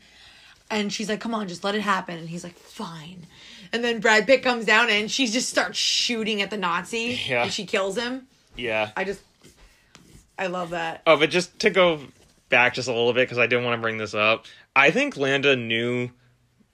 and 0.69 0.91
she's 0.93 1.09
like 1.09 1.19
come 1.19 1.33
on 1.33 1.47
just 1.47 1.63
let 1.63 1.75
it 1.75 1.81
happen 1.81 2.17
and 2.17 2.29
he's 2.29 2.43
like 2.43 2.57
fine 2.57 3.25
and 3.71 3.83
then 3.83 3.99
brad 3.99 4.25
pitt 4.25 4.43
comes 4.43 4.65
down 4.65 4.89
and 4.89 5.09
she 5.11 5.27
just 5.27 5.49
starts 5.49 5.77
shooting 5.77 6.41
at 6.41 6.49
the 6.49 6.57
nazi 6.57 7.19
Yeah. 7.27 7.43
and 7.43 7.51
she 7.51 7.65
kills 7.65 7.97
him 7.97 8.27
Yeah. 8.55 8.91
i 8.95 9.03
just 9.03 9.21
i 10.37 10.47
love 10.47 10.71
that 10.71 11.01
Oh, 11.07 11.17
but 11.17 11.29
just 11.29 11.57
to 11.59 11.69
go 11.69 11.99
back 12.49 12.75
just 12.75 12.87
a 12.87 12.91
little 12.91 13.13
bit 13.13 13.21
because 13.27 13.39
I 13.39 13.47
didn't 13.47 13.65
want 13.65 13.79
to 13.79 13.81
bring 13.81 13.97
this 13.97 14.13
up. 14.13 14.45
I 14.75 14.91
think 14.91 15.17
Landa 15.17 15.55
knew 15.55 16.11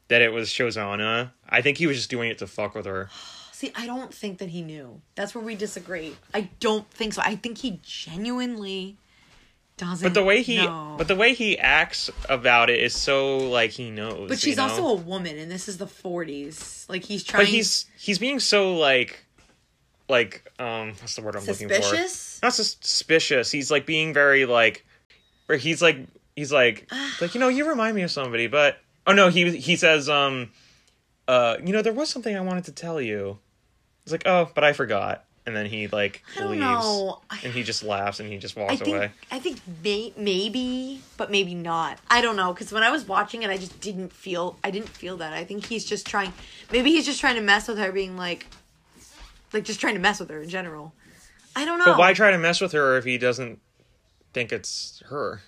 that 0.10 0.22
it 0.22 0.34
was 0.34 0.50
Shoshana. 0.50 1.32
I 1.50 1.62
think 1.62 1.78
he 1.78 1.88
was 1.88 1.98
just 1.98 2.10
doing 2.10 2.30
it 2.30 2.38
to 2.40 2.48
fuck 2.48 2.76
with 2.76 2.86
her. 2.86 3.10
See, 3.52 3.74
I 3.76 3.86
don't 3.86 4.14
think 4.14 4.38
that 4.38 4.48
he 4.50 4.62
knew. 4.62 5.02
That's 5.16 5.36
where 5.36 5.44
we 5.44 5.54
disagree. 5.54 6.16
I 6.34 6.50
don't 6.62 6.90
think 6.92 7.14
so. 7.14 7.22
I 7.26 7.36
think 7.36 7.58
he 7.58 7.82
genuinely 7.84 8.96
doesn't. 9.80 10.06
But 10.06 10.14
the 10.14 10.24
way 10.24 10.44
he, 10.44 10.58
know. 10.58 10.96
but 10.98 11.08
the 11.08 11.16
way 11.16 11.34
he 11.34 11.58
acts 11.58 12.12
about 12.30 12.70
it 12.70 12.80
is 12.80 12.94
so 12.94 13.38
like 13.38 13.72
he 13.72 13.90
knows. 13.90 14.30
But 14.30 14.40
she's 14.40 14.58
know? 14.58 14.64
also 14.64 14.88
a 14.88 14.96
woman, 14.96 15.38
and 15.38 15.52
this 15.52 15.68
is 15.68 15.78
the 15.78 15.88
'40s. 15.88 16.88
Like 16.88 17.04
he's 17.04 17.24
trying. 17.24 17.46
But 17.46 17.50
he's 17.50 17.86
he's 17.98 18.20
being 18.20 18.40
so 18.40 18.76
like, 18.78 19.26
like 20.08 20.50
um, 20.60 20.90
what's 21.00 21.16
the 21.16 21.22
word 21.22 21.36
I'm 21.36 21.44
looking 21.46 21.68
for? 21.68 21.74
suspicious. 21.74 22.40
Not 22.44 22.54
suspicious. 22.54 23.52
He's 23.52 23.72
like 23.72 23.86
being 23.86 24.14
very 24.14 24.46
like, 24.46 24.86
where 25.48 25.58
he's 25.58 25.82
like 25.82 25.98
he's 26.36 26.52
like 26.54 26.90
like 27.22 27.34
you 27.34 27.42
know 27.42 27.50
you 27.50 27.68
remind 27.68 27.96
me 27.96 28.04
of 28.04 28.12
somebody, 28.12 28.48
but 28.48 28.78
oh 29.08 29.14
no 29.14 29.30
he 29.30 29.58
he 29.58 29.76
says 29.76 30.08
um, 30.08 30.52
uh 31.30 31.58
you 31.64 31.72
know 31.74 31.82
there 31.82 31.94
was 31.94 32.10
something 32.10 32.36
I 32.36 32.42
wanted 32.42 32.66
to 32.66 32.72
tell 32.72 33.00
you. 33.00 33.38
It's 34.04 34.12
like 34.12 34.24
oh 34.26 34.50
but 34.54 34.64
I 34.64 34.74
forgot, 34.74 35.26
and 35.46 35.56
then 35.56 35.66
he 35.66 35.88
like 35.88 36.24
leaves, 36.40 36.60
know. 36.60 37.22
And 37.44 37.54
he 37.54 37.64
just 37.64 37.84
laughs 37.84 38.20
and 38.20 38.30
he 38.30 38.38
just 38.38 38.58
I 38.58 38.62
walks 38.62 38.78
think 38.78 38.96
away. 38.96 39.12
I 39.32 39.40
think 39.40 39.60
may, 39.84 40.14
maybe, 40.18 41.02
but 41.18 41.30
maybe 41.30 41.54
not. 41.54 42.00
I 42.10 42.22
don't 42.22 42.36
know 42.36 42.54
because 42.54 42.72
when 42.72 42.84
I 42.84 42.90
was 42.90 43.08
watching 43.08 43.44
it, 43.44 43.50
I 43.50 43.58
just 43.58 43.80
didn't 43.80 44.12
feel. 44.12 44.58
I 44.64 44.72
didn't 44.72 44.90
feel 44.90 45.18
that. 45.18 45.34
I 45.34 45.44
think 45.44 45.66
he's 45.66 45.86
just 45.86 46.08
trying. 46.08 46.34
Maybe 46.72 46.92
he's 46.92 47.06
just 47.06 47.20
trying 47.20 47.36
to 47.36 47.42
mess 47.42 47.68
with 47.68 47.78
her, 47.78 47.92
being 47.92 48.18
like, 48.18 48.48
like 49.54 49.64
just 49.64 49.80
trying 49.80 49.94
to 49.96 50.02
mess 50.02 50.20
with 50.20 50.30
her 50.30 50.42
in 50.42 50.50
general. 50.50 50.94
I 51.56 51.66
don't 51.66 51.80
know. 51.80 51.86
But 51.86 52.00
why 52.00 52.14
try 52.14 52.32
to 52.32 52.38
mess 52.38 52.60
with 52.62 52.72
her 52.72 52.98
if 52.98 53.06
he 53.06 53.18
doesn't 53.18 53.60
think 54.34 54.52
it's 54.52 55.04
her? 55.10 55.42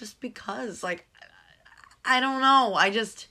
just 0.00 0.18
because 0.18 0.82
like 0.82 1.06
i 2.06 2.20
don't 2.20 2.40
know 2.40 2.72
i 2.74 2.88
just 2.88 3.26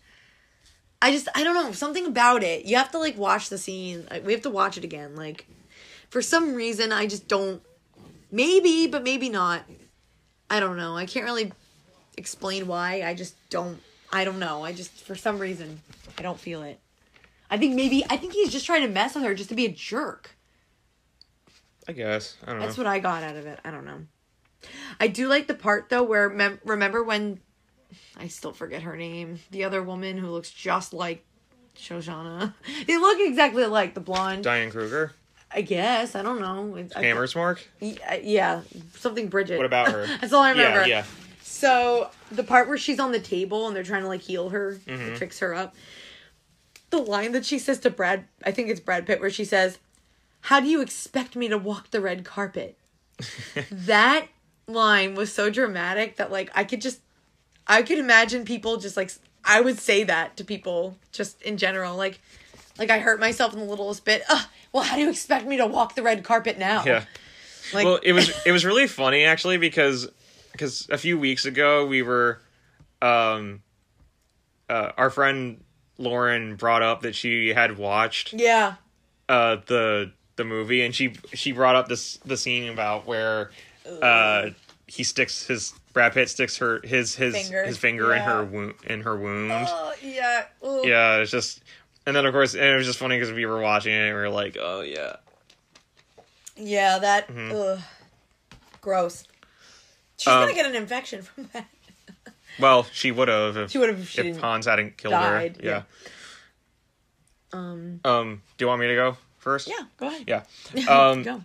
i 1.02 1.12
just 1.12 1.28
i 1.36 1.44
don't 1.44 1.56
know 1.56 1.72
something 1.72 2.06
about 2.06 2.44
it 2.44 2.66
you 2.66 2.76
have 2.76 2.92
to 2.92 3.00
like 3.00 3.18
watch 3.18 3.50
the 3.50 3.58
scene 3.58 4.06
like, 4.10 4.26
we 4.26 4.34
have 4.34 4.42
to 4.42 4.50
watch 4.50 4.78
it 4.78 4.84
again 4.84 5.16
like 5.16 5.46
for 6.10 6.22
some 6.22 6.54
reason 6.56 6.92
i 6.92 7.06
just 7.06 7.28
don't 7.28 7.62
maybe 8.32 8.88
but 8.88 9.04
maybe 9.04 9.30
not 9.30 9.64
i 10.50 10.60
don't 10.60 10.78
know 10.78 10.96
i 10.96 11.06
can't 11.06 11.26
really 11.26 11.52
explain 12.20 12.68
why. 12.68 13.02
I 13.02 13.16
just 13.16 13.34
don't. 13.50 13.82
I 14.12 14.24
don't 14.26 14.38
know. 14.38 14.64
I 14.64 14.74
just 14.74 14.92
for 14.92 15.16
some 15.16 15.40
reason 15.40 15.82
I 16.18 16.22
don't 16.22 16.40
feel 16.40 16.62
it. 16.62 16.80
I 17.50 17.58
think 17.58 17.76
maybe 17.76 18.06
I 18.08 18.18
think 18.18 18.34
he's 18.34 18.52
just 18.52 18.68
trying 18.68 18.84
to 18.84 18.88
mess 18.88 19.16
with 19.16 19.24
her 19.24 19.34
just 19.34 19.50
to 19.50 19.56
be 19.56 19.66
a 19.66 19.72
jerk. 19.72 20.36
I 21.88 21.94
guess 21.94 22.38
I 22.44 22.52
don't 22.52 22.60
know. 22.60 22.66
That's 22.66 22.78
what 22.78 22.86
I 22.86 23.00
got 23.00 23.24
out 23.24 23.36
of 23.36 23.48
it. 23.48 23.60
I 23.66 23.72
don't 23.72 23.86
know. 23.86 24.02
I 25.00 25.08
do 25.08 25.28
like 25.28 25.48
the 25.48 25.56
part 25.56 25.90
though 25.90 26.04
where 26.04 26.30
mem- 26.30 26.60
remember 26.64 27.04
when 27.04 27.40
I 28.18 28.28
still 28.28 28.54
forget 28.54 28.84
her 28.84 28.96
name. 28.96 29.40
The 29.52 29.64
other 29.64 29.82
woman 29.84 30.18
who 30.18 30.28
looks 30.28 30.52
just 30.52 30.94
like 30.94 31.26
Shoshana. 31.78 32.54
They 32.88 32.98
look 32.98 33.20
exactly 33.20 33.66
like 33.66 33.94
the 33.94 34.00
blonde. 34.02 34.44
Diane 34.44 34.70
Kruger, 34.72 35.14
I 35.52 35.62
guess 35.62 36.16
I 36.16 36.22
don't 36.22 36.40
know. 36.42 36.76
It's- 36.78 36.92
I- 36.96 37.04
Hammersmark. 37.04 37.60
Yeah, 37.80 38.16
yeah, 38.22 38.62
something 38.96 39.28
Bridget. 39.28 39.58
What 39.58 39.66
about 39.66 39.92
her? 39.92 40.06
That's 40.22 40.34
all 40.34 40.44
I 40.44 40.52
remember. 40.52 40.82
Yeah, 40.82 40.86
yeah. 40.88 41.04
So 41.42 42.10
the 42.32 42.44
part 42.44 42.68
where 42.68 42.78
she's 42.78 43.00
on 43.00 43.12
the 43.12 43.20
table 43.20 43.68
and 43.68 43.76
they're 43.76 43.84
trying 43.84 44.04
to 44.04 44.08
like 44.08 44.22
heal 44.22 44.50
her, 44.50 44.80
Mm-hmm. 44.86 45.16
fix 45.16 45.40
her 45.40 45.54
up. 45.54 45.76
The 46.92 46.98
line 47.00 47.32
that 47.34 47.46
she 47.46 47.60
says 47.60 47.80
to 47.80 47.90
Brad, 47.90 48.26
I 48.44 48.52
think 48.52 48.70
it's 48.70 48.80
Brad 48.80 49.06
Pitt, 49.06 49.20
where 49.20 49.30
she 49.30 49.46
says, 49.46 49.78
"How 50.42 50.60
do 50.60 50.68
you 50.68 50.82
expect 50.82 51.36
me 51.36 51.48
to 51.48 51.58
walk 51.58 51.92
the 51.92 52.02
red 52.02 52.24
carpet?" 52.26 52.78
that 53.72 54.28
line 54.68 55.16
was 55.16 55.32
so 55.34 55.50
dramatic 55.50 56.16
that 56.18 56.32
like 56.32 56.50
I 56.56 56.64
could 56.64 56.82
just, 56.82 57.00
I 57.70 57.84
could 57.84 58.00
imagine 58.00 58.44
people 58.44 58.78
just 58.78 58.98
like 58.98 59.12
I 59.46 59.62
would 59.62 59.78
say 59.78 60.04
that 60.04 60.36
to 60.38 60.44
people 60.44 60.98
just 61.12 61.42
in 61.44 61.58
general, 61.58 61.96
like, 61.96 62.20
like 62.78 62.90
I 62.90 63.00
hurt 63.00 63.20
myself 63.20 63.54
in 63.54 63.60
the 63.60 63.66
littlest 63.66 64.04
bit. 64.04 64.24
Ugh, 64.28 64.46
well, 64.74 64.84
how 64.84 64.96
do 64.96 65.02
you 65.02 65.10
expect 65.10 65.46
me 65.46 65.58
to 65.58 65.68
walk 65.68 65.96
the 65.96 66.04
red 66.04 66.24
carpet 66.24 66.58
now? 66.58 66.84
Yeah. 66.84 67.06
Like, 67.74 67.86
well, 67.86 68.00
it 68.02 68.14
was 68.14 68.32
it 68.46 68.52
was 68.52 68.66
really 68.66 68.88
funny 68.88 69.24
actually 69.24 69.58
because 69.58 70.10
because 70.52 70.88
a 70.92 70.98
few 70.98 71.18
weeks 71.18 71.46
ago 71.46 71.86
we 71.86 72.02
were, 72.02 72.42
um, 73.02 73.62
uh, 74.68 74.92
our 74.98 75.10
friend 75.10 75.64
Lauren 75.98 76.56
brought 76.56 76.82
up 76.82 77.02
that 77.02 77.16
she 77.16 77.50
had 77.50 77.78
watched 77.78 78.34
yeah. 78.34 78.76
uh 79.28 79.58
the 79.68 80.12
the 80.38 80.44
movie 80.44 80.82
and 80.82 80.96
she 80.96 81.14
she 81.34 81.52
brought 81.52 81.76
up 81.76 81.88
this 81.88 82.18
the 82.26 82.38
scene 82.38 82.70
about 82.70 83.06
where 83.06 83.52
uh 84.02 84.50
he 84.88 85.04
sticks 85.04 85.46
his 85.46 85.74
Brad 86.00 86.14
Pitt 86.14 86.30
sticks 86.30 86.58
her 86.60 86.80
his 86.82 87.14
his 87.16 87.34
Finger. 87.36 87.66
his 87.66 87.78
finger 87.78 88.16
in 88.16 88.22
her 88.22 88.46
wound 88.46 88.76
in 88.88 89.02
her 89.02 89.18
wound. 89.18 89.52
Oh 89.68 89.94
yeah. 90.02 90.46
Ugh. 90.64 90.86
yeah, 90.86 91.18
it's 91.18 91.30
just 91.30 91.62
and 92.06 92.16
then 92.16 92.26
of 92.26 92.32
course 92.32 92.54
and 92.54 92.64
it 92.64 92.76
was 92.78 92.86
just 92.86 92.98
funny 93.00 93.18
because 93.20 93.34
we 93.34 93.46
were 93.46 93.60
watching 93.60 93.92
it 93.94 93.98
and 94.08 94.16
we 94.16 94.22
were 94.22 94.30
like, 94.30 94.56
oh 94.58 94.80
yeah. 94.80 95.18
Yeah, 96.56 97.00
that 97.00 97.28
Mm-hmm. 97.28 97.54
ugh. 97.54 97.80
gross. 98.80 99.26
She's 100.18 100.28
Um, 100.32 100.42
gonna 100.44 100.54
get 100.54 100.66
an 100.68 100.76
infection 100.76 101.22
from 101.22 101.50
that. 101.52 101.66
Well, 102.60 102.84
she 102.94 103.12
would 103.12 103.28
have 103.28 103.58
if 103.58 103.72
She 103.72 103.78
would 103.78 103.90
have 103.90 104.18
if. 104.18 104.38
Hans 104.40 104.68
hadn't 104.68 104.96
killed 104.98 105.12
died, 105.14 105.58
her. 105.58 105.66
Yeah. 105.66 105.82
Um 107.52 108.00
Um, 108.06 108.42
do 108.58 108.64
you 108.64 108.68
want 108.70 108.80
me 108.80 108.88
to 108.88 108.96
go 108.96 109.18
first? 109.38 109.68
yeah, 109.68 109.86
go 109.98 110.08
ahead. 110.08 110.24
Yeah. 110.28 110.44
Um, 110.90 111.24
go. 111.24 111.44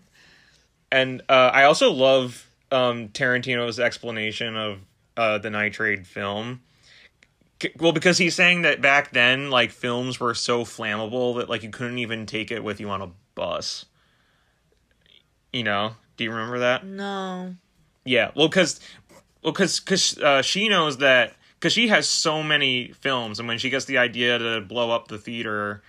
and 0.92 1.22
uh, 1.28 1.50
I 1.52 1.64
also 1.64 1.90
love 1.90 2.46
um, 2.70 3.08
Tarantino's 3.08 3.78
explanation 3.78 4.56
of 4.56 4.78
uh, 5.16 5.38
the 5.38 5.50
nitrate 5.50 6.06
film. 6.06 6.62
Well, 7.78 7.92
because 7.92 8.18
he's 8.18 8.34
saying 8.34 8.62
that 8.62 8.82
back 8.82 9.12
then, 9.12 9.50
like 9.50 9.70
films 9.70 10.20
were 10.20 10.34
so 10.34 10.64
flammable 10.64 11.36
that 11.38 11.48
like 11.48 11.62
you 11.62 11.70
couldn't 11.70 11.98
even 11.98 12.26
take 12.26 12.50
it 12.50 12.62
with 12.62 12.80
you 12.80 12.90
on 12.90 13.00
a 13.00 13.10
bus. 13.34 13.86
You 15.52 15.62
know? 15.62 15.96
Do 16.16 16.24
you 16.24 16.30
remember 16.30 16.58
that? 16.60 16.84
No. 16.84 17.54
Yeah. 18.04 18.30
Well, 18.34 18.48
because 18.48 18.80
well, 19.42 19.52
because 19.52 19.80
because 19.80 20.18
uh, 20.18 20.42
she 20.42 20.68
knows 20.68 20.98
that 20.98 21.34
because 21.58 21.72
she 21.72 21.88
has 21.88 22.08
so 22.08 22.42
many 22.42 22.88
films, 22.88 23.38
and 23.38 23.48
when 23.48 23.58
she 23.58 23.70
gets 23.70 23.84
the 23.86 23.98
idea 23.98 24.38
to 24.38 24.60
blow 24.60 24.90
up 24.90 25.08
the 25.08 25.18
theater, 25.18 25.82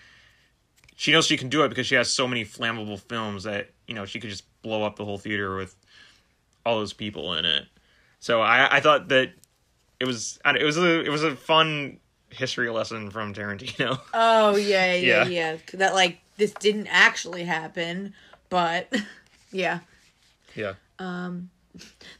she 0.95 1.11
knows 1.11 1.25
she 1.25 1.37
can 1.37 1.49
do 1.49 1.63
it 1.63 1.69
because 1.69 1.87
she 1.87 1.95
has 1.95 2.09
so 2.09 2.27
many 2.27 2.45
flammable 2.45 2.99
films 2.99 3.43
that 3.43 3.71
you 3.87 3.93
know 3.93 4.05
she 4.05 4.19
could 4.19 4.29
just 4.29 4.45
blow 4.61 4.83
up 4.83 4.95
the 4.95 5.05
whole 5.05 5.17
theater 5.17 5.55
with 5.55 5.75
all 6.65 6.77
those 6.79 6.93
people 6.93 7.33
in 7.35 7.45
it. 7.45 7.65
So 8.19 8.41
I 8.41 8.77
I 8.77 8.79
thought 8.79 9.09
that 9.09 9.31
it 9.99 10.05
was 10.05 10.39
it 10.45 10.63
was 10.63 10.77
a 10.77 11.01
it 11.03 11.09
was 11.09 11.23
a 11.23 11.35
fun 11.35 11.99
history 12.29 12.69
lesson 12.69 13.11
from 13.11 13.33
Tarantino. 13.33 13.99
Oh 14.13 14.55
yeah, 14.55 14.93
yeah, 14.93 15.25
Yeah. 15.25 15.25
yeah. 15.27 15.57
That 15.75 15.93
like 15.93 16.19
this 16.37 16.51
didn't 16.53 16.87
actually 16.87 17.43
happen, 17.43 18.13
but 18.49 18.91
yeah. 19.51 19.79
yeah. 20.55 20.73
Um 20.99 21.49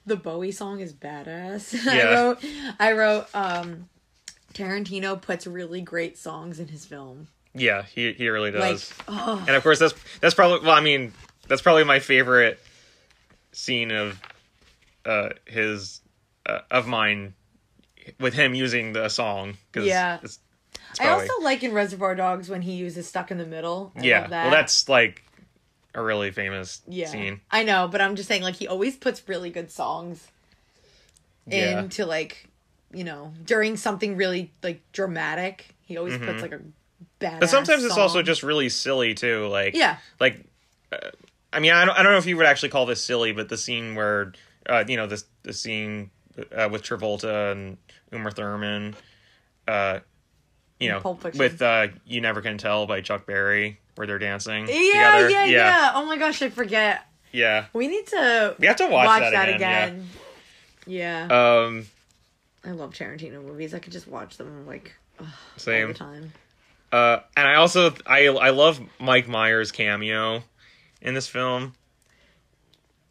the 0.05 0.15
Bowie 0.15 0.51
song 0.51 0.79
is 0.79 0.93
badass. 0.93 1.73
Yeah. 1.85 2.09
I 2.09 2.13
wrote 2.13 2.45
I 2.79 2.91
wrote 2.93 3.27
um 3.35 3.89
Tarantino 4.53 5.21
puts 5.21 5.45
really 5.47 5.81
great 5.81 6.17
songs 6.17 6.59
in 6.59 6.67
his 6.69 6.85
film. 6.85 7.27
Yeah, 7.53 7.83
he 7.83 8.13
he 8.13 8.29
really 8.29 8.51
Like 8.51 8.73
does. 8.73 8.93
oh 9.07 9.43
and 9.47 9.55
of 9.55 9.63
course 9.63 9.79
that's 9.79 9.93
that's 10.21 10.35
probably 10.35 10.65
well 10.65 10.75
i 10.75 10.81
mean 10.81 11.13
that's 11.47 11.61
probably 11.61 11.83
my 11.85 11.99
favorite 11.99 12.59
scene 13.53 13.91
of 13.91 14.19
uh 15.05 15.29
his 15.45 16.01
uh, 16.45 16.59
of 16.71 16.87
mine 16.87 17.33
with 18.19 18.33
him 18.33 18.53
using 18.53 18.93
the 18.93 19.09
song 19.09 19.57
because 19.71 19.87
Yeah. 19.87 20.19
it's, 20.21 20.39
it's 20.91 20.99
I 20.99 21.07
also 21.09 21.33
like 21.41 21.63
in 21.63 21.73
Reservoir 21.73 22.15
Dogs 22.15 22.49
when 22.49 22.61
he 22.61 22.73
uses 22.73 23.07
Stuck 23.07 23.31
in 23.31 23.37
the 23.37 23.45
Middle. 23.45 23.91
I 23.95 24.01
yeah 24.03 24.27
that. 24.27 24.43
well 24.43 24.51
that's 24.51 24.87
like 24.89 25.23
a 25.93 26.01
really 26.03 26.31
famous 26.31 26.81
yeah. 26.87 27.07
scene 27.07 27.41
I 27.49 27.63
know, 27.63 27.87
but 27.87 28.01
I'm 28.01 28.15
just 28.15 28.27
saying 28.27 28.41
like 28.43 28.55
he 28.55 28.67
always 28.67 28.95
puts 28.97 29.27
really 29.27 29.49
good 29.49 29.71
songs 29.71 30.27
Yeah. 31.47 31.79
into 31.79 32.05
like 32.05 32.47
you 32.93 33.03
know 33.03 33.33
during 33.43 33.77
something 33.77 34.15
really 34.17 34.51
like 34.63 34.81
dramatic. 34.91 35.67
He 35.85 35.97
always 35.97 36.17
puts 36.17 36.41
like 36.41 36.51
a 36.53 36.59
bad. 37.19 37.31
Mm-hmm. 37.31 37.39
but 37.41 37.49
sometimes 37.49 37.83
it's 37.83 37.97
also 37.97 38.21
just 38.21 38.43
really 38.43 38.69
silly 38.69 39.13
too 39.13 39.47
like 39.47 39.75
yeah. 39.75 39.97
like 40.19 40.43
uh, 40.91 40.97
i 41.53 41.59
mean 41.59 41.71
I 41.71 41.85
don't, 41.85 41.97
I 41.97 42.03
don't 42.03 42.11
know 42.11 42.17
if 42.17 42.25
you 42.25 42.35
would 42.37 42.45
actually 42.45 42.69
call 42.69 42.85
this 42.85 43.01
silly 43.03 43.31
but 43.31 43.49
the 43.49 43.57
scene 43.57 43.95
where 43.95 44.33
uh 44.70 44.84
you 44.88 44.97
know 44.97 45.07
this 45.07 45.26
the 45.43 45.53
scene 45.53 46.09
uh, 46.55 46.68
with 46.72 46.82
travolta 46.84 47.51
and 47.51 47.78
uma 48.11 48.32
thurman 48.32 48.95
uh 49.68 49.99
you 50.80 50.89
know 50.89 51.18
with 51.36 51.61
uh 51.61 51.88
you 52.05 52.20
never 52.22 52.41
can 52.41 52.57
tell 52.57 52.86
by 52.86 53.01
chuck 53.01 53.26
berry 53.26 53.80
where 53.95 54.05
they're 54.05 54.20
dancing 54.20 54.68
Yeah, 54.68 55.18
together. 55.18 55.30
yeah, 55.30 55.45
yeah, 55.45 55.91
Oh 55.95 56.05
my 56.05 56.18
gosh, 56.18 56.41
I 56.41 56.49
forget. 56.49 57.05
yeah. 57.32 57.66
We 57.74 57.88
need 57.88 58.07
to 58.07 58.55
we 58.59 58.68
have 58.68 58.76
to 58.78 58.88
watch, 58.88 59.05
watch, 59.07 59.22
that, 59.22 59.32
that, 59.32 59.49
again, 59.55 59.55
again. 59.89 60.09
Yeah, 60.86 61.28
yeah 61.28 61.63
um 61.66 61.86
I 62.66 62.72
love 62.72 62.93
Tarantino 62.93 63.43
movies. 63.43 63.74
I 63.74 63.80
could 63.80 63.93
just 63.93 64.07
watch 64.07 64.38
them 64.38 64.66
like 64.68 64.93
ugh, 65.20 65.26
all 65.28 65.32
same. 65.55 65.88
the 65.89 65.93
time. 65.93 66.34
uh 66.91 67.20
and 67.38 67.47
i 67.47 67.55
also 67.55 67.93
i 68.05 68.28
i 68.28 68.49
love 68.49 68.82
mike 68.99 69.28
myers 69.28 69.72
cameo 69.72 70.43
in 71.01 71.13
this 71.13 71.28
film 71.28 71.74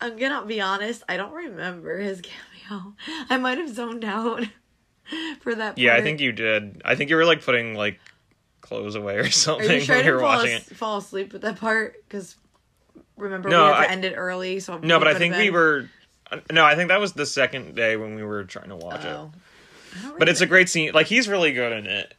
I'm 0.04 0.16
gonna 0.18 0.44
be 0.46 0.60
honest. 0.60 1.02
I 1.08 1.16
don't 1.16 1.32
remember 1.32 1.98
his 1.98 2.20
cameo. 2.68 2.94
I 3.30 3.36
might 3.38 3.58
have 3.58 3.68
zoned 3.74 4.04
out 4.04 4.44
for 5.40 5.54
that. 5.54 5.68
Part. 5.70 5.78
Yeah 5.78 5.94
i 5.96 6.00
think 6.00 6.20
you 6.20 6.32
did 6.32 6.80
i 6.84 6.94
think 6.94 7.10
you 7.10 7.16
were 7.16 7.26
like 7.26 7.44
putting 7.44 7.74
like 7.74 8.00
clothes 8.62 8.94
away 8.94 9.16
or 9.16 9.30
something 9.30 9.70
Are 9.70 9.74
you 9.74 9.80
sure 9.80 9.94
I 9.96 9.98
when 9.98 10.06
you 10.06 10.12
were 10.12 10.20
fall, 10.20 10.36
watching 10.38 10.54
as- 10.54 10.70
it 10.70 10.76
fall 10.76 10.96
asleep 10.98 11.32
with 11.34 11.42
that 11.42 11.58
part? 11.60 11.96
Because 12.08 12.36
remember 13.18 13.48
No, 13.50 13.66
we 13.66 13.72
had 13.72 13.84
to 13.84 13.90
end 13.90 14.04
it 14.06 14.14
early. 14.16 14.60
So 14.60 14.78
No, 14.78 14.98
but 14.98 15.08
I 15.08 15.14
think 15.14 15.36
we 15.36 15.50
were. 15.50 15.88
No, 16.50 16.64
I 16.64 16.74
think 16.74 16.88
that 16.88 16.98
was 17.00 17.12
the 17.12 17.26
second 17.26 17.74
day 17.76 17.96
when 17.96 18.14
we 18.14 18.22
were 18.24 18.44
trying 18.44 18.70
to 18.70 18.76
watch 18.76 19.04
it. 19.04 19.08
Oh. 19.08 19.30
I 19.98 20.02
don't 20.02 20.18
But 20.18 20.28
it's 20.30 20.40
a 20.40 20.46
great 20.46 20.68
scene. 20.70 20.92
Like 20.94 21.06
he's 21.06 21.28
really 21.28 21.52
good 21.52 21.72
in 21.72 21.86
it. 21.86 22.14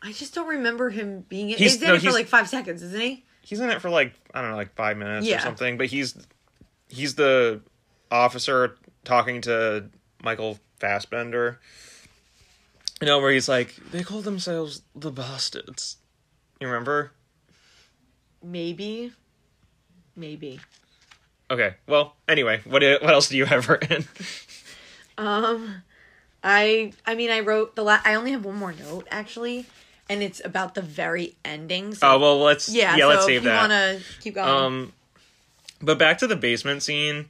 I 0.00 0.12
just 0.12 0.32
don't 0.34 0.46
remember 0.48 0.90
him 0.90 1.26
being. 1.28 1.50
In, 1.50 1.58
He's- 1.58 1.72
he's 1.72 1.82
in 1.82 1.88
no, 1.88 1.94
it 1.94 2.02
for 2.02 2.12
like 2.12 2.28
five 2.28 2.48
seconds, 2.48 2.82
isn't 2.84 3.00
he? 3.00 3.24
He's 3.42 3.58
in 3.58 3.68
it 3.70 3.82
for 3.82 3.90
like 3.90 4.14
I 4.32 4.40
don't 4.40 4.50
know, 4.52 4.56
like 4.56 4.74
five 4.76 4.96
minutes 4.96 5.28
or 5.28 5.40
something. 5.40 5.76
But 5.76 5.86
he's 5.86 6.16
he's 6.88 7.14
the 7.14 7.60
officer 8.10 8.76
talking 9.04 9.40
to 9.42 9.86
Michael 10.22 10.58
Fassbender. 10.80 11.60
You 13.00 13.06
know 13.06 13.20
where 13.20 13.30
he's 13.32 13.48
like, 13.48 13.76
they 13.92 14.02
call 14.02 14.22
themselves 14.22 14.82
the 14.94 15.10
bastards. 15.12 15.98
You 16.60 16.66
remember? 16.66 17.12
Maybe. 18.42 19.12
Maybe. 20.16 20.60
Okay. 21.50 21.74
Well, 21.86 22.16
anyway, 22.28 22.60
what 22.64 22.82
what 22.82 23.10
else 23.14 23.28
do 23.28 23.36
you 23.36 23.44
have 23.44 23.68
written? 23.68 24.06
Um, 25.16 25.82
I 26.42 26.92
I 27.06 27.14
mean 27.14 27.30
I 27.30 27.40
wrote 27.40 27.76
the 27.76 27.82
la- 27.82 28.00
I 28.04 28.14
only 28.14 28.32
have 28.32 28.44
one 28.44 28.56
more 28.56 28.72
note 28.72 29.06
actually, 29.10 29.66
and 30.08 30.22
it's 30.22 30.44
about 30.44 30.74
the 30.74 30.82
very 30.82 31.36
ending. 31.44 31.94
So 31.94 32.08
oh 32.12 32.18
well, 32.18 32.38
let's 32.40 32.68
yeah, 32.68 32.96
yeah, 32.96 33.04
so 33.04 33.08
let's 33.08 33.22
if 33.22 33.26
save 33.26 33.42
you 33.44 33.48
that. 33.48 33.60
wanna 33.62 34.00
keep 34.20 34.34
going. 34.34 34.48
Um, 34.48 34.92
but 35.80 35.98
back 35.98 36.18
to 36.18 36.26
the 36.26 36.36
basement 36.36 36.82
scene. 36.82 37.26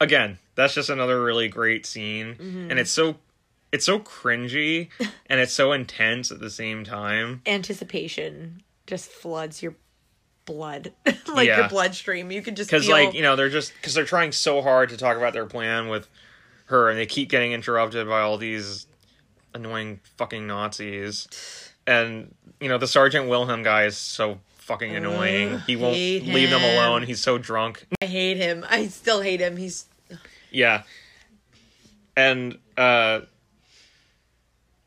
Again, 0.00 0.38
that's 0.54 0.74
just 0.74 0.90
another 0.90 1.22
really 1.22 1.48
great 1.48 1.86
scene, 1.86 2.34
Mm-hmm. 2.34 2.70
and 2.70 2.78
it's 2.78 2.90
so 2.90 3.16
it's 3.72 3.84
so 3.86 3.98
cringy 3.98 4.88
and 5.26 5.40
it's 5.40 5.52
so 5.52 5.72
intense 5.72 6.30
at 6.30 6.38
the 6.40 6.50
same 6.50 6.84
time. 6.84 7.40
Anticipation 7.46 8.62
just 8.86 9.10
floods 9.10 9.62
your 9.62 9.74
blood, 10.44 10.92
like 11.34 11.48
Yeah. 11.48 11.60
your 11.60 11.68
bloodstream. 11.68 12.30
You 12.30 12.42
could 12.42 12.56
just 12.56 12.70
Because 12.70 12.86
feel 12.86 12.94
like 12.96 13.14
you 13.14 13.22
know 13.22 13.36
they're 13.36 13.48
just 13.48 13.72
because 13.74 13.94
they're 13.94 14.04
trying 14.04 14.32
so 14.32 14.62
hard 14.62 14.90
to 14.90 14.96
talk 14.96 15.16
about 15.16 15.32
their 15.32 15.46
plan 15.46 15.88
with 15.88 16.08
her, 16.66 16.90
and 16.90 16.98
they 16.98 17.06
keep 17.06 17.28
getting 17.30 17.52
interrupted 17.52 18.06
by 18.06 18.20
all 18.20 18.36
these 18.38 18.86
annoying 19.54 20.00
fucking 20.16 20.46
Nazis. 20.46 21.26
And 21.88 22.34
you 22.60 22.68
know 22.68 22.78
the 22.78 22.88
Sergeant 22.88 23.28
Wilhelm 23.28 23.62
guy 23.62 23.84
is 23.84 23.96
so 23.96 24.40
fucking 24.66 24.96
annoying. 24.96 25.60
He 25.60 25.76
won't 25.76 25.94
leave 25.94 26.50
them 26.50 26.62
alone. 26.62 27.04
He's 27.04 27.20
so 27.20 27.38
drunk. 27.38 27.86
I 28.02 28.06
hate 28.06 28.36
him. 28.36 28.64
I 28.68 28.88
still 28.88 29.20
hate 29.20 29.40
him. 29.40 29.56
He's 29.56 29.86
Yeah. 30.50 30.82
And 32.16 32.58
uh 32.76 33.20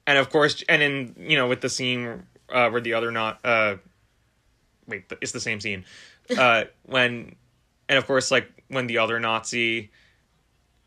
and 0.06 0.18
of 0.18 0.30
course 0.30 0.64
and 0.68 0.82
in 0.82 1.16
you 1.18 1.38
know 1.38 1.48
with 1.48 1.62
the 1.62 1.70
scene 1.70 2.24
uh 2.50 2.70
where 2.70 2.82
the 2.82 2.94
other 2.94 3.10
not 3.12 3.40
uh 3.46 3.78
wait, 4.86 5.06
it's 5.22 5.32
the 5.32 5.40
same 5.40 5.62
scene. 5.62 5.86
Uh 6.38 6.66
when 6.86 7.36
and 7.88 7.98
of 7.98 8.06
course 8.06 8.32
like 8.32 8.52
when 8.68 8.88
the 8.88 8.98
other 8.98 9.18
Nazi 9.20 9.92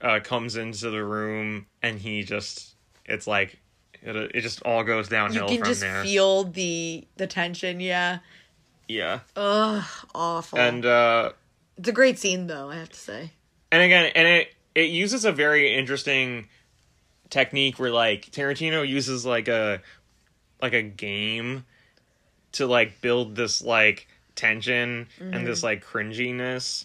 uh 0.02 0.20
comes 0.20 0.56
into 0.56 0.90
the 0.90 1.02
room 1.02 1.66
and 1.82 1.98
he 1.98 2.24
just 2.24 2.74
it's 3.06 3.26
like 3.26 3.58
it, 4.02 4.16
it 4.34 4.40
just 4.42 4.60
all 4.62 4.84
goes 4.84 5.08
downhill 5.08 5.44
you 5.44 5.56
can 5.56 5.58
from 5.60 5.68
just 5.68 5.80
there. 5.80 6.02
feel 6.04 6.44
the 6.44 7.06
the 7.16 7.26
tension. 7.26 7.80
Yeah. 7.80 8.18
Yeah. 8.88 9.20
Ugh, 9.36 9.84
awful. 10.14 10.58
And 10.58 10.84
uh 10.84 11.32
it's 11.76 11.88
a 11.88 11.92
great 11.92 12.18
scene 12.18 12.46
though. 12.46 12.70
I 12.70 12.76
have 12.76 12.90
to 12.90 12.98
say. 12.98 13.30
and 13.70 13.82
again 13.82 14.12
and 14.14 14.26
it 14.28 14.54
it 14.74 14.90
uses 14.90 15.24
a 15.24 15.32
very 15.32 15.74
interesting 15.74 16.48
technique 17.30 17.78
where 17.78 17.90
like 17.90 18.30
tarantino 18.30 18.86
uses 18.86 19.24
like 19.24 19.48
a 19.48 19.80
like 20.60 20.74
a 20.74 20.82
game 20.82 21.64
to 22.52 22.66
like 22.66 23.00
build 23.00 23.34
this 23.36 23.62
like 23.62 24.06
tension 24.34 25.08
and 25.18 25.46
this 25.46 25.62
like 25.62 25.84
cringiness 25.84 26.84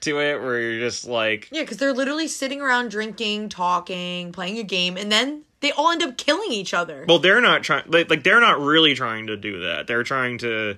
to 0.00 0.20
it 0.20 0.40
where 0.40 0.60
you're 0.60 0.80
just 0.80 1.06
like 1.06 1.48
Yeah, 1.50 1.62
because 1.62 1.78
they're 1.78 1.94
literally 1.94 2.28
sitting 2.28 2.60
around 2.60 2.90
drinking, 2.90 3.48
talking, 3.48 4.30
playing 4.32 4.58
a 4.58 4.62
game, 4.62 4.96
and 4.98 5.10
then 5.10 5.42
they 5.60 5.72
all 5.72 5.90
end 5.90 6.02
up 6.02 6.18
killing 6.18 6.52
each 6.52 6.74
other. 6.74 7.06
well 7.08 7.18
they're 7.18 7.40
not 7.40 7.62
trying 7.62 7.84
like, 7.88 8.10
like 8.10 8.22
they're 8.22 8.40
not 8.40 8.60
really 8.60 8.94
trying 8.94 9.26
to 9.28 9.36
do 9.36 9.60
that 9.62 9.86
they're 9.86 10.02
trying 10.04 10.36
to 10.38 10.76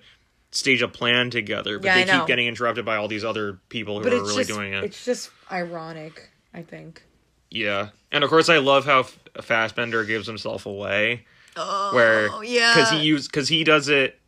stage 0.51 0.81
a 0.83 0.89
plan 0.89 1.31
together 1.31 1.79
but 1.79 1.87
Yeah, 1.87 2.05
they 2.05 2.11
keep 2.19 2.27
getting 2.27 2.47
interrupted 2.47 2.85
by 2.85 2.97
all 2.97 3.07
these 3.09 3.25
other 3.25 3.61
people 3.69 3.99
who 3.99 4.05
but 4.05 4.13
are 4.13 4.23
really 4.23 4.37
just 4.45 4.49
doing 4.51 4.73
it 4.73 4.85
it's 4.85 5.05
just 5.05 5.31
ironic. 5.53 6.31
I 6.55 6.63
think. 6.63 7.03
yeah 7.51 7.91
and 8.11 8.25
of 8.25 8.31
course 8.31 8.49
i 8.49 8.57
love 8.59 8.85
how 8.87 9.05
fassbender 9.43 10.05
gives 10.05 10.27
himself 10.27 10.67
away 10.67 11.25
Oh, 11.61 11.91
where 11.93 12.45
yeah, 12.45 12.73
because 12.75 12.91
he 12.93 13.01
use 13.01 13.27
because 13.27 13.49
he 13.49 13.65
does 13.65 13.89
it 13.89 14.19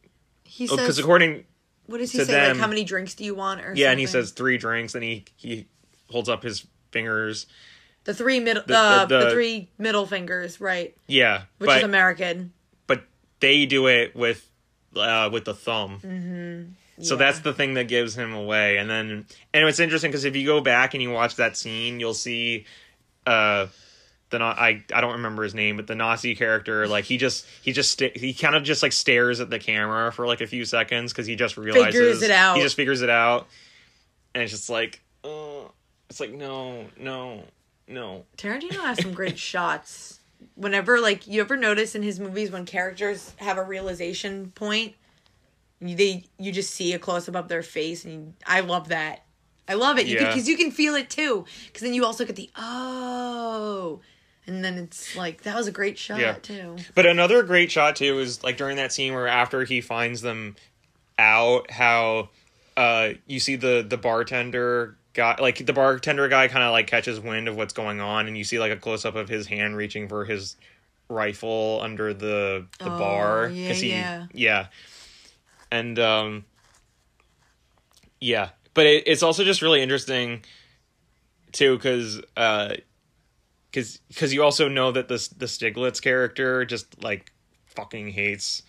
he 0.42 0.64
because 0.64 0.78
says 0.78 0.98
according 0.98 1.44
what 1.86 1.98
does 1.98 2.10
he 2.12 2.18
say? 2.18 2.24
them- 2.24 2.56
like 2.56 2.60
how 2.60 2.66
many 2.66 2.82
drinks 2.84 3.14
do 3.14 3.22
you 3.24 3.34
want? 3.36 3.60
Or 3.60 3.72
yeah 3.74 3.90
and 3.92 4.00
he 4.00 4.06
says 4.06 4.32
three 4.32 4.58
drinks 4.58 4.94
and 4.96 5.04
he 5.04 5.24
he 5.36 5.66
holds 6.10 6.28
up 6.28 6.42
his 6.42 6.66
fingers 6.90 7.46
the 8.04 8.14
three 8.14 8.40
middle 8.40 8.64
the- 8.66 8.76
uh, 8.76 9.04
the- 9.04 9.18
the, 9.18 9.24
the- 9.26 9.30
three 9.30 9.68
middle 9.78 10.06
fingers, 10.06 10.60
right? 10.60 10.96
yeah 11.06 11.42
Which 11.58 11.68
but 11.68 11.78
is 11.78 11.84
American. 11.84 12.52
but 12.88 13.04
they 13.38 13.64
do 13.64 13.86
it 13.86 14.16
with 14.16 14.49
uh 14.96 15.28
with 15.32 15.44
the 15.44 15.54
thumb 15.54 16.00
mm-hmm. 16.02 17.02
so 17.02 17.16
that's 17.16 17.40
the 17.40 17.52
thing 17.52 17.74
that 17.74 17.88
gives 17.88 18.16
him 18.16 18.34
away 18.34 18.78
and 18.78 18.90
then 18.90 19.26
and 19.54 19.68
it's 19.68 19.80
interesting 19.80 20.10
because 20.10 20.24
if 20.24 20.34
you 20.34 20.46
go 20.46 20.60
back 20.60 20.94
and 20.94 21.02
you 21.02 21.10
watch 21.10 21.36
that 21.36 21.56
scene 21.56 22.00
you'll 22.00 22.14
see 22.14 22.64
uh 23.26 23.66
the 24.30 24.38
Na- 24.38 24.54
I 24.56 24.82
I 24.94 25.00
don't 25.00 25.12
remember 25.12 25.42
his 25.42 25.54
name, 25.54 25.76
but 25.76 25.86
the 25.86 25.94
Nazi 25.94 26.34
character, 26.34 26.88
like 26.88 27.04
he 27.04 27.16
just 27.16 27.46
he 27.62 27.72
just 27.72 27.90
sta 27.90 28.10
he 28.14 28.32
kind 28.32 28.54
of 28.54 28.62
just 28.62 28.82
like 28.82 28.92
stares 28.92 29.40
at 29.40 29.50
the 29.50 29.58
camera 29.58 30.10
for 30.10 30.26
like 30.26 30.40
a 30.40 30.46
few 30.46 30.64
seconds 30.64 31.12
because 31.12 31.26
he 31.26 31.36
just 31.36 31.56
realizes 31.56 32.22
it 32.22 32.30
out. 32.30 32.56
He 32.56 32.62
just 32.62 32.76
figures 32.76 33.02
it 33.02 33.10
out, 33.10 33.48
and 34.34 34.42
it's 34.42 34.52
just 34.52 34.70
like, 34.70 35.02
oh, 35.24 35.70
it's 36.08 36.20
like 36.20 36.32
no, 36.32 36.86
no, 36.96 37.44
no. 37.86 38.24
Tarantino 38.36 38.80
has 38.80 39.02
some 39.02 39.12
great 39.12 39.38
shots. 39.38 40.19
Whenever 40.54 41.00
like 41.00 41.26
you 41.26 41.40
ever 41.40 41.56
notice 41.56 41.94
in 41.94 42.02
his 42.02 42.20
movies 42.20 42.50
when 42.50 42.66
characters 42.66 43.32
have 43.36 43.56
a 43.58 43.62
realization 43.62 44.52
point, 44.54 44.94
you, 45.80 45.96
they 45.96 46.24
you 46.38 46.52
just 46.52 46.70
see 46.74 46.92
a 46.92 46.98
close 46.98 47.28
up 47.28 47.34
of 47.34 47.48
their 47.48 47.62
face, 47.62 48.04
and 48.04 48.12
you, 48.14 48.34
I 48.46 48.60
love 48.60 48.88
that. 48.88 49.24
I 49.68 49.74
love 49.74 49.98
it. 49.98 50.06
You 50.06 50.16
Yeah. 50.16 50.26
because 50.28 50.48
you 50.48 50.56
can 50.56 50.70
feel 50.70 50.94
it 50.94 51.08
too. 51.10 51.44
Because 51.66 51.82
then 51.82 51.94
you 51.94 52.04
also 52.04 52.24
get 52.24 52.36
the 52.36 52.50
oh, 52.56 54.00
and 54.46 54.64
then 54.64 54.78
it's 54.78 55.14
like 55.16 55.42
that 55.42 55.54
was 55.54 55.66
a 55.66 55.72
great 55.72 55.96
shot 55.98 56.20
Yeah. 56.20 56.34
too. 56.42 56.76
But 56.94 57.06
another 57.06 57.42
great 57.42 57.70
shot 57.70 57.96
too 57.96 58.18
is 58.18 58.42
like 58.42 58.56
during 58.56 58.76
that 58.76 58.92
scene 58.92 59.14
where 59.14 59.28
after 59.28 59.64
he 59.64 59.80
finds 59.80 60.20
them 60.22 60.56
out, 61.18 61.70
how 61.70 62.30
uh 62.76 63.10
you 63.26 63.40
see 63.40 63.56
the 63.56 63.84
the 63.86 63.96
bartender 63.96 64.96
guy 65.12 65.36
like 65.40 65.64
the 65.64 65.72
bartender 65.72 66.28
guy 66.28 66.48
kind 66.48 66.62
of 66.64 66.72
like 66.72 66.86
catches 66.86 67.18
wind 67.20 67.48
of 67.48 67.56
what's 67.56 67.72
going 67.72 68.00
on 68.00 68.26
and 68.26 68.36
you 68.38 68.44
see 68.44 68.58
like 68.58 68.72
a 68.72 68.76
close 68.76 69.04
up 69.04 69.16
of 69.16 69.28
his 69.28 69.46
hand 69.46 69.76
reaching 69.76 70.08
for 70.08 70.24
his 70.24 70.56
rifle 71.08 71.80
under 71.82 72.14
the 72.14 72.66
the 72.78 72.92
Oh, 72.92 72.98
bar 72.98 73.48
yeah, 73.52 73.72
he 73.72 73.88
yeah. 73.90 74.26
yeah 74.32 74.66
and 75.72 75.98
um 75.98 76.44
yeah 78.20 78.50
but 78.74 78.86
it, 78.86 79.04
it's 79.06 79.22
also 79.22 79.44
just 79.44 79.62
really 79.62 79.82
interesting 79.82 80.44
too 81.52 81.76
because 81.76 82.20
uh 82.36 82.74
because 83.70 83.98
because 84.08 84.32
you 84.32 84.42
also 84.42 84.68
know 84.68 84.92
that 84.92 85.08
this 85.08 85.28
the 85.28 85.46
Stiglitz 85.46 86.00
character 86.00 86.64
just 86.64 87.02
like 87.02 87.32
fucking 87.66 88.08
hates 88.08 88.62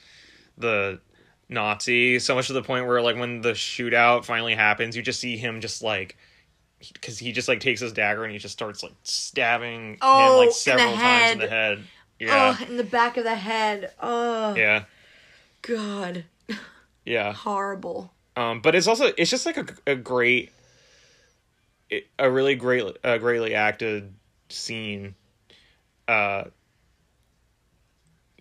the 0.57 0.99
Nazi 1.49 2.17
so 2.19 2.33
much 2.35 2.47
to 2.47 2.53
the 2.53 2.61
point 2.63 2.87
where 2.87 3.01
like 3.01 3.17
when 3.17 3.41
the 3.41 3.51
shootout 3.51 4.25
finally 4.25 4.55
happens, 4.55 4.95
you 4.95 5.01
just 5.01 5.19
see 5.19 5.37
him 5.37 5.59
just 5.59 5.81
like 5.81 6.17
because 6.93 7.19
he 7.19 7.32
just 7.32 7.47
like 7.47 7.59
takes 7.59 7.82
his 7.82 7.93
dagger 7.93 8.23
and 8.23 8.32
he 8.34 8.39
just 8.39 8.53
starts 8.53 8.84
like 8.84 8.93
stabbing 9.03 9.91
him 9.93 9.99
Oh, 10.01 10.32
in 10.34 10.38
like 10.38 10.49
the 10.49 10.53
several 10.53 10.95
times 10.97 11.32
in 11.32 11.38
the 11.39 11.47
head. 11.47 11.77
head. 11.77 11.84
Yeah, 12.19 12.55
Oh, 12.59 12.65
in 12.65 12.77
the 12.77 12.84
back 12.84 13.17
of 13.17 13.23
the 13.23 13.36
head. 13.36 13.91
Oh, 13.99 14.53
yeah, 14.55 14.84
God, 15.63 16.25
yeah. 17.05 17.34
horrible. 17.34 18.13
Um, 18.36 18.61
but 18.61 18.75
it's 18.75 18.88
also 18.88 19.11
it's 19.17 19.29
just 19.32 19.45
like 19.45 19.57
a, 19.57 19.65
a 19.88 19.95
great, 19.95 20.51
a 22.19 22.29
really 22.29 22.55
great, 22.55 22.86
a 23.03 23.19
greatly 23.19 23.55
acted 23.55 24.13
scene. 24.49 25.15
Uh, 26.07 26.45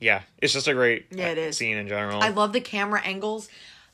yeah, 0.00 0.22
it's 0.40 0.52
just 0.52 0.68
a 0.68 0.74
great 0.74 1.06
Yeah, 1.10 1.28
it 1.28 1.38
is. 1.38 1.56
scene 1.56 1.76
in 1.76 1.88
general. 1.88 2.22
I 2.22 2.28
love 2.30 2.52
the 2.52 2.60
camera 2.60 3.00
angles. 3.02 3.48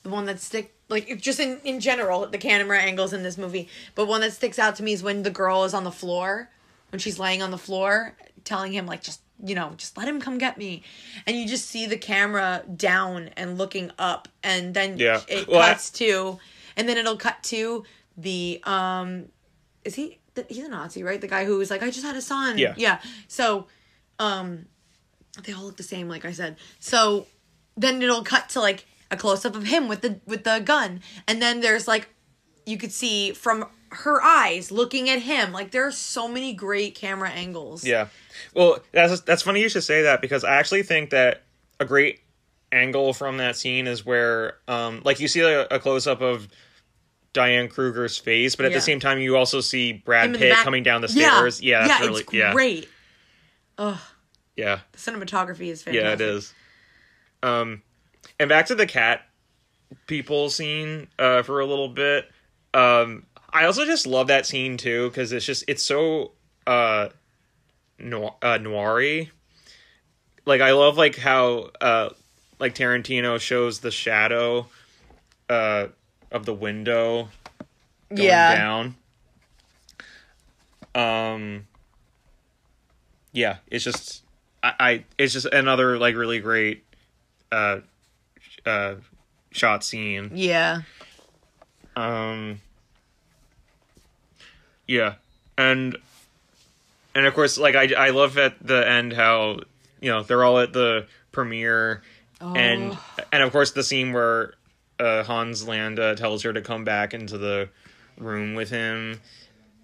The 0.06 0.12
one 0.12 0.26
that 0.26 0.38
stick 0.38 0.72
like 0.88 1.20
just 1.20 1.40
in 1.40 1.58
in 1.64 1.80
general 1.80 2.26
the 2.28 2.38
camera 2.38 2.78
angles 2.80 3.12
in 3.12 3.24
this 3.24 3.36
movie. 3.36 3.68
But 3.96 4.06
one 4.06 4.20
that 4.20 4.32
sticks 4.32 4.56
out 4.56 4.76
to 4.76 4.84
me 4.84 4.92
is 4.92 5.02
when 5.02 5.24
the 5.24 5.30
girl 5.30 5.64
is 5.64 5.74
on 5.74 5.82
the 5.82 5.90
floor, 5.90 6.48
when 6.90 7.00
she's 7.00 7.18
laying 7.18 7.42
on 7.42 7.50
the 7.50 7.58
floor, 7.58 8.14
telling 8.44 8.72
him 8.72 8.86
like 8.86 9.02
just 9.02 9.20
you 9.44 9.56
know 9.56 9.72
just 9.76 9.96
let 9.96 10.06
him 10.06 10.20
come 10.20 10.38
get 10.38 10.56
me, 10.58 10.84
and 11.26 11.36
you 11.36 11.48
just 11.48 11.66
see 11.66 11.86
the 11.86 11.96
camera 11.96 12.62
down 12.76 13.30
and 13.36 13.58
looking 13.58 13.90
up, 13.98 14.28
and 14.44 14.74
then 14.74 14.96
Yeah. 14.96 15.22
it 15.26 15.48
Well, 15.48 15.60
I- 15.60 15.72
cuts 15.72 15.90
to, 15.98 16.38
and 16.76 16.88
then 16.88 16.96
it'll 16.98 17.16
cut 17.16 17.42
to 17.44 17.82
the 18.16 18.60
um, 18.62 19.26
is 19.84 19.96
he 19.96 20.20
he's 20.48 20.64
a 20.64 20.68
Nazi 20.68 21.02
right? 21.02 21.20
The 21.20 21.26
guy 21.26 21.44
who 21.46 21.58
was 21.58 21.68
like 21.68 21.82
I 21.82 21.90
just 21.90 22.04
had 22.06 22.14
a 22.14 22.22
son. 22.22 22.58
Yeah. 22.58 22.74
yeah. 22.76 23.00
So, 23.26 23.66
um, 24.20 24.66
they 25.42 25.52
all 25.52 25.64
look 25.64 25.76
the 25.76 25.82
same 25.82 26.08
like 26.08 26.24
i 26.24 26.32
said 26.32 26.56
so 26.80 27.26
then 27.76 28.00
it'll 28.00 28.24
cut 28.24 28.48
to 28.48 28.58
like 28.60 28.86
a 29.10 29.16
close-up 29.16 29.54
of 29.54 29.64
him 29.64 29.88
with 29.88 30.00
the 30.02 30.20
with 30.26 30.44
the 30.44 30.58
gun 30.60 31.00
and 31.28 31.40
then 31.40 31.60
there's 31.60 31.86
like 31.86 32.08
you 32.64 32.76
could 32.76 32.92
see 32.92 33.32
from 33.32 33.64
her 33.90 34.20
eyes 34.22 34.72
looking 34.72 35.08
at 35.08 35.20
him 35.22 35.52
like 35.52 35.70
there 35.70 35.86
are 35.86 35.92
so 35.92 36.26
many 36.26 36.52
great 36.52 36.94
camera 36.94 37.30
angles 37.30 37.84
yeah, 37.84 38.08
well, 38.54 38.78
that's 38.92 39.20
that's 39.20 39.42
funny 39.42 39.60
you 39.60 39.68
should 39.68 39.84
say 39.84 40.02
that 40.02 40.20
because 40.20 40.42
I 40.44 40.56
actually 40.56 40.82
think 40.82 41.10
that 41.10 41.42
a 41.78 41.84
great 41.84 42.20
angle 42.72 43.12
from 43.12 43.36
that 43.36 43.54
scene 43.56 43.86
is 43.86 44.04
where, 44.04 44.56
um, 44.66 45.00
like 45.04 45.20
you 45.20 45.28
see 45.28 45.40
a, 45.40 45.66
a 45.70 45.78
close 45.78 46.06
up 46.06 46.20
of. 46.20 46.48
Diane 47.32 47.68
Kruger's 47.68 48.16
face, 48.16 48.56
but 48.56 48.64
at 48.64 48.72
Yeah. 48.72 48.78
the 48.78 48.82
same 48.82 48.98
time, 48.98 49.18
you 49.18 49.36
also 49.36 49.60
see 49.60 49.92
Brad 49.92 50.24
Him 50.24 50.26
in 50.28 50.32
the 50.32 50.38
Pitt 50.38 50.52
back- 50.54 50.64
coming 50.64 50.82
down 50.82 51.02
the 51.02 51.08
stairs. 51.08 51.60
Yeah, 51.60 51.86
that's 51.86 52.00
yeah 52.00 52.06
really 52.06 52.22
it's 52.22 52.32
yeah, 52.32 52.52
great 52.54 52.88
Ugh, 53.76 53.98
yeah. 54.56 54.80
the 54.92 54.98
cinematography 54.98 55.66
is 55.66 55.82
fantastic 55.82 55.94
Yeah, 55.94 56.12
it 56.14 56.20
is. 56.22 56.54
Um, 57.42 57.82
and 58.38 58.48
back 58.48 58.66
to 58.66 58.74
the 58.74 58.86
cat 58.86 59.22
people 60.06 60.50
scene 60.50 61.08
uh, 61.18 61.42
for 61.42 61.60
a 61.60 61.66
little 61.66 61.88
bit. 61.88 62.30
Um, 62.74 63.26
I 63.50 63.64
also 63.64 63.84
just 63.84 64.06
love 64.06 64.26
that 64.28 64.46
scene 64.46 64.76
too 64.76 65.08
because 65.08 65.32
it's 65.32 65.46
just 65.46 65.64
it's 65.68 65.82
so 65.82 66.32
uh, 66.66 67.08
noir, 67.98 68.34
uh, 68.42 68.58
noiry. 68.58 69.30
Like 70.44 70.60
I 70.60 70.72
love 70.72 70.96
like 70.96 71.16
how 71.16 71.70
uh, 71.80 72.10
like 72.58 72.74
Tarantino 72.74 73.40
shows 73.40 73.80
the 73.80 73.90
shadow 73.90 74.66
uh, 75.48 75.86
of 76.30 76.44
the 76.44 76.54
window 76.54 77.28
going 78.08 78.28
yeah 78.28 78.56
down. 78.56 78.94
Um. 80.94 81.66
Yeah, 83.32 83.58
it's 83.70 83.84
just 83.84 84.22
I, 84.62 84.74
I 84.80 85.04
it's 85.18 85.32
just 85.34 85.46
another 85.46 85.98
like 85.98 86.16
really 86.16 86.40
great 86.40 86.84
uh 87.52 87.80
uh 88.66 88.96
shot 89.52 89.84
scene. 89.84 90.30
yeah 90.34 90.82
Um. 91.96 92.60
Yeah, 94.86 95.14
and 95.58 95.96
and 97.14 97.26
of 97.26 97.34
course, 97.34 97.58
like 97.58 97.74
I 97.74 97.92
I 97.94 98.10
love 98.10 98.38
at 98.38 98.64
the 98.64 98.88
end 98.88 99.12
how 99.12 99.60
you 100.00 100.10
know 100.10 100.22
they're 100.22 100.44
all 100.44 100.58
at 100.60 100.72
the 100.72 101.06
premiere, 101.32 102.02
and 102.40 102.92
Oh. 102.92 103.24
and 103.32 103.42
of 103.42 103.50
course 103.50 103.72
the 103.72 103.82
scene 103.82 104.12
where 104.12 104.54
uh, 105.00 105.24
Hans 105.24 105.66
Landa 105.66 106.14
tells 106.14 106.42
her 106.44 106.52
to 106.52 106.60
come 106.60 106.84
back 106.84 107.14
into 107.14 107.36
the 107.36 107.68
room 108.16 108.54
with 108.54 108.70
him, 108.70 109.20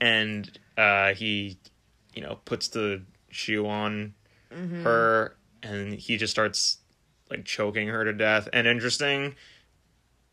and 0.00 0.48
uh, 0.78 1.14
he 1.14 1.56
you 2.14 2.22
know 2.22 2.38
puts 2.44 2.68
the 2.68 3.02
shoe 3.30 3.66
on 3.66 4.14
Mm-hmm. 4.54 4.82
her, 4.84 5.34
and 5.62 5.94
he 5.94 6.18
just 6.18 6.30
starts 6.30 6.76
like 7.32 7.44
choking 7.44 7.88
her 7.88 8.04
to 8.04 8.12
death. 8.12 8.48
And 8.52 8.66
interesting 8.66 9.34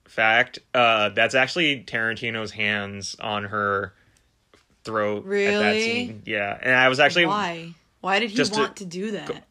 fact, 0.06 0.60
uh, 0.74 1.10
that's 1.10 1.36
actually 1.36 1.84
Tarantino's 1.84 2.52
hands 2.52 3.16
on 3.20 3.45
her 3.45 3.93
throat 4.84 5.20
at 5.20 5.24
that 5.24 5.30
Really? 5.30 5.82
scene. 5.84 6.22
Yeah, 6.26 6.58
and 6.62 6.76
I 6.76 6.89
was 6.89 7.00
actually 7.00 7.26
Why? 7.28 7.74
Why 8.02 8.20
did 8.20 8.30
he 8.32 8.38
Just 8.38 8.54
to- 8.54 8.60
want 8.62 8.76
to, 8.78 8.86
do 8.86 9.12
that? 9.12 9.45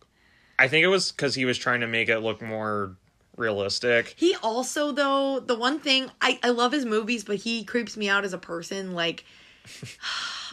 I 0.59 0.69
think 0.69 0.83
it 0.85 0.89
was 0.89 1.13
because 1.13 1.35
he 1.35 1.45
was 1.45 1.57
trying 1.59 1.81
to 1.81 1.87
make 1.87 2.09
it 2.09 2.19
look 2.21 2.43
more 2.43 2.97
realistic. 3.37 4.15
He 4.17 4.35
also 4.43 4.91
though 4.91 5.39
the 5.39 5.55
one 5.57 5.79
thing 5.79 6.11
I 6.21 6.41
I 6.43 6.49
love 6.49 6.73
his 6.73 6.85
movies, 6.85 7.23
but 7.25 7.37
he 7.37 7.63
creeps 7.65 7.97
me 7.97 8.09
out 8.09 8.25
as 8.25 8.33
a 8.33 8.39
person. 8.39 8.93
Like 8.93 9.25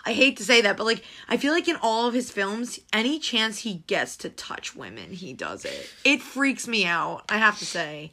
I 0.06 0.14
hate 0.14 0.38
to 0.38 0.44
say 0.44 0.62
that, 0.62 0.78
but 0.78 0.86
like 0.86 1.04
I 1.28 1.38
feel 1.38 1.52
like 1.52 1.68
in 1.68 1.78
all 1.82 2.08
of 2.08 2.14
his 2.14 2.32
films, 2.32 2.80
any 2.94 3.20
chance 3.20 3.60
he 3.60 3.84
gets 3.88 4.16
to 4.18 4.30
touch 4.30 4.76
women, 4.76 5.12
he 5.12 5.34
does 5.34 5.66
it. 5.66 5.90
It 6.04 6.22
freaks 6.22 6.68
me 6.68 6.86
out. 6.86 7.24
I 7.28 7.38
have 7.38 7.58
to 7.60 7.66
say. 7.66 8.12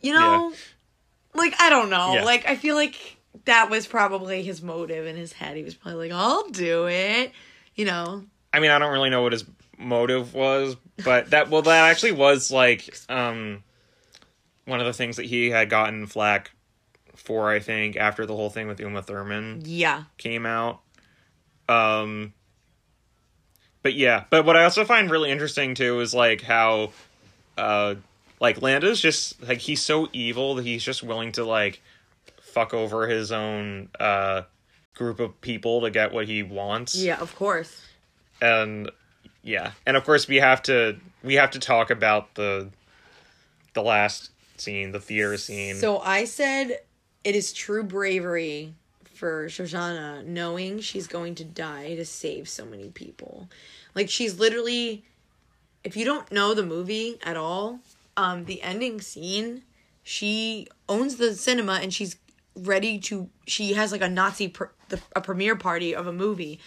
You 0.00 0.14
know, 0.14 0.52
like 1.34 1.54
I 1.60 1.68
don't 1.68 1.90
know. 1.90 2.14
Yeah. 2.14 2.24
Like 2.24 2.46
I 2.46 2.56
feel 2.56 2.76
like 2.76 3.16
that 3.44 3.70
was 3.70 3.86
probably 3.86 4.42
his 4.42 4.62
motive 4.62 5.06
in 5.06 5.16
his 5.16 5.32
head. 5.32 5.56
He 5.56 5.64
was 5.64 5.74
probably 5.74 6.08
like, 6.08 6.18
"I'll 6.18 6.48
do 6.50 6.86
it." 6.86 7.32
You 7.74 7.86
know. 7.86 8.24
I 8.52 8.60
mean, 8.60 8.70
I 8.70 8.78
don't 8.78 8.92
really 8.92 9.10
know 9.10 9.22
what 9.22 9.32
his 9.32 9.44
motive 9.78 10.32
was, 10.32 10.76
but 11.04 11.30
that 11.30 11.50
well, 11.50 11.62
that 11.62 11.90
actually 11.90 12.12
was 12.12 12.50
like 12.50 12.96
um 13.08 13.64
one 14.64 14.80
of 14.80 14.86
the 14.86 14.92
things 14.92 15.16
that 15.16 15.26
he 15.26 15.50
had 15.50 15.70
gotten 15.70 16.06
flack 16.06 16.52
for. 17.16 17.50
I 17.50 17.58
think 17.60 17.96
after 17.96 18.26
the 18.26 18.34
whole 18.36 18.50
thing 18.50 18.68
with 18.68 18.80
Uma 18.80 19.02
Thurman 19.02 19.62
Yeah. 19.64 20.04
came 20.18 20.46
out. 20.46 20.80
Um, 21.68 22.32
but 23.82 23.94
yeah, 23.94 24.24
but 24.30 24.44
what 24.44 24.56
I 24.56 24.64
also 24.64 24.84
find 24.84 25.10
really 25.10 25.30
interesting 25.30 25.74
too 25.74 26.00
is 26.00 26.14
like 26.14 26.42
how, 26.42 26.90
uh, 27.58 27.96
like 28.40 28.60
Landa's 28.60 29.00
just 29.00 29.42
like 29.42 29.58
he's 29.58 29.82
so 29.82 30.08
evil 30.12 30.54
that 30.56 30.64
he's 30.64 30.82
just 30.84 31.02
willing 31.02 31.32
to 31.32 31.44
like 31.44 31.80
fuck 32.40 32.72
over 32.74 33.06
his 33.06 33.32
own 33.32 33.88
uh 34.00 34.42
group 34.94 35.20
of 35.20 35.38
people 35.42 35.82
to 35.82 35.90
get 35.90 36.12
what 36.12 36.26
he 36.26 36.42
wants 36.42 36.94
Yeah, 36.96 37.18
of 37.20 37.34
course. 37.36 37.82
and 38.40 38.90
yeah 39.42 39.72
and 39.86 39.96
of 39.96 40.04
course 40.04 40.26
we 40.26 40.36
have 40.36 40.62
to 40.64 40.96
we 41.22 41.34
have 41.34 41.50
to 41.52 41.58
talk 41.58 41.90
about 41.90 42.34
the 42.34 42.70
the 43.74 43.82
last 43.82 44.30
scene 44.56 44.92
the 44.92 45.00
theater 45.00 45.36
scene 45.36 45.76
So 45.76 45.98
I 45.98 46.24
said 46.24 46.80
it 47.26 47.34
is 47.34 47.52
true 47.52 47.82
bravery 47.82 48.72
for 49.12 49.48
Shoshana 49.48 50.24
knowing 50.24 50.78
she's 50.78 51.08
going 51.08 51.34
to 51.34 51.44
die 51.44 51.96
to 51.96 52.04
save 52.04 52.48
so 52.48 52.64
many 52.64 52.90
people. 52.90 53.48
Like 53.96 54.08
she's 54.08 54.38
literally 54.38 55.04
if 55.82 55.96
you 55.96 56.04
don't 56.04 56.30
know 56.30 56.54
the 56.54 56.62
movie 56.62 57.18
at 57.24 57.36
all, 57.36 57.80
um 58.16 58.44
the 58.44 58.62
ending 58.62 59.00
scene, 59.00 59.62
she 60.04 60.68
owns 60.88 61.16
the 61.16 61.34
cinema 61.34 61.80
and 61.82 61.92
she's 61.92 62.14
ready 62.54 62.96
to 63.00 63.28
she 63.44 63.72
has 63.72 63.90
like 63.90 64.02
a 64.02 64.08
Nazi 64.08 64.46
pr- 64.46 64.76
the, 64.88 65.00
a 65.16 65.20
premiere 65.20 65.56
party 65.56 65.96
of 65.96 66.06
a 66.06 66.12
movie 66.12 66.60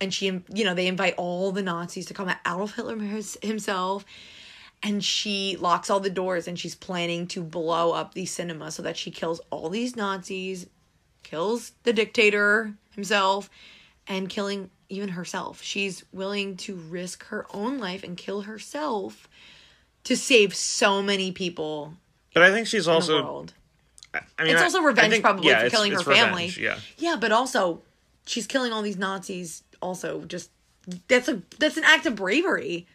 and 0.00 0.14
she 0.14 0.26
you 0.26 0.62
know 0.62 0.74
they 0.74 0.86
invite 0.86 1.14
all 1.16 1.50
the 1.50 1.62
Nazis 1.62 2.06
to 2.06 2.14
come 2.14 2.28
out. 2.28 2.36
Adolf 2.46 2.76
Hitler 2.76 2.96
himself 3.42 4.04
and 4.84 5.02
she 5.02 5.56
locks 5.58 5.88
all 5.90 5.98
the 5.98 6.10
doors 6.10 6.46
and 6.46 6.56
she's 6.58 6.74
planning 6.76 7.26
to 7.28 7.42
blow 7.42 7.90
up 7.92 8.14
the 8.14 8.26
cinema 8.26 8.70
so 8.70 8.82
that 8.82 8.96
she 8.96 9.10
kills 9.10 9.40
all 9.50 9.68
these 9.70 9.96
Nazis, 9.96 10.66
kills 11.24 11.72
the 11.84 11.92
dictator 11.92 12.74
himself, 12.94 13.48
and 14.06 14.28
killing 14.28 14.70
even 14.90 15.08
herself. 15.08 15.62
She's 15.62 16.04
willing 16.12 16.56
to 16.58 16.74
risk 16.76 17.24
her 17.28 17.46
own 17.52 17.78
life 17.78 18.04
and 18.04 18.16
kill 18.16 18.42
herself 18.42 19.26
to 20.04 20.14
save 20.16 20.54
so 20.54 21.00
many 21.02 21.32
people 21.32 21.94
but 22.34 22.42
i 22.42 22.50
think 22.52 22.66
she's 22.66 22.86
also 22.86 23.22
world. 23.24 23.54
I 24.12 24.44
mean, 24.44 24.52
It's 24.52 24.60
I- 24.60 24.64
also 24.64 24.80
revenge 24.82 25.12
think- 25.12 25.24
probably 25.24 25.48
yeah, 25.48 25.64
for 25.64 25.70
killing 25.70 25.92
it's 25.92 26.02
her 26.02 26.12
family. 26.14 26.52
yeah 26.60 26.78
Yeah, 26.98 27.16
but 27.18 27.32
also 27.32 27.80
she's 28.26 28.46
killing 28.46 28.70
all 28.72 28.82
these 28.82 28.98
Nazis 28.98 29.62
also 29.80 30.24
just 30.26 30.50
that's 31.08 31.28
a 31.28 31.40
that's 31.58 31.78
an 31.78 31.84
act 31.84 32.04
of 32.06 32.16
bravery. 32.16 32.86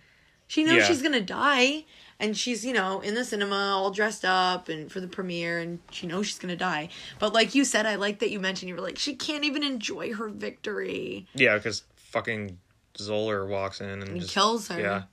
She 0.50 0.64
knows 0.66 0.78
Yeah. 0.80 0.88
she's 0.88 1.02
gonna 1.02 1.22
die 1.22 1.86
and 2.20 2.36
she's, 2.38 2.66
you 2.66 2.74
know, 2.74 3.00
in 3.02 3.14
the 3.14 3.24
cinema 3.24 3.56
all 3.56 3.91
dressed 3.91 4.26
up 4.26 4.68
and 4.68 4.91
for 4.91 5.00
the 5.00 5.08
premiere 5.08 5.60
and 5.60 5.80
she 5.91 6.08
knows 6.08 6.28
she's 6.28 6.39
gonna 6.39 6.56
die. 6.58 6.89
But 7.20 7.32
like 7.34 7.54
you 7.56 7.64
said, 7.64 7.86
I 7.86 7.95
like 7.95 8.20
that 8.20 8.32
you 8.32 8.39
mentioned 8.41 8.68
you 8.68 8.76
were 8.76 8.82
like, 8.82 8.97
she 8.97 9.16
can't 9.16 9.45
even 9.45 9.64
enjoy 9.64 10.14
her 10.16 10.28
victory. 10.28 11.28
Yeah, 11.36 11.56
because 11.56 11.84
fucking 11.95 12.58
Zoller 12.97 13.45
walks 13.45 13.80
in 13.80 13.88
and, 13.89 14.04
And 14.04 14.20
just 14.22 14.34
kills 14.34 14.68
her. 14.70 14.80
Yeah. 14.82 15.04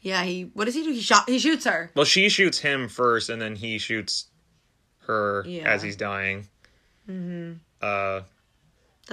Yeah, 0.00 0.22
he 0.24 0.44
what 0.54 0.64
does 0.66 0.74
he 0.74 0.82
do? 0.84 0.92
He 0.92 1.00
shot 1.00 1.28
he 1.28 1.38
shoots 1.38 1.64
her. 1.64 1.90
Well, 1.94 2.04
she 2.04 2.28
shoots 2.28 2.58
him 2.60 2.88
first, 2.88 3.28
and 3.28 3.40
then 3.42 3.54
he 3.56 3.78
shoots 3.78 4.26
her 5.06 5.44
Yeah. 5.46 5.62
as 5.68 5.82
he's 5.82 5.96
dying. 5.96 6.48
Mm-hmm. 7.08 7.54
Uh, 7.80 8.22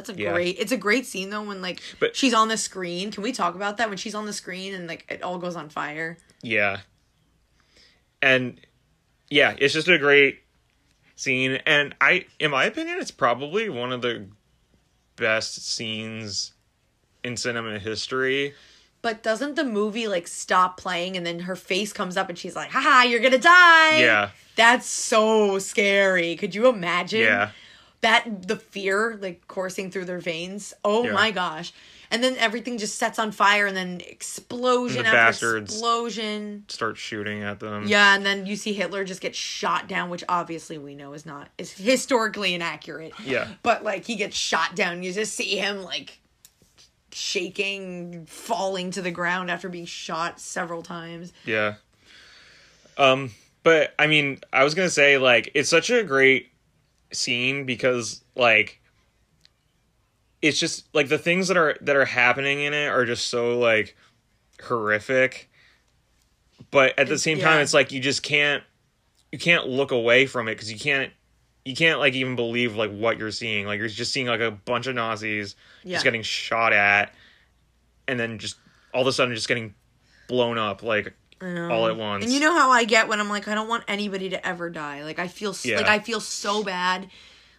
That's 0.07 0.17
a 0.17 0.21
Yeah. 0.21 0.31
great. 0.33 0.55
It's 0.59 0.71
a 0.71 0.77
great 0.77 1.05
scene 1.05 1.29
though 1.29 1.41
when 1.43 1.61
like 1.61 1.81
But- 1.99 2.15
she's 2.15 2.33
on 2.33 2.47
the 2.47 2.55
screen. 2.57 3.11
Can 3.11 3.21
we 3.21 3.31
talk 3.33 3.53
about 3.55 3.75
that 3.77 3.89
when 3.89 3.97
she's 3.97 4.15
on 4.15 4.25
the 4.25 4.33
screen 4.33 4.73
and 4.73 4.87
like 4.87 5.05
it 5.09 5.21
all 5.21 5.37
goes 5.37 5.55
on 5.57 5.69
fire? 5.69 6.17
yeah. 6.41 6.79
And 8.21 8.59
yeah, 9.29 9.55
it's 9.57 9.73
just 9.73 9.87
a 9.87 9.97
great 9.97 10.39
scene, 11.15 11.59
and 11.65 11.95
I, 12.01 12.25
in 12.39 12.51
my 12.51 12.65
opinion, 12.65 12.97
it's 12.99 13.11
probably 13.11 13.69
one 13.69 13.91
of 13.91 14.01
the 14.01 14.27
best 15.15 15.65
scenes 15.69 16.53
in 17.23 17.37
cinema 17.37 17.79
history. 17.79 18.53
But 19.01 19.23
doesn't 19.23 19.55
the 19.55 19.63
movie 19.63 20.07
like 20.07 20.27
stop 20.27 20.77
playing 20.77 21.15
and 21.15 21.25
then 21.25 21.39
her 21.41 21.55
face 21.55 21.93
comes 21.93 22.17
up 22.17 22.27
and 22.27 22.37
she's 22.37 22.55
like, 22.55 22.71
haha, 22.71 23.03
you're 23.03 23.21
gonna 23.21 23.37
die. 23.37 23.99
Yeah. 23.99 24.31
That's 24.57 24.87
so 24.87 25.57
scary. 25.59 26.35
Could 26.35 26.53
you 26.53 26.67
imagine? 26.67 27.21
Yeah. 27.21 27.51
That 28.01 28.47
the 28.47 28.55
fear 28.55 29.17
like 29.21 29.47
coursing 29.47 29.91
through 29.91 30.05
their 30.05 30.19
veins. 30.19 30.73
Oh 30.85 31.03
Yeah. 31.05 31.11
my 31.13 31.31
gosh. 31.31 31.73
And 32.11 32.23
then 32.23 32.37
everything 32.37 32.79
just 32.79 32.97
sets 32.97 33.19
on 33.19 33.31
fire 33.31 33.67
and 33.67 33.77
then 33.77 34.01
explosion 34.03 35.03
The 35.03 35.09
after 35.09 35.57
explosion. 35.57 36.65
Start 36.67 36.97
shooting 36.97 37.43
at 37.43 37.59
them. 37.59 37.85
Yeah, 37.87 38.15
and 38.15 38.25
then 38.25 38.47
you 38.47 38.55
see 38.55 38.73
Hitler 38.73 39.03
just 39.03 39.21
get 39.21 39.35
shot 39.35 39.87
down, 39.87 40.09
which 40.09 40.23
obviously 40.27 40.79
we 40.79 40.95
know 40.95 41.13
is 41.13 41.25
not 41.25 41.49
is 41.59 41.71
historically 41.73 42.55
inaccurate. 42.55 43.13
Yeah. 43.23 43.47
But 43.61 43.83
like 43.83 44.05
he 44.05 44.15
gets 44.15 44.35
shot 44.35 44.75
down, 44.75 45.03
you 45.03 45.13
just 45.13 45.35
see 45.35 45.57
him 45.57 45.83
like 45.83 46.19
shaking, 47.11 48.25
falling 48.25 48.91
to 48.91 49.01
the 49.01 49.11
ground 49.11 49.51
after 49.51 49.69
being 49.69 49.85
shot 49.85 50.39
several 50.39 50.81
times. 50.81 51.33
Yeah. 51.45 51.75
Um, 52.97 53.31
but 53.63 53.93
I 53.99 54.07
mean, 54.07 54.39
I 54.51 54.63
was 54.63 54.73
gonna 54.73 54.89
say 54.89 55.17
like 55.17 55.51
it's 55.53 55.69
such 55.69 55.89
a 55.89 56.03
great 56.03 56.49
scene 57.11 57.65
because 57.65 58.23
like 58.35 58.81
it's 60.41 60.59
just 60.59 60.87
like 60.93 61.09
the 61.09 61.17
things 61.17 61.47
that 61.49 61.57
are 61.57 61.75
that 61.81 61.95
are 61.95 62.05
happening 62.05 62.61
in 62.61 62.73
it 62.73 62.87
are 62.87 63.05
just 63.05 63.27
so 63.27 63.57
like 63.59 63.95
horrific. 64.63 65.49
But 66.71 66.97
at 66.99 67.07
the 67.07 67.17
same 67.17 67.39
time, 67.39 67.57
Yeah. 67.57 67.61
it's 67.63 67.73
like 67.73 67.91
you 67.91 67.99
just 67.99 68.23
can't 68.23 68.63
you 69.31 69.39
can't 69.39 69.67
look 69.67 69.91
away 69.91 70.25
from 70.25 70.47
it 70.47 70.55
because 70.55 70.71
you 70.71 70.79
can't 70.79 71.11
you 71.65 71.75
can't 71.75 71.99
like 71.99 72.13
even 72.13 72.35
believe 72.35 72.75
like 72.75 72.91
what 72.91 73.17
you're 73.17 73.31
seeing. 73.31 73.65
Like 73.65 73.79
you're 73.79 73.87
just 73.89 74.13
seeing 74.13 74.27
like 74.27 74.39
a 74.41 74.51
bunch 74.51 74.87
of 74.87 74.95
Nazis 74.95 75.55
Yeah. 75.83 75.95
just 75.95 76.03
getting 76.03 76.21
shot 76.23 76.73
at, 76.73 77.13
and 78.07 78.19
then 78.19 78.37
just 78.39 78.57
all 78.93 79.01
of 79.01 79.07
a 79.07 79.11
sudden 79.13 79.35
just 79.35 79.47
getting 79.47 79.73
blown 80.27 80.57
up 80.57 80.83
like 80.83 81.13
all 81.41 81.87
at 81.87 81.95
once. 81.97 82.23
And 82.23 82.33
you 82.33 82.39
know 82.39 82.53
how 82.53 82.69
I 82.69 82.83
get 82.83 83.07
when 83.07 83.19
I'm 83.19 83.29
like, 83.29 83.47
I 83.47 83.55
don't 83.55 83.67
want 83.67 83.83
anybody 83.87 84.29
to 84.29 84.47
ever 84.47 84.69
die. 84.69 85.03
Like 85.03 85.19
I 85.19 85.27
feel 85.27 85.55
Yeah. 85.63 85.77
like 85.77 85.87
I 85.87 85.99
feel 85.99 86.19
so 86.19 86.63
bad. 86.63 87.09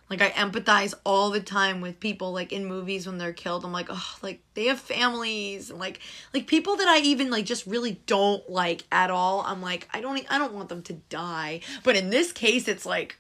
Like 0.08 0.22
I 0.22 0.30
empathize 0.30 0.92
all 1.04 1.30
the 1.30 1.40
time 1.40 1.80
with 1.80 2.00
people 2.00 2.32
like 2.32 2.52
in 2.52 2.64
movies 2.64 3.06
when 3.06 3.16
they're 3.18 3.32
killed. 3.32 3.64
I'm 3.64 3.70
like, 3.72 3.86
oh, 3.90 4.16
like 4.22 4.42
they 4.54 4.64
have 4.66 4.80
families 4.80 5.70
and 5.70 5.78
like 5.78 6.00
like 6.34 6.46
people 6.48 6.76
that 6.76 6.88
I 6.88 6.98
even 6.98 7.30
like 7.30 7.44
just 7.44 7.64
really 7.66 8.00
don't 8.06 8.48
like 8.50 8.84
at 8.90 9.10
all. 9.10 9.42
I'm 9.46 9.62
like, 9.62 9.88
I 9.92 10.00
don't 10.00 10.20
I 10.28 10.38
don't 10.38 10.52
want 10.52 10.68
them 10.68 10.82
to 10.82 10.94
die. 10.94 11.60
But 11.84 11.94
in 11.96 12.10
this 12.10 12.32
case, 12.32 12.66
it's 12.66 12.84
like 12.84 13.18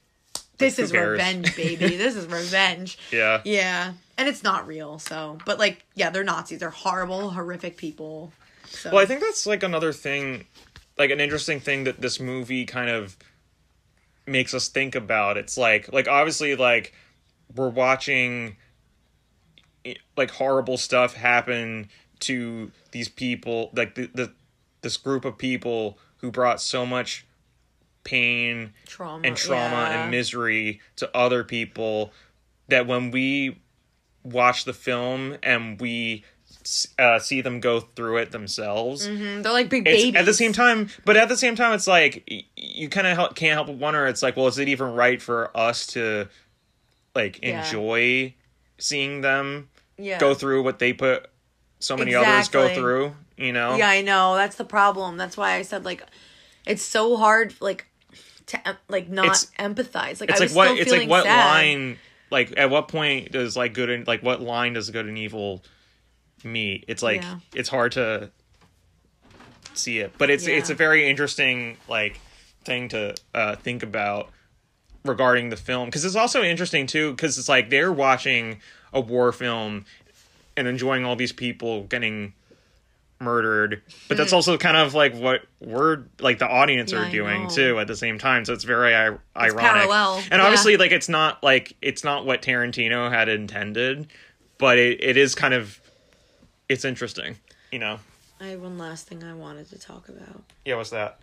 this 0.58 0.76
who 0.78 0.82
is 0.82 0.92
revenge, 0.92 1.54
baby. 1.56 1.86
this 1.96 2.16
is 2.16 2.26
revenge. 2.26 2.98
yeah. 3.12 3.40
Yeah. 3.44 3.92
And 4.18 4.28
it's 4.28 4.42
not 4.42 4.66
real, 4.66 4.98
so 4.98 5.38
but 5.46 5.58
like, 5.58 5.86
yeah, 5.94 6.10
they're 6.10 6.24
Nazis. 6.24 6.58
They're 6.58 6.68
horrible, 6.70 7.30
horrific 7.30 7.78
people. 7.78 8.32
So 8.70 8.90
Well, 8.90 9.00
I 9.00 9.06
think 9.06 9.20
that's 9.20 9.46
like 9.46 9.62
another 9.62 9.92
thing, 9.92 10.46
like 10.96 11.10
an 11.10 11.20
interesting 11.20 11.60
thing 11.60 11.84
that 11.84 12.00
this 12.00 12.18
movie 12.18 12.64
kind 12.64 12.88
of 12.88 13.16
makes 14.26 14.54
us 14.54 14.68
think 14.68 14.94
about. 14.94 15.36
It's 15.36 15.58
like, 15.58 15.92
like 15.92 16.08
obviously, 16.08 16.56
like 16.56 16.94
we're 17.54 17.68
watching 17.68 18.56
like 20.16 20.30
horrible 20.30 20.76
stuff 20.76 21.14
happen 21.14 21.88
to 22.20 22.70
these 22.92 23.08
people 23.08 23.70
like 23.74 23.94
the, 23.94 24.10
the 24.14 24.32
this 24.82 24.96
group 24.96 25.24
of 25.24 25.38
people 25.38 25.98
who 26.18 26.30
brought 26.30 26.60
so 26.60 26.84
much 26.84 27.26
pain 28.04 28.72
Trauma. 28.86 29.26
and 29.26 29.36
trauma 29.36 29.76
yeah. 29.76 30.02
and 30.02 30.10
misery 30.10 30.80
to 30.96 31.14
other 31.16 31.44
people 31.44 32.12
that 32.68 32.86
when 32.86 33.10
we 33.10 33.60
watch 34.22 34.64
the 34.64 34.72
film 34.72 35.36
and 35.42 35.80
we 35.80 36.24
uh, 36.98 37.18
see 37.18 37.40
them 37.40 37.60
go 37.60 37.80
through 37.80 38.18
it 38.18 38.30
themselves 38.30 39.06
Mhm, 39.08 39.42
They're 39.42 39.52
like 39.52 39.68
big 39.68 39.86
it's, 39.86 40.02
babies. 40.02 40.16
at 40.18 40.24
the 40.26 40.34
same 40.34 40.52
time 40.52 40.88
but 41.04 41.16
at 41.16 41.28
the 41.28 41.36
same 41.36 41.56
time 41.56 41.72
it's 41.74 41.86
like 41.86 42.24
y- 42.30 42.44
you 42.56 42.88
kind 42.88 43.06
of 43.06 43.16
help, 43.16 43.34
can't 43.34 43.54
help 43.54 43.66
but 43.66 43.76
wonder 43.76 44.06
it's 44.06 44.22
like 44.22 44.36
well 44.36 44.46
is 44.46 44.58
it 44.58 44.68
even 44.68 44.92
right 44.94 45.20
for 45.20 45.50
us 45.56 45.86
to 45.88 46.28
like 47.14 47.40
Yeah. 47.42 47.64
enjoy 47.64 48.34
seeing 48.78 49.20
them 49.20 49.68
yeah. 49.98 50.18
go 50.18 50.34
through 50.34 50.62
what 50.62 50.78
they 50.78 50.92
put 50.92 51.26
so 51.78 51.96
many 51.96 52.14
others 52.14 52.48
go 52.48 52.72
through 52.74 53.14
you 53.36 53.52
know 53.52 53.76
Yeah, 53.76 53.88
I 53.88 54.02
know. 54.02 54.34
That's 54.36 54.56
the 54.56 54.64
problem. 54.66 55.16
That's 55.16 55.36
why 55.36 55.54
I 55.54 55.62
said 55.62 55.84
like 55.84 56.02
it's 56.66 56.82
so 56.82 57.16
hard 57.16 57.54
like 57.60 57.86
to 58.46 58.60
like 58.88 59.08
not 59.08 59.24
It's- 59.26 59.50
empathize. 59.58 60.20
Like 60.20 60.30
it's 60.30 60.40
I 60.40 60.44
like 60.44 60.50
was 60.50 60.54
what 60.54 60.66
still 60.68 60.78
it's 60.82 60.92
like 60.92 61.08
what 61.08 61.24
sad. 61.24 61.46
line 61.54 61.98
like 62.30 62.52
at 62.56 62.68
what 62.70 62.88
point 62.88 63.32
does 63.32 63.56
like 63.56 63.72
good 63.74 63.88
and 63.90 64.06
like 64.06 64.22
what 64.22 64.40
line 64.42 64.74
does 64.74 64.90
good 64.90 65.06
and 65.06 65.16
evil 65.18 65.62
meet 66.44 66.84
it's 66.88 67.02
like 67.02 67.22
Yeah. 67.22 67.38
it's 67.54 67.68
hard 67.68 67.92
to 67.92 68.30
see 69.74 69.98
it. 70.00 70.12
But 70.18 70.30
it's 70.30 70.46
it's 70.46 70.70
a 70.70 70.74
very 70.74 71.08
interesting 71.08 71.76
like 71.88 72.18
thing 72.64 72.88
to 72.90 73.14
uh 73.34 73.56
think 73.56 73.82
about 73.82 74.30
regarding 75.04 75.48
the 75.50 75.56
film. 75.56 75.86
Because 75.86 76.04
it's 76.04 76.16
also 76.16 76.42
interesting 76.42 76.86
too 76.86 77.12
because 77.12 77.38
it's 77.38 77.48
like 77.48 77.70
they're 77.70 77.92
watching 77.92 78.60
a 78.92 79.00
war 79.00 79.32
film 79.32 79.84
and 80.56 80.66
enjoying 80.66 81.04
all 81.04 81.16
these 81.16 81.32
people 81.32 81.84
getting 81.84 82.34
murdered. 83.20 83.82
But 84.08 84.16
that's 84.16 84.32
also 84.32 84.56
kind 84.56 84.76
of 84.76 84.94
like 84.94 85.14
what 85.14 85.42
we're 85.60 86.04
like 86.20 86.38
the 86.38 86.48
audience 86.48 86.90
Hmm. 86.90 86.98
Yeah, 86.98 87.06
are 87.06 87.10
doing 87.10 87.48
too 87.48 87.78
at 87.78 87.86
the 87.86 87.96
same 87.96 88.18
time. 88.18 88.44
So 88.44 88.52
it's 88.52 88.64
very 88.64 88.94
I- 88.94 89.16
ironic. 89.36 89.58
parallel, 89.58 90.14
and 90.30 90.40
yeah. 90.40 90.42
obviously 90.42 90.76
like 90.76 90.90
it's 90.90 91.08
not 91.08 91.42
like 91.42 91.76
it's 91.82 92.02
not 92.02 92.24
what 92.26 92.42
tarantino 92.42 93.10
had 93.10 93.28
intended 93.28 94.08
but 94.58 94.78
it, 94.78 95.02
it 95.02 95.16
is 95.16 95.34
kind 95.34 95.54
of 95.54 95.80
it's 96.70 96.84
interesting 96.86 97.36
you 97.70 97.78
know 97.78 97.98
I 98.40 98.46
have 98.48 98.60
one 98.62 98.78
last 98.78 99.06
thing 99.06 99.22
I 99.22 99.34
wanted 99.34 99.68
to 99.70 99.78
talk 99.78 100.08
about. 100.08 100.42
yeah 100.64 100.76
what's 100.76 100.90
that 100.90 101.20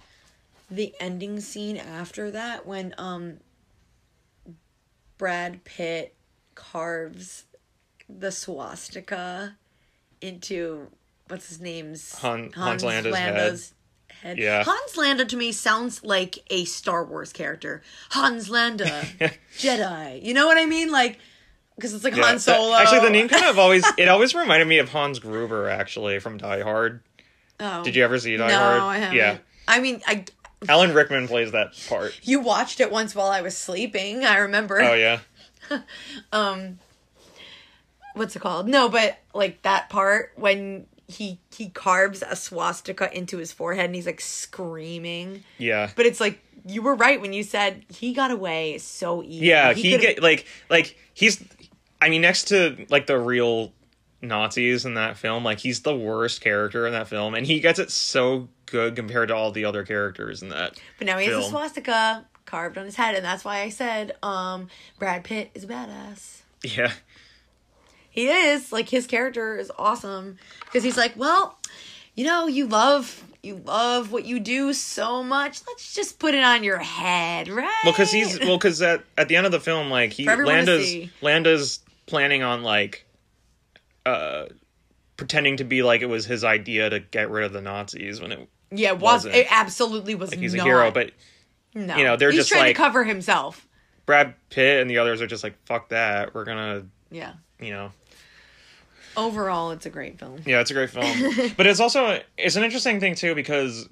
The 0.70 0.94
ending 1.00 1.40
scene 1.40 1.78
after 1.78 2.30
that 2.32 2.66
when 2.68 2.94
um 3.00 3.38
Brad 5.18 5.64
Pitt 5.64 6.14
carves 6.56 7.46
the 8.08 8.32
swastika 8.32 9.56
into 10.22 10.88
what's 11.28 11.50
his 11.50 11.60
name's 11.60 12.14
Han- 12.20 12.52
Hans 12.54 12.84
Landa's 12.84 13.74
head. 14.22 14.38
Yeah. 14.38 14.64
Hans 14.64 14.96
Landa 14.98 15.26
to 15.26 15.36
me 15.38 15.52
sounds 15.52 16.04
like 16.04 16.40
a 16.50 16.66
Star 16.66 17.04
Wars 17.04 17.34
character. 17.34 17.82
Hans 18.12 18.50
Landa, 18.50 19.06
Jedi. 19.58 20.24
You 20.24 20.34
know 20.34 20.48
what 20.48 20.58
I 20.58 20.66
mean? 20.66 20.92
Like, 20.92 21.20
because 21.78 21.94
it's 21.94 22.04
like 22.04 22.16
Yeah, 22.16 22.24
Han 22.24 22.36
that- 22.36 22.42
Solo. 22.42 22.76
actually 22.76 23.00
the 23.00 23.10
name 23.10 23.30
kind 23.30 23.46
of 23.46 23.58
always 23.58 23.86
it 23.98 24.10
always 24.10 24.36
reminded 24.36 24.68
me 24.68 24.80
of 24.80 24.90
hans 24.90 25.20
gruber 25.20 25.70
actually 25.70 26.20
from 26.20 26.38
die 26.38 26.62
hard 26.62 27.02
Oh. 27.60 27.84
did 27.84 27.96
you 27.96 28.04
ever 28.04 28.20
see 28.20 28.36
die 28.38 28.50
No, 28.50 28.58
hard 28.58 28.82
I 28.82 28.98
haven't. 28.98 29.16
yeah 29.18 29.38
I 29.68 29.80
mean, 29.80 30.02
I 30.06 30.26
alan 30.70 30.94
rickman 30.94 31.28
plays 31.28 31.52
that 31.54 31.70
part 31.88 32.20
you 32.24 32.40
watched 32.40 32.80
it 32.80 32.92
once 32.92 33.16
while 33.16 33.28
I 33.28 33.42
was 33.42 33.56
sleeping. 33.58 34.26
I 34.26 34.38
remember. 34.40 34.82
oh 34.82 34.94
yeah 34.94 35.20
um, 36.32 36.80
what's 38.14 38.36
it 38.36 38.40
called? 38.40 38.68
No, 38.68 38.90
but 38.90 39.18
like 39.34 39.62
that 39.64 39.90
part 39.90 40.32
when 40.36 40.86
he 41.08 41.40
he 41.56 41.70
carves 41.70 42.22
a 42.22 42.36
swastika 42.36 43.16
into 43.16 43.38
his 43.38 43.52
forehead 43.52 43.86
and 43.86 43.96
he's 43.96 44.06
like 44.06 44.22
screaming. 44.22 45.44
yeah 45.58 45.90
But 45.96 46.06
it's 46.06 46.20
like 46.20 46.40
you 46.66 46.82
were 46.82 46.96
right 46.96 47.20
when 47.22 47.34
you 47.34 47.44
said 47.44 47.86
he 47.90 48.14
got 48.14 48.32
away 48.32 48.78
so 48.78 49.24
easy. 49.24 49.46
Yeah, 49.48 49.74
he, 49.74 49.92
could've- 49.92 50.02
get 50.02 50.22
like 50.24 50.46
like 50.70 50.98
he's 51.14 51.44
I 52.02 52.10
mean 52.10 52.22
next 52.22 52.46
to 52.50 52.86
like 52.90 53.08
the 53.08 53.20
real 53.20 53.74
Nazis 54.22 54.86
in 54.86 54.96
that 54.96 55.18
film, 55.18 55.44
like 55.44 55.60
he's 55.60 55.82
the 55.82 55.96
worst 55.96 56.42
character 56.42 56.88
in 56.88 56.94
that 56.94 57.08
film 57.08 57.36
and 57.36 57.46
he 57.46 57.60
gets 57.60 57.80
it 57.80 57.92
so 57.92 58.48
good 58.66 58.96
compared 58.96 59.30
to 59.30 59.36
all 59.36 59.52
the 59.52 59.66
other 59.66 59.84
characters 59.84 60.42
in 60.42 60.50
that. 60.50 60.80
But 60.98 61.08
now 61.08 61.18
he 61.18 61.28
has 61.28 61.46
a 61.46 61.50
swastika 61.50 62.26
carved 62.46 62.78
on 62.78 62.86
his 62.86 62.96
head, 62.96 63.14
and 63.16 63.24
that's 63.26 63.44
why 63.46 63.62
I 63.62 63.70
said 63.70 64.16
um 64.24 64.70
Brad 65.00 65.24
Pitt 65.24 65.52
is 65.54 65.64
a 65.64 65.68
badass. 65.68 66.42
Yeah. 66.64 66.92
He 68.10 68.28
is 68.28 68.72
like 68.72 68.90
his 68.90 69.06
character 69.06 69.58
is 69.58 69.72
awesome 69.78 70.40
because 70.66 70.84
he's 70.84 70.98
like, 70.98 71.14
well, 71.16 71.60
you 72.16 72.26
know, 72.26 72.48
you 72.48 72.66
love 72.66 73.24
you 73.44 73.62
love 73.64 74.12
what 74.12 74.26
you 74.26 74.40
do 74.40 74.74
so 74.74 75.24
much. 75.24 75.62
Let's 75.68 75.94
just 75.94 76.18
put 76.18 76.34
it 76.34 76.44
on 76.44 76.64
your 76.64 76.80
head, 76.80 77.48
right? 77.48 77.72
Well, 77.84 77.94
cuz 77.94 78.12
he's 78.12 78.40
well 78.40 78.58
cuz 78.58 78.82
at 78.82 79.04
at 79.18 79.28
the 79.28 79.36
end 79.36 79.46
of 79.46 79.52
the 79.52 79.60
film 79.60 79.92
like 79.92 80.14
he 80.14 80.26
For 80.26 80.32
everyone 80.32 80.66
to 80.66 80.80
Landa's. 80.80 81.10
Landa's 81.22 81.80
planning 82.08 82.42
on 82.42 82.64
like 82.64 83.06
uh 84.06 84.46
pretending 85.18 85.58
to 85.58 85.64
be 85.64 85.84
like 85.84 86.02
it 86.02 86.08
was 86.08 86.26
his 86.26 86.44
idea 86.44 86.90
to 86.90 87.00
get 87.00 87.30
rid 87.30 87.44
of 87.44 87.54
the 87.54 87.62
Nazis 87.62 88.20
when 88.20 88.32
it 88.32 88.50
yeah, 88.72 88.90
it 88.90 88.96
was 88.96 89.26
wasn't. 89.26 89.36
it 89.36 89.48
absolutely 89.50 90.16
was 90.16 90.32
like 90.32 90.40
he's 90.40 90.54
not. 90.54 90.66
a 90.66 90.70
hero, 90.70 90.92
but 90.92 91.12
no. 91.74 91.96
you 91.96 92.04
know, 92.04 92.16
they're 92.18 92.32
he's 92.32 92.40
just 92.40 92.50
trying 92.50 92.62
like- 92.62 92.76
to 92.76 92.82
cover 92.82 93.04
himself. 93.04 93.68
Brad 94.06 94.34
Pitt 94.50 94.82
and 94.82 94.90
the 94.90 94.98
others 95.00 95.22
are 95.22 95.28
just 95.28 95.44
like 95.44 95.56
fuck 95.66 95.90
that. 95.90 96.34
We're 96.34 96.46
going 96.46 96.58
to. 96.58 96.88
Yeah. 97.10 97.34
you 97.60 97.72
know, 97.72 97.92
Overall, 99.16 99.72
it's 99.72 99.86
a 99.86 99.90
great 99.90 100.20
film. 100.20 100.42
Yeah, 100.46 100.60
it's 100.62 100.70
a 100.70 100.74
great 100.76 100.92
film. 100.92 101.54
but 101.58 101.66
it's 101.66 101.80
also 101.80 102.22
it's 102.38 102.56
an 102.56 102.64
interesting 102.64 103.00
thing 103.00 103.16
too 103.16 103.34
because 103.34 103.90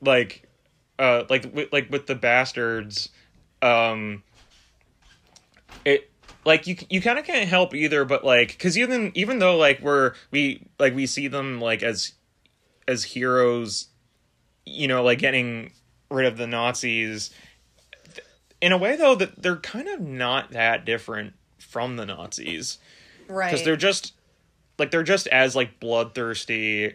like 0.00 0.48
uh 0.98 1.24
like 1.28 1.50
with, 1.52 1.72
like 1.72 1.90
with 1.90 2.06
the 2.06 2.14
bastards 2.14 3.08
um 3.62 4.22
it 5.84 6.07
like 6.48 6.66
you 6.66 6.76
you 6.90 7.00
kind 7.00 7.18
of 7.18 7.24
can't 7.24 7.48
help 7.48 7.74
either 7.74 8.04
but 8.04 8.24
like 8.24 8.58
cuz 8.58 8.76
even 8.76 9.12
even 9.14 9.38
though 9.38 9.56
like 9.56 9.80
we're 9.80 10.14
we 10.32 10.66
like 10.78 10.94
we 10.94 11.06
see 11.06 11.28
them 11.28 11.60
like 11.60 11.82
as 11.82 12.12
as 12.88 13.04
heroes 13.04 13.88
you 14.66 14.88
know 14.88 15.02
like 15.04 15.18
getting 15.18 15.70
rid 16.10 16.26
of 16.26 16.36
the 16.36 16.46
Nazis 16.46 17.30
in 18.60 18.72
a 18.72 18.78
way 18.78 18.96
though 18.96 19.14
that 19.14 19.40
they're 19.42 19.56
kind 19.56 19.86
of 19.88 20.00
not 20.00 20.50
that 20.50 20.84
different 20.84 21.34
from 21.58 21.96
the 21.96 22.06
Nazis 22.06 22.78
Right. 23.28 23.50
because 23.50 23.64
they're 23.64 23.76
just 23.76 24.14
like 24.78 24.90
they're 24.90 25.02
just 25.02 25.26
as 25.28 25.54
like 25.54 25.78
bloodthirsty 25.80 26.94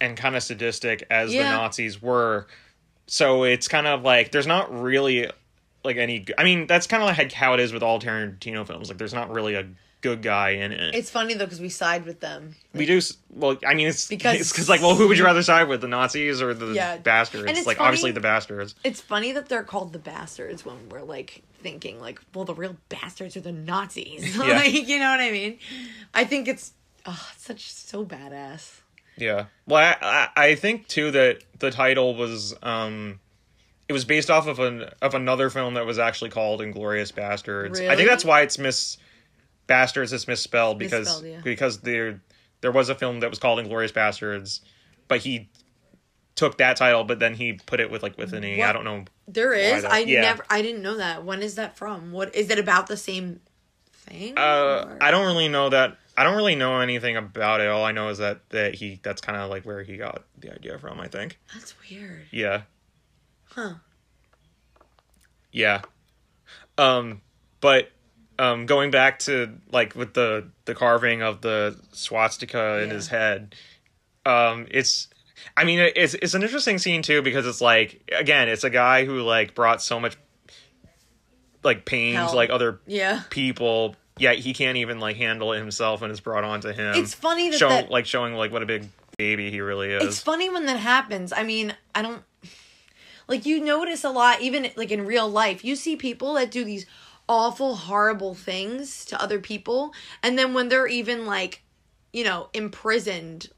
and 0.00 0.16
kind 0.16 0.36
of 0.36 0.42
sadistic 0.42 1.04
as 1.10 1.30
the 1.32 1.38
Nazis 1.50 2.00
were. 2.00 2.46
So 3.06 3.42
it's 3.44 3.66
kind 3.68 3.86
of 3.86 4.02
like 4.02 4.30
there's 4.30 4.46
not 4.46 4.72
really 4.72 5.28
like 5.84 5.96
any. 5.96 6.26
I 6.38 6.44
mean, 6.44 6.66
that's 6.66 6.86
kind 6.86 7.02
of 7.02 7.16
like 7.16 7.32
how 7.32 7.54
it 7.54 7.60
is 7.60 7.72
with 7.72 7.82
all 7.82 8.00
Tarantino 8.00 8.66
films. 8.66 8.88
Like, 8.88 8.98
there's 8.98 9.14
not 9.14 9.30
really 9.30 9.54
a 9.54 9.66
good 10.00 10.20
guy 10.22 10.50
in 10.50 10.70
it. 10.72 10.94
It's 10.94 11.08
funny 11.10 11.32
though 11.32 11.46
because 11.46 11.60
we 11.62 11.70
side 11.70 12.04
with 12.04 12.20
them. 12.20 12.54
we 12.74 12.84
do 12.84 13.00
well. 13.30 13.56
I 13.66 13.72
mean, 13.72 13.86
it's 13.86 14.06
Because- 14.06 14.32
because 14.34 14.52
because 14.52 14.68
like, 14.68 14.82
well, 14.82 14.94
who 14.94 15.08
would 15.08 15.16
you 15.16 15.24
rather 15.24 15.42
side 15.42 15.66
with, 15.68 15.80
the 15.80 15.88
Nazis 15.88 16.42
or 16.42 16.52
the 16.52 16.72
Yeah. 16.74 16.98
bastards? 16.98 17.44
And 17.48 17.56
it's 17.56 17.66
like, 17.66 17.78
funny- 17.78 17.86
obviously 17.88 18.10
the 18.12 18.20
bastards. 18.20 18.74
It's 18.84 19.00
funny 19.00 19.32
that 19.32 19.48
they're 19.48 19.62
called 19.62 19.94
the 19.94 19.98
bastards 19.98 20.64
when 20.64 20.76
we're 20.90 21.02
like 21.02 21.42
thinking 21.62 22.00
like, 22.00 22.20
well, 22.34 22.44
the 22.44 22.54
real 22.54 22.76
bastards 22.90 23.34
are 23.36 23.40
the 23.40 23.52
Nazis. 23.52 24.36
Yeah. 24.36 24.56
like, 24.58 24.74
you 24.74 24.98
know 24.98 25.08
what 25.10 25.20
I 25.20 25.30
mean? 25.30 25.58
I 26.12 26.24
think 26.24 26.48
it's 26.48 26.72
oh, 27.06 27.30
it's 27.34 27.44
such 27.46 27.70
so 27.72 28.04
badass. 28.04 28.80
Yeah. 29.16 29.46
Well, 29.66 29.96
I, 30.02 30.28
I 30.36 30.48
I 30.48 30.54
think 30.54 30.86
too 30.88 31.12
that 31.12 31.44
the 31.60 31.70
title 31.70 32.14
was 32.14 32.54
um 32.62 33.20
it 33.88 33.92
was 33.92 34.04
based 34.04 34.30
off 34.30 34.46
of 34.46 34.58
an 34.60 34.88
of 35.02 35.14
another 35.14 35.50
film 35.50 35.74
that 35.74 35.86
was 35.86 35.98
actually 35.98 36.30
called 36.30 36.60
Inglorious 36.62 37.10
Bastards. 37.12 37.80
I 37.80 37.96
think 37.96 38.08
that's 38.08 38.24
why 38.24 38.42
it's 38.42 38.58
miss 38.58 38.96
Bastards 39.66 40.12
is 40.12 40.26
misspelled 40.28 40.78
because 40.78 41.06
Misspelled, 41.06 41.24
yeah. 41.26 41.40
because 41.42 41.80
there 41.80 42.20
there 42.60 42.72
was 42.72 42.88
a 42.88 42.94
film 42.94 43.20
that 43.20 43.30
was 43.30 43.38
called 43.38 43.58
Inglorious 43.58 43.92
Bastards, 43.92 44.60
but 45.08 45.20
he 45.20 45.48
took 46.34 46.58
that 46.58 46.76
title 46.76 47.04
but 47.04 47.20
then 47.20 47.34
he 47.34 47.52
put 47.66 47.78
it 47.80 47.90
with 47.90 48.02
like 48.02 48.18
with 48.18 48.32
an 48.32 48.44
E. 48.44 48.60
I 48.62 48.66
What? 48.66 48.72
don't 48.72 48.84
know. 48.84 49.04
There 49.28 49.52
is. 49.54 49.82
that- 49.82 49.92
I 49.92 50.00
yeah. 50.00 50.20
never. 50.20 50.44
I 50.50 50.62
didn't 50.62 50.82
know 50.82 50.96
that. 50.96 51.24
When 51.24 51.42
is 51.42 51.54
that 51.54 51.76
from? 51.76 52.12
What 52.12 52.34
is 52.34 52.50
it 52.50 52.58
about? 52.58 52.86
The 52.88 52.96
same 52.96 53.40
thing? 53.92 54.36
Uh 54.36 54.86
Or- 54.88 54.98
I 55.00 55.10
don't 55.10 55.26
really 55.26 55.48
know 55.48 55.68
that 55.70 55.96
I 56.16 56.22
don't 56.24 56.36
really 56.36 56.54
know 56.54 56.80
anything 56.80 57.16
about 57.16 57.60
it. 57.60 57.68
All 57.68 57.84
I 57.84 57.92
know 57.92 58.08
is 58.08 58.18
that 58.18 58.48
that 58.50 58.74
he 58.74 59.00
that's 59.02 59.20
kind 59.20 59.38
of 59.38 59.48
like 59.50 59.64
where 59.64 59.82
he 59.82 59.96
got 59.96 60.24
the 60.38 60.52
idea 60.52 60.78
from, 60.78 61.00
I 61.00 61.08
think. 61.08 61.38
That's 61.54 61.74
weird. 61.90 62.26
Yeah. 62.30 62.62
Huh. 63.54 63.74
Yeah. 65.52 65.82
Um 66.78 67.20
but 67.60 67.90
um 68.38 68.66
going 68.66 68.90
back 68.90 69.20
to 69.20 69.58
like 69.70 69.94
with 69.94 70.14
the 70.14 70.48
the 70.64 70.74
carving 70.74 71.22
of 71.22 71.40
the 71.40 71.78
swastika 71.92 72.80
in 72.82 72.88
Yeah. 72.88 72.94
his 72.94 73.08
head. 73.08 73.54
Um 74.26 74.66
it's 74.70 75.08
I 75.56 75.64
mean 75.64 75.78
it's 75.94 76.14
it's 76.14 76.34
an 76.34 76.42
interesting 76.42 76.78
scene 76.78 77.02
too 77.02 77.22
because 77.22 77.46
it's 77.46 77.60
like 77.60 78.10
again, 78.16 78.48
it's 78.48 78.64
a 78.64 78.70
guy 78.70 79.04
who 79.04 79.20
like 79.22 79.54
brought 79.54 79.80
so 79.82 80.00
much 80.00 80.16
like 81.62 81.84
pain 81.84 82.14
Hell. 82.14 82.30
to 82.30 82.36
like 82.36 82.50
other 82.50 82.80
Yeah. 82.86 83.22
people 83.30 83.96
yet 84.18 84.38
he 84.38 84.52
can't 84.54 84.76
even 84.76 85.00
like 85.00 85.16
handle 85.16 85.52
it 85.52 85.58
himself 85.58 86.02
and 86.02 86.10
it's 86.10 86.20
brought 86.20 86.44
on 86.44 86.60
to 86.62 86.72
him. 86.72 86.94
It's 86.96 87.14
funny 87.14 87.50
that 87.50 87.58
Show, 87.58 87.68
that- 87.68 87.90
like 87.90 88.06
showing 88.06 88.34
like 88.34 88.52
what 88.52 88.62
a 88.62 88.66
big 88.66 88.88
baby 89.16 89.50
he 89.50 89.60
really 89.60 89.90
is. 89.92 90.02
It's 90.02 90.20
funny 90.20 90.50
when 90.50 90.66
that 90.66 90.78
happens. 90.78 91.32
I 91.32 91.44
mean, 91.44 91.74
I 91.94 92.02
don't 92.02 92.22
like 93.28 93.46
you 93.46 93.62
notice 93.62 94.04
a 94.04 94.10
lot 94.10 94.40
even 94.40 94.70
like 94.76 94.90
in 94.90 95.06
real 95.06 95.28
life. 95.28 95.64
You 95.64 95.76
see 95.76 95.96
people 95.96 96.34
that 96.34 96.50
do 96.50 96.64
these 96.64 96.86
awful 97.28 97.74
horrible 97.74 98.34
things 98.34 99.04
to 99.06 99.20
other 99.20 99.40
people 99.40 99.94
and 100.22 100.38
then 100.38 100.52
when 100.54 100.68
they're 100.68 100.86
even 100.86 101.26
like, 101.26 101.62
you 102.12 102.24
know, 102.24 102.48
imprisoned 102.52 103.48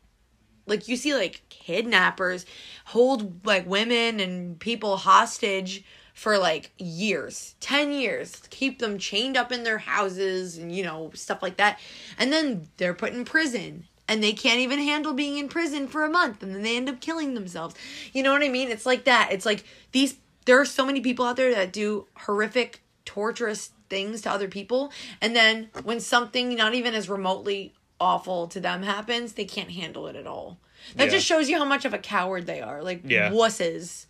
like 0.66 0.88
you 0.88 0.96
see 0.96 1.14
like 1.14 1.42
kidnappers 1.48 2.44
hold 2.86 3.46
like 3.46 3.66
women 3.66 4.20
and 4.20 4.58
people 4.58 4.96
hostage 4.96 5.84
for 6.14 6.38
like 6.38 6.72
years 6.78 7.54
10 7.60 7.92
years 7.92 8.42
keep 8.50 8.78
them 8.78 8.98
chained 8.98 9.36
up 9.36 9.52
in 9.52 9.64
their 9.64 9.78
houses 9.78 10.58
and 10.58 10.74
you 10.74 10.82
know 10.82 11.10
stuff 11.14 11.42
like 11.42 11.56
that 11.56 11.78
and 12.18 12.32
then 12.32 12.68
they're 12.76 12.94
put 12.94 13.12
in 13.12 13.24
prison 13.24 13.86
and 14.08 14.22
they 14.22 14.32
can't 14.32 14.60
even 14.60 14.78
handle 14.78 15.12
being 15.12 15.36
in 15.38 15.48
prison 15.48 15.88
for 15.88 16.04
a 16.04 16.08
month 16.10 16.42
and 16.42 16.54
then 16.54 16.62
they 16.62 16.76
end 16.76 16.88
up 16.88 17.00
killing 17.00 17.34
themselves 17.34 17.74
you 18.12 18.22
know 18.22 18.32
what 18.32 18.42
i 18.42 18.48
mean 18.48 18.68
it's 18.70 18.86
like 18.86 19.04
that 19.04 19.28
it's 19.32 19.46
like 19.46 19.64
these 19.92 20.16
there 20.44 20.60
are 20.60 20.64
so 20.64 20.86
many 20.86 21.00
people 21.00 21.24
out 21.24 21.36
there 21.36 21.54
that 21.54 21.72
do 21.72 22.06
horrific 22.18 22.82
torturous 23.04 23.70
things 23.88 24.20
to 24.20 24.30
other 24.30 24.48
people 24.48 24.92
and 25.20 25.34
then 25.34 25.68
when 25.84 26.00
something 26.00 26.54
not 26.56 26.74
even 26.74 26.94
as 26.94 27.08
remotely 27.08 27.72
awful 28.00 28.46
to 28.48 28.60
them 28.60 28.82
happens 28.82 29.32
they 29.34 29.44
can't 29.44 29.70
handle 29.70 30.06
it 30.06 30.16
at 30.16 30.26
all 30.26 30.58
that 30.96 31.04
Yeah. 31.06 31.10
just 31.12 31.26
shows 31.26 31.48
you 31.48 31.56
how 31.58 31.64
much 31.64 31.84
of 31.84 31.94
a 31.94 31.98
coward 31.98 32.46
they 32.46 32.60
are 32.60 32.82
like 32.82 33.02
Yeah. 33.04 33.30
wusses 33.30 34.06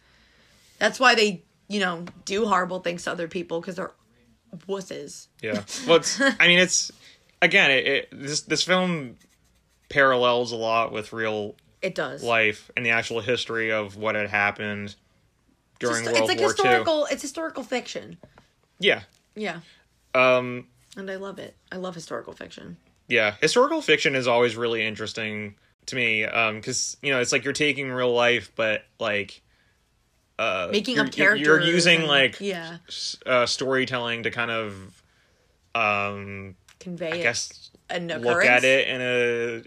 that's 0.78 0.98
why 1.00 1.14
they 1.14 1.42
you 1.68 1.80
know 1.80 2.04
do 2.24 2.46
horrible 2.46 2.80
things 2.80 3.04
to 3.04 3.10
other 3.12 3.28
people 3.28 3.60
because 3.60 3.76
they're 3.76 3.92
wusses 4.68 5.26
Yeah. 5.42 5.62
Well, 5.86 6.00
I 6.40 6.48
mean, 6.48 6.58
it's 6.58 6.90
again, 7.42 7.70
it, 7.70 7.86
it 7.86 8.08
this 8.12 8.42
this 8.42 8.62
film 8.62 9.16
parallels 9.88 10.52
a 10.52 10.56
lot 10.56 10.92
with 10.92 11.12
real 11.12 11.54
it 11.82 11.94
does 11.94 12.22
life 12.22 12.70
and 12.76 12.84
the 12.84 12.90
actual 12.90 13.20
history 13.20 13.70
of 13.70 13.96
what 13.96 14.14
had 14.14 14.28
happened 14.28 14.94
during 15.78 15.98
it's, 15.98 16.06
World 16.06 16.18
it's 16.18 16.28
like 16.28 16.38
War 16.40 16.48
historical 16.48 17.06
it's 17.10 17.22
historical 17.22 17.62
fiction 17.62 18.16
Yeah. 18.78 19.02
yeah 19.34 19.60
Um. 20.14 20.66
and 20.96 21.10
i 21.10 21.16
love 21.16 21.38
it 21.38 21.54
i 21.70 21.76
love 21.76 21.94
historical 21.94 22.32
fiction 22.32 22.76
Yeah. 23.08 23.34
Historical 23.40 23.80
fiction 23.82 24.14
is 24.16 24.26
always 24.26 24.56
really 24.56 24.84
interesting 24.84 25.54
to 25.86 25.94
me. 25.94 26.24
Um. 26.24 26.56
Because 26.56 26.96
you 27.02 27.12
know, 27.12 27.20
it's 27.20 27.30
like 27.30 27.44
you're 27.44 27.52
taking 27.52 27.92
real 27.92 28.12
life, 28.12 28.50
but 28.56 28.82
like. 28.98 29.42
Uh, 30.38 30.68
making 30.72 30.98
up 30.98 31.12
characters 31.12 31.46
You're 31.46 31.60
using 31.62 32.00
and- 32.00 32.08
like 32.08 32.40
yeah 32.40 32.78
s- 32.88 33.16
uh, 33.24 33.46
storytelling 33.46 34.24
to 34.24 34.30
kind 34.32 34.50
of, 34.50 35.02
um, 35.74 36.56
convey 36.80 37.12
I 37.12 37.16
it 37.16 37.22
guess 37.22 37.70
an 37.88 38.08
look 38.20 38.44
at 38.44 38.64
it 38.64 38.88
in 38.88 39.00
a 39.00 39.62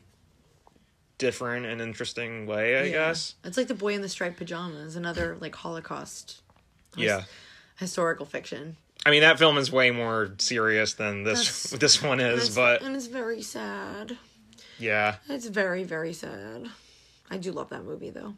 different 1.20 1.68
and 1.68 1.80
interesting 1.82 2.48
way. 2.48 2.80
I 2.80 2.84
Yeah. 2.86 2.90
guess. 2.92 3.36
it's 3.44 3.58
like 3.58 3.68
the 3.68 3.76
boy 3.76 3.94
in 3.94 4.02
the 4.02 4.10
striped 4.10 4.38
pajamas 4.38 4.96
another 4.96 5.38
like 5.40 5.54
holocaust 5.54 6.42
Yeah. 6.96 7.24
historical 7.78 8.26
fiction 8.26 8.78
I 9.06 9.12
mean, 9.12 9.22
that 9.22 9.40
film 9.40 9.58
is 9.58 9.72
way 9.72 9.92
more 9.92 10.34
serious 10.40 10.94
than 10.96 11.24
this 11.24 11.40
That's- 11.70 11.80
this 11.80 12.02
one 12.02 12.20
is, 12.20 12.54
but 12.56 12.82
and 12.82 12.96
it's 12.96 13.06
very 13.06 13.42
sad 13.44 14.18
yeah, 14.82 15.18
It's 15.28 15.46
very, 15.48 15.84
very 15.84 16.14
sad. 16.14 16.70
I 17.30 17.36
do 17.38 17.52
love 17.52 17.68
that 17.70 17.84
movie 17.84 18.10
though. 18.12 18.36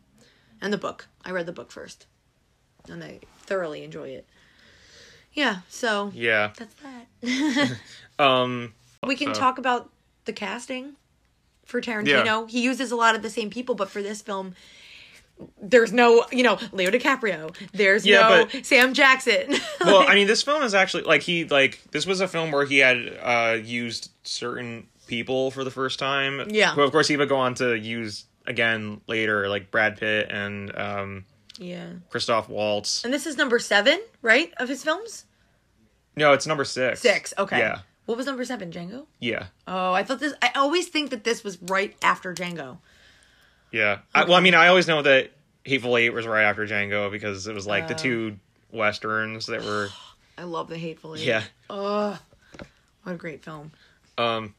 And 0.60 0.74
the 0.74 0.78
book. 0.78 1.08
I 1.24 1.30
read 1.30 1.46
the 1.46 1.52
book 1.52 1.72
first. 1.72 2.08
And 2.90 3.04
I 3.04 3.20
thoroughly 3.44 3.84
enjoy 3.84 4.10
it. 4.10 4.26
Yeah, 5.34 5.58
so 5.70 6.12
yeah. 6.16 6.52
that's 6.58 6.76
that. 6.82 7.78
Um, 8.20 8.74
we 9.06 9.16
can 9.16 9.34
So- 9.36 9.40
talk 9.40 9.60
about 9.60 9.92
the 10.26 10.34
casting 10.34 10.96
for 11.72 11.82
Tarantino. 11.82 12.48
He 12.50 12.62
uses 12.62 12.92
a 12.92 12.96
lot 12.96 13.16
of 13.16 13.22
the 13.24 13.30
same 13.30 13.50
people, 13.50 13.74
but 13.76 13.90
for 13.90 14.02
this 14.04 14.22
film 14.22 14.54
there's 15.60 15.92
no, 15.92 16.24
you 16.32 16.44
know, 16.44 16.60
Leo 16.72 16.92
DiCaprio. 16.92 17.56
There's 17.72 18.06
Yeah, 18.06 18.22
no 18.30 18.46
but- 18.52 18.64
Sam 18.64 18.94
Jackson. 18.94 19.56
well, 19.82 20.06
I 20.08 20.14
mean, 20.14 20.28
this 20.34 20.44
film 20.44 20.62
is 20.62 20.76
actually 20.76 21.04
like 21.04 21.24
he 21.24 21.46
like 21.46 21.82
this 21.90 22.06
was 22.06 22.22
a 22.22 22.28
film 22.28 22.52
where 22.52 22.66
he 22.66 22.78
had 22.78 23.18
uh 23.22 23.58
used 23.64 24.12
certain 24.22 24.86
people 25.08 25.50
for 25.50 25.64
the 25.64 25.72
first 25.72 25.98
time. 25.98 26.48
Yeah. 26.50 26.74
who 26.76 26.82
of 26.82 26.92
course 26.92 27.08
he 27.08 27.18
would 27.18 27.28
go 27.30 27.38
on 27.38 27.56
to 27.56 27.76
use 27.76 28.26
again 28.46 29.02
later, 29.08 29.50
like 29.50 29.72
Brad 29.72 29.98
Pitt 29.98 30.28
and 30.30 30.76
um 30.78 31.26
yeah. 31.58 31.88
Christoph 32.10 32.48
Waltz. 32.50 33.04
And 33.04 33.14
this 33.14 33.26
is 33.28 33.38
number 33.38 33.60
7, 33.60 34.00
right? 34.22 34.52
Of 34.58 34.70
his 34.70 34.84
films? 34.84 35.26
No, 36.16 36.34
it's 36.34 36.48
number 36.48 36.64
six. 36.66 37.02
6. 37.02 37.34
Okay. 37.38 37.58
Yeah, 37.60 37.80
What 38.12 38.18
was 38.18 38.26
number 38.26 38.44
7, 38.44 38.72
Django? 38.74 39.06
yeah, 39.22 39.46
Oh, 39.66 39.94
I 39.94 40.04
thought 40.04 40.20
this 40.20 40.34
I 40.42 40.52
always 40.56 40.90
think 40.90 41.12
that 41.12 41.24
this 41.24 41.46
was 41.46 41.58
right 41.62 41.96
after 42.02 42.34
Django. 42.34 42.80
yeah. 43.72 44.00
I, 44.14 44.26
well, 44.26 44.34
I 44.34 44.42
mean, 44.42 44.54
I 44.54 44.68
always 44.68 44.86
know 44.86 45.02
that 45.02 45.32
Hateful 45.64 45.96
Eight 45.96 46.10
was 46.12 46.28
right 46.28 46.44
after 46.44 46.68
Django 46.68 47.10
because 47.10 47.48
it 47.48 47.54
was 47.56 47.66
like 47.66 47.88
the 47.88 47.94
Oh. 47.94 47.98
two 47.98 48.38
westerns 48.72 49.46
that 49.46 49.64
were 49.64 49.88
I 50.38 50.44
love 50.44 50.68
the 50.68 50.78
Hateful 50.78 51.16
Eight. 51.16 51.22
yeah. 51.26 51.44
Oh, 51.70 52.20
what 53.04 53.14
a 53.14 53.18
great 53.18 53.44
film. 53.46 53.72
Um, 54.18 54.56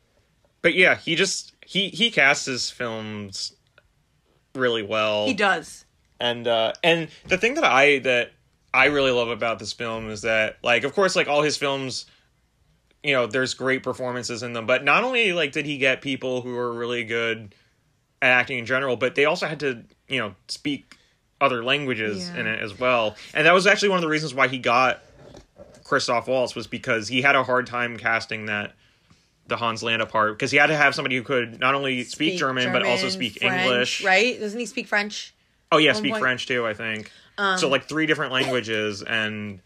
but 0.62 0.72
yeah, 0.74 0.94
he 0.96 1.14
just 1.14 1.52
he 1.66 1.88
he 1.90 2.10
casts 2.10 2.46
his 2.46 2.70
films 2.70 3.52
really 4.54 4.82
well. 4.82 5.26
He 5.26 5.34
does. 5.34 5.84
and 6.20 6.46
uh 6.48 6.72
and 6.82 7.08
the 7.26 7.36
thing 7.36 7.54
that 7.54 7.64
i 7.64 7.98
that 7.98 8.30
i 8.72 8.84
really 8.86 9.10
love 9.10 9.28
about 9.28 9.58
this 9.58 9.72
film 9.72 10.08
is 10.08 10.22
that 10.22 10.56
like 10.62 10.84
of 10.84 10.94
course 10.94 11.16
like 11.16 11.26
all 11.26 11.42
his 11.42 11.56
films 11.56 12.06
you 13.02 13.12
know 13.12 13.26
there's 13.26 13.54
great 13.54 13.82
performances 13.82 14.42
in 14.42 14.52
them 14.52 14.66
but 14.66 14.84
not 14.84 15.02
only 15.04 15.32
like 15.32 15.52
did 15.52 15.66
he 15.66 15.78
get 15.78 16.00
people 16.02 16.40
who 16.42 16.56
are 16.56 16.72
really 16.72 17.04
good 17.04 17.54
at 18.20 18.30
acting 18.30 18.58
in 18.58 18.66
general 18.66 18.96
but 18.96 19.14
they 19.14 19.24
also 19.24 19.46
had 19.46 19.60
to 19.60 19.82
you 20.08 20.18
know 20.18 20.34
speak 20.48 20.96
other 21.40 21.64
languages 21.64 22.28
Yeah. 22.28 22.40
in 22.40 22.46
it 22.46 22.60
as 22.60 22.78
well 22.78 23.16
and 23.34 23.46
that 23.46 23.52
was 23.54 23.66
actually 23.66 23.88
one 23.88 23.98
of 23.98 24.02
the 24.02 24.08
reasons 24.08 24.34
why 24.34 24.46
he 24.48 24.58
got 24.58 25.00
christoph 25.84 26.28
waltz 26.28 26.54
was 26.54 26.66
because 26.66 27.08
he 27.08 27.22
had 27.22 27.34
a 27.34 27.42
hard 27.42 27.66
time 27.66 27.96
casting 27.96 28.46
that 28.46 28.72
the 29.48 29.56
hans 29.56 29.82
landa 29.82 30.06
part 30.06 30.38
because 30.38 30.50
he 30.52 30.56
had 30.56 30.68
to 30.68 30.76
have 30.76 30.94
somebody 30.94 31.16
who 31.16 31.22
could 31.22 31.58
not 31.58 31.74
only 31.74 32.04
speak, 32.04 32.38
german, 32.38 32.72
but 32.72 32.84
also 32.84 33.08
speak 33.08 33.38
French, 33.40 33.60
english 33.66 34.04
Right? 34.04 34.38
Doesn't 34.38 34.58
he 34.58 34.66
speak 34.66 34.86
French? 34.86 35.34
Oh 35.72 35.78
yeah, 35.78 35.92
speak 35.94 36.12
point- 36.12 36.14
Um, 36.16 36.20
French 36.20 36.46
too. 36.46 36.64
I 36.66 36.74
think. 36.74 37.10
so 37.58 37.68
like 37.68 37.88
three 37.88 38.06
different 38.06 38.30
languages, 38.32 39.02
and 39.02 39.60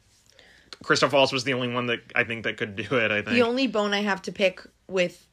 Christoph 0.87 1.13
Waltz 1.13 1.33
was 1.33 1.43
the 1.43 1.53
only 1.53 1.69
one 1.69 1.87
that 1.87 2.01
I 2.15 2.23
think 2.23 2.45
that 2.45 2.57
could 2.57 2.77
do 2.77 2.97
it. 2.97 3.11
I 3.11 3.21
think. 3.21 3.35
The 3.35 3.43
only 3.43 3.67
bone 3.67 3.93
I 3.93 4.03
have 4.03 4.23
to 4.23 4.33
pick 4.33 4.63
with 4.87 5.27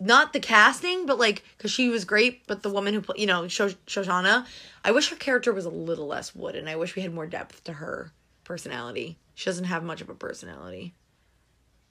not 0.00 0.32
the 0.32 0.40
casting, 0.40 1.04
but 1.04 1.18
like 1.18 1.44
because 1.56 1.70
she 1.70 1.90
was 1.90 2.06
great, 2.06 2.46
but 2.46 2.62
the 2.62 2.70
woman 2.70 2.94
who 2.94 3.04
you 3.14 3.26
know, 3.26 3.46
Sho- 3.46 3.74
Shoshana, 3.86 4.46
I 4.82 4.92
wish 4.92 5.10
her 5.10 5.16
character 5.16 5.52
was 5.52 5.66
a 5.66 5.70
little 5.70 6.06
less 6.06 6.34
wooden. 6.34 6.66
I 6.66 6.76
wish 6.76 6.96
we 6.96 7.02
had 7.02 7.12
more 7.12 7.26
depth 7.26 7.62
to 7.64 7.74
her 7.74 8.10
personality. 8.44 9.18
She 9.34 9.44
doesn't 9.44 9.66
have 9.66 9.84
much 9.84 10.00
of 10.00 10.08
a 10.08 10.14
personality. 10.14 10.94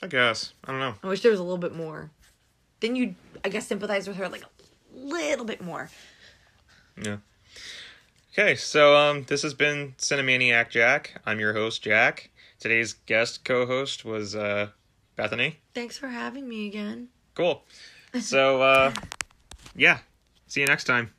I 0.02 0.08
guess 0.08 0.54
I 0.64 0.72
don't 0.72 0.80
know. 0.80 0.96
I 1.04 1.08
wish 1.08 1.22
there 1.22 1.32
was 1.32 1.40
a 1.40 1.44
little 1.44 1.60
bit 1.60 1.76
more. 1.76 2.10
Then 2.80 2.96
you, 2.96 3.14
I 3.44 3.50
guess, 3.50 3.68
sympathize 3.68 4.08
with 4.08 4.18
her 4.18 4.28
like 4.30 4.44
a 4.44 4.50
little 4.98 5.46
bit 5.46 5.62
more. 5.62 5.92
Yeah. 7.00 7.18
Okay, 8.34 8.56
so 8.56 8.98
um, 8.98 9.26
this 9.28 9.44
has 9.44 9.54
been 9.54 9.94
Cinemaniac 10.00 10.70
Jack. 10.72 11.22
I'm 11.24 11.40
your 11.40 11.54
host 11.54 11.84
Jack. 11.84 12.32
Today's 12.66 12.94
guest 12.94 13.46
co-host 13.46 14.06
was 14.06 14.36
uh, 14.36 14.70
Bethany. 15.16 15.60
Thanks 15.76 16.00
for 16.00 16.08
having 16.08 16.50
me 16.50 16.66
again. 16.66 17.10
Cool. 17.36 17.64
So 18.20 18.64
uh, 18.64 18.92
yeah, 19.76 20.00
see 20.48 20.62
you 20.62 20.66
next 20.66 20.86
time. 20.86 21.14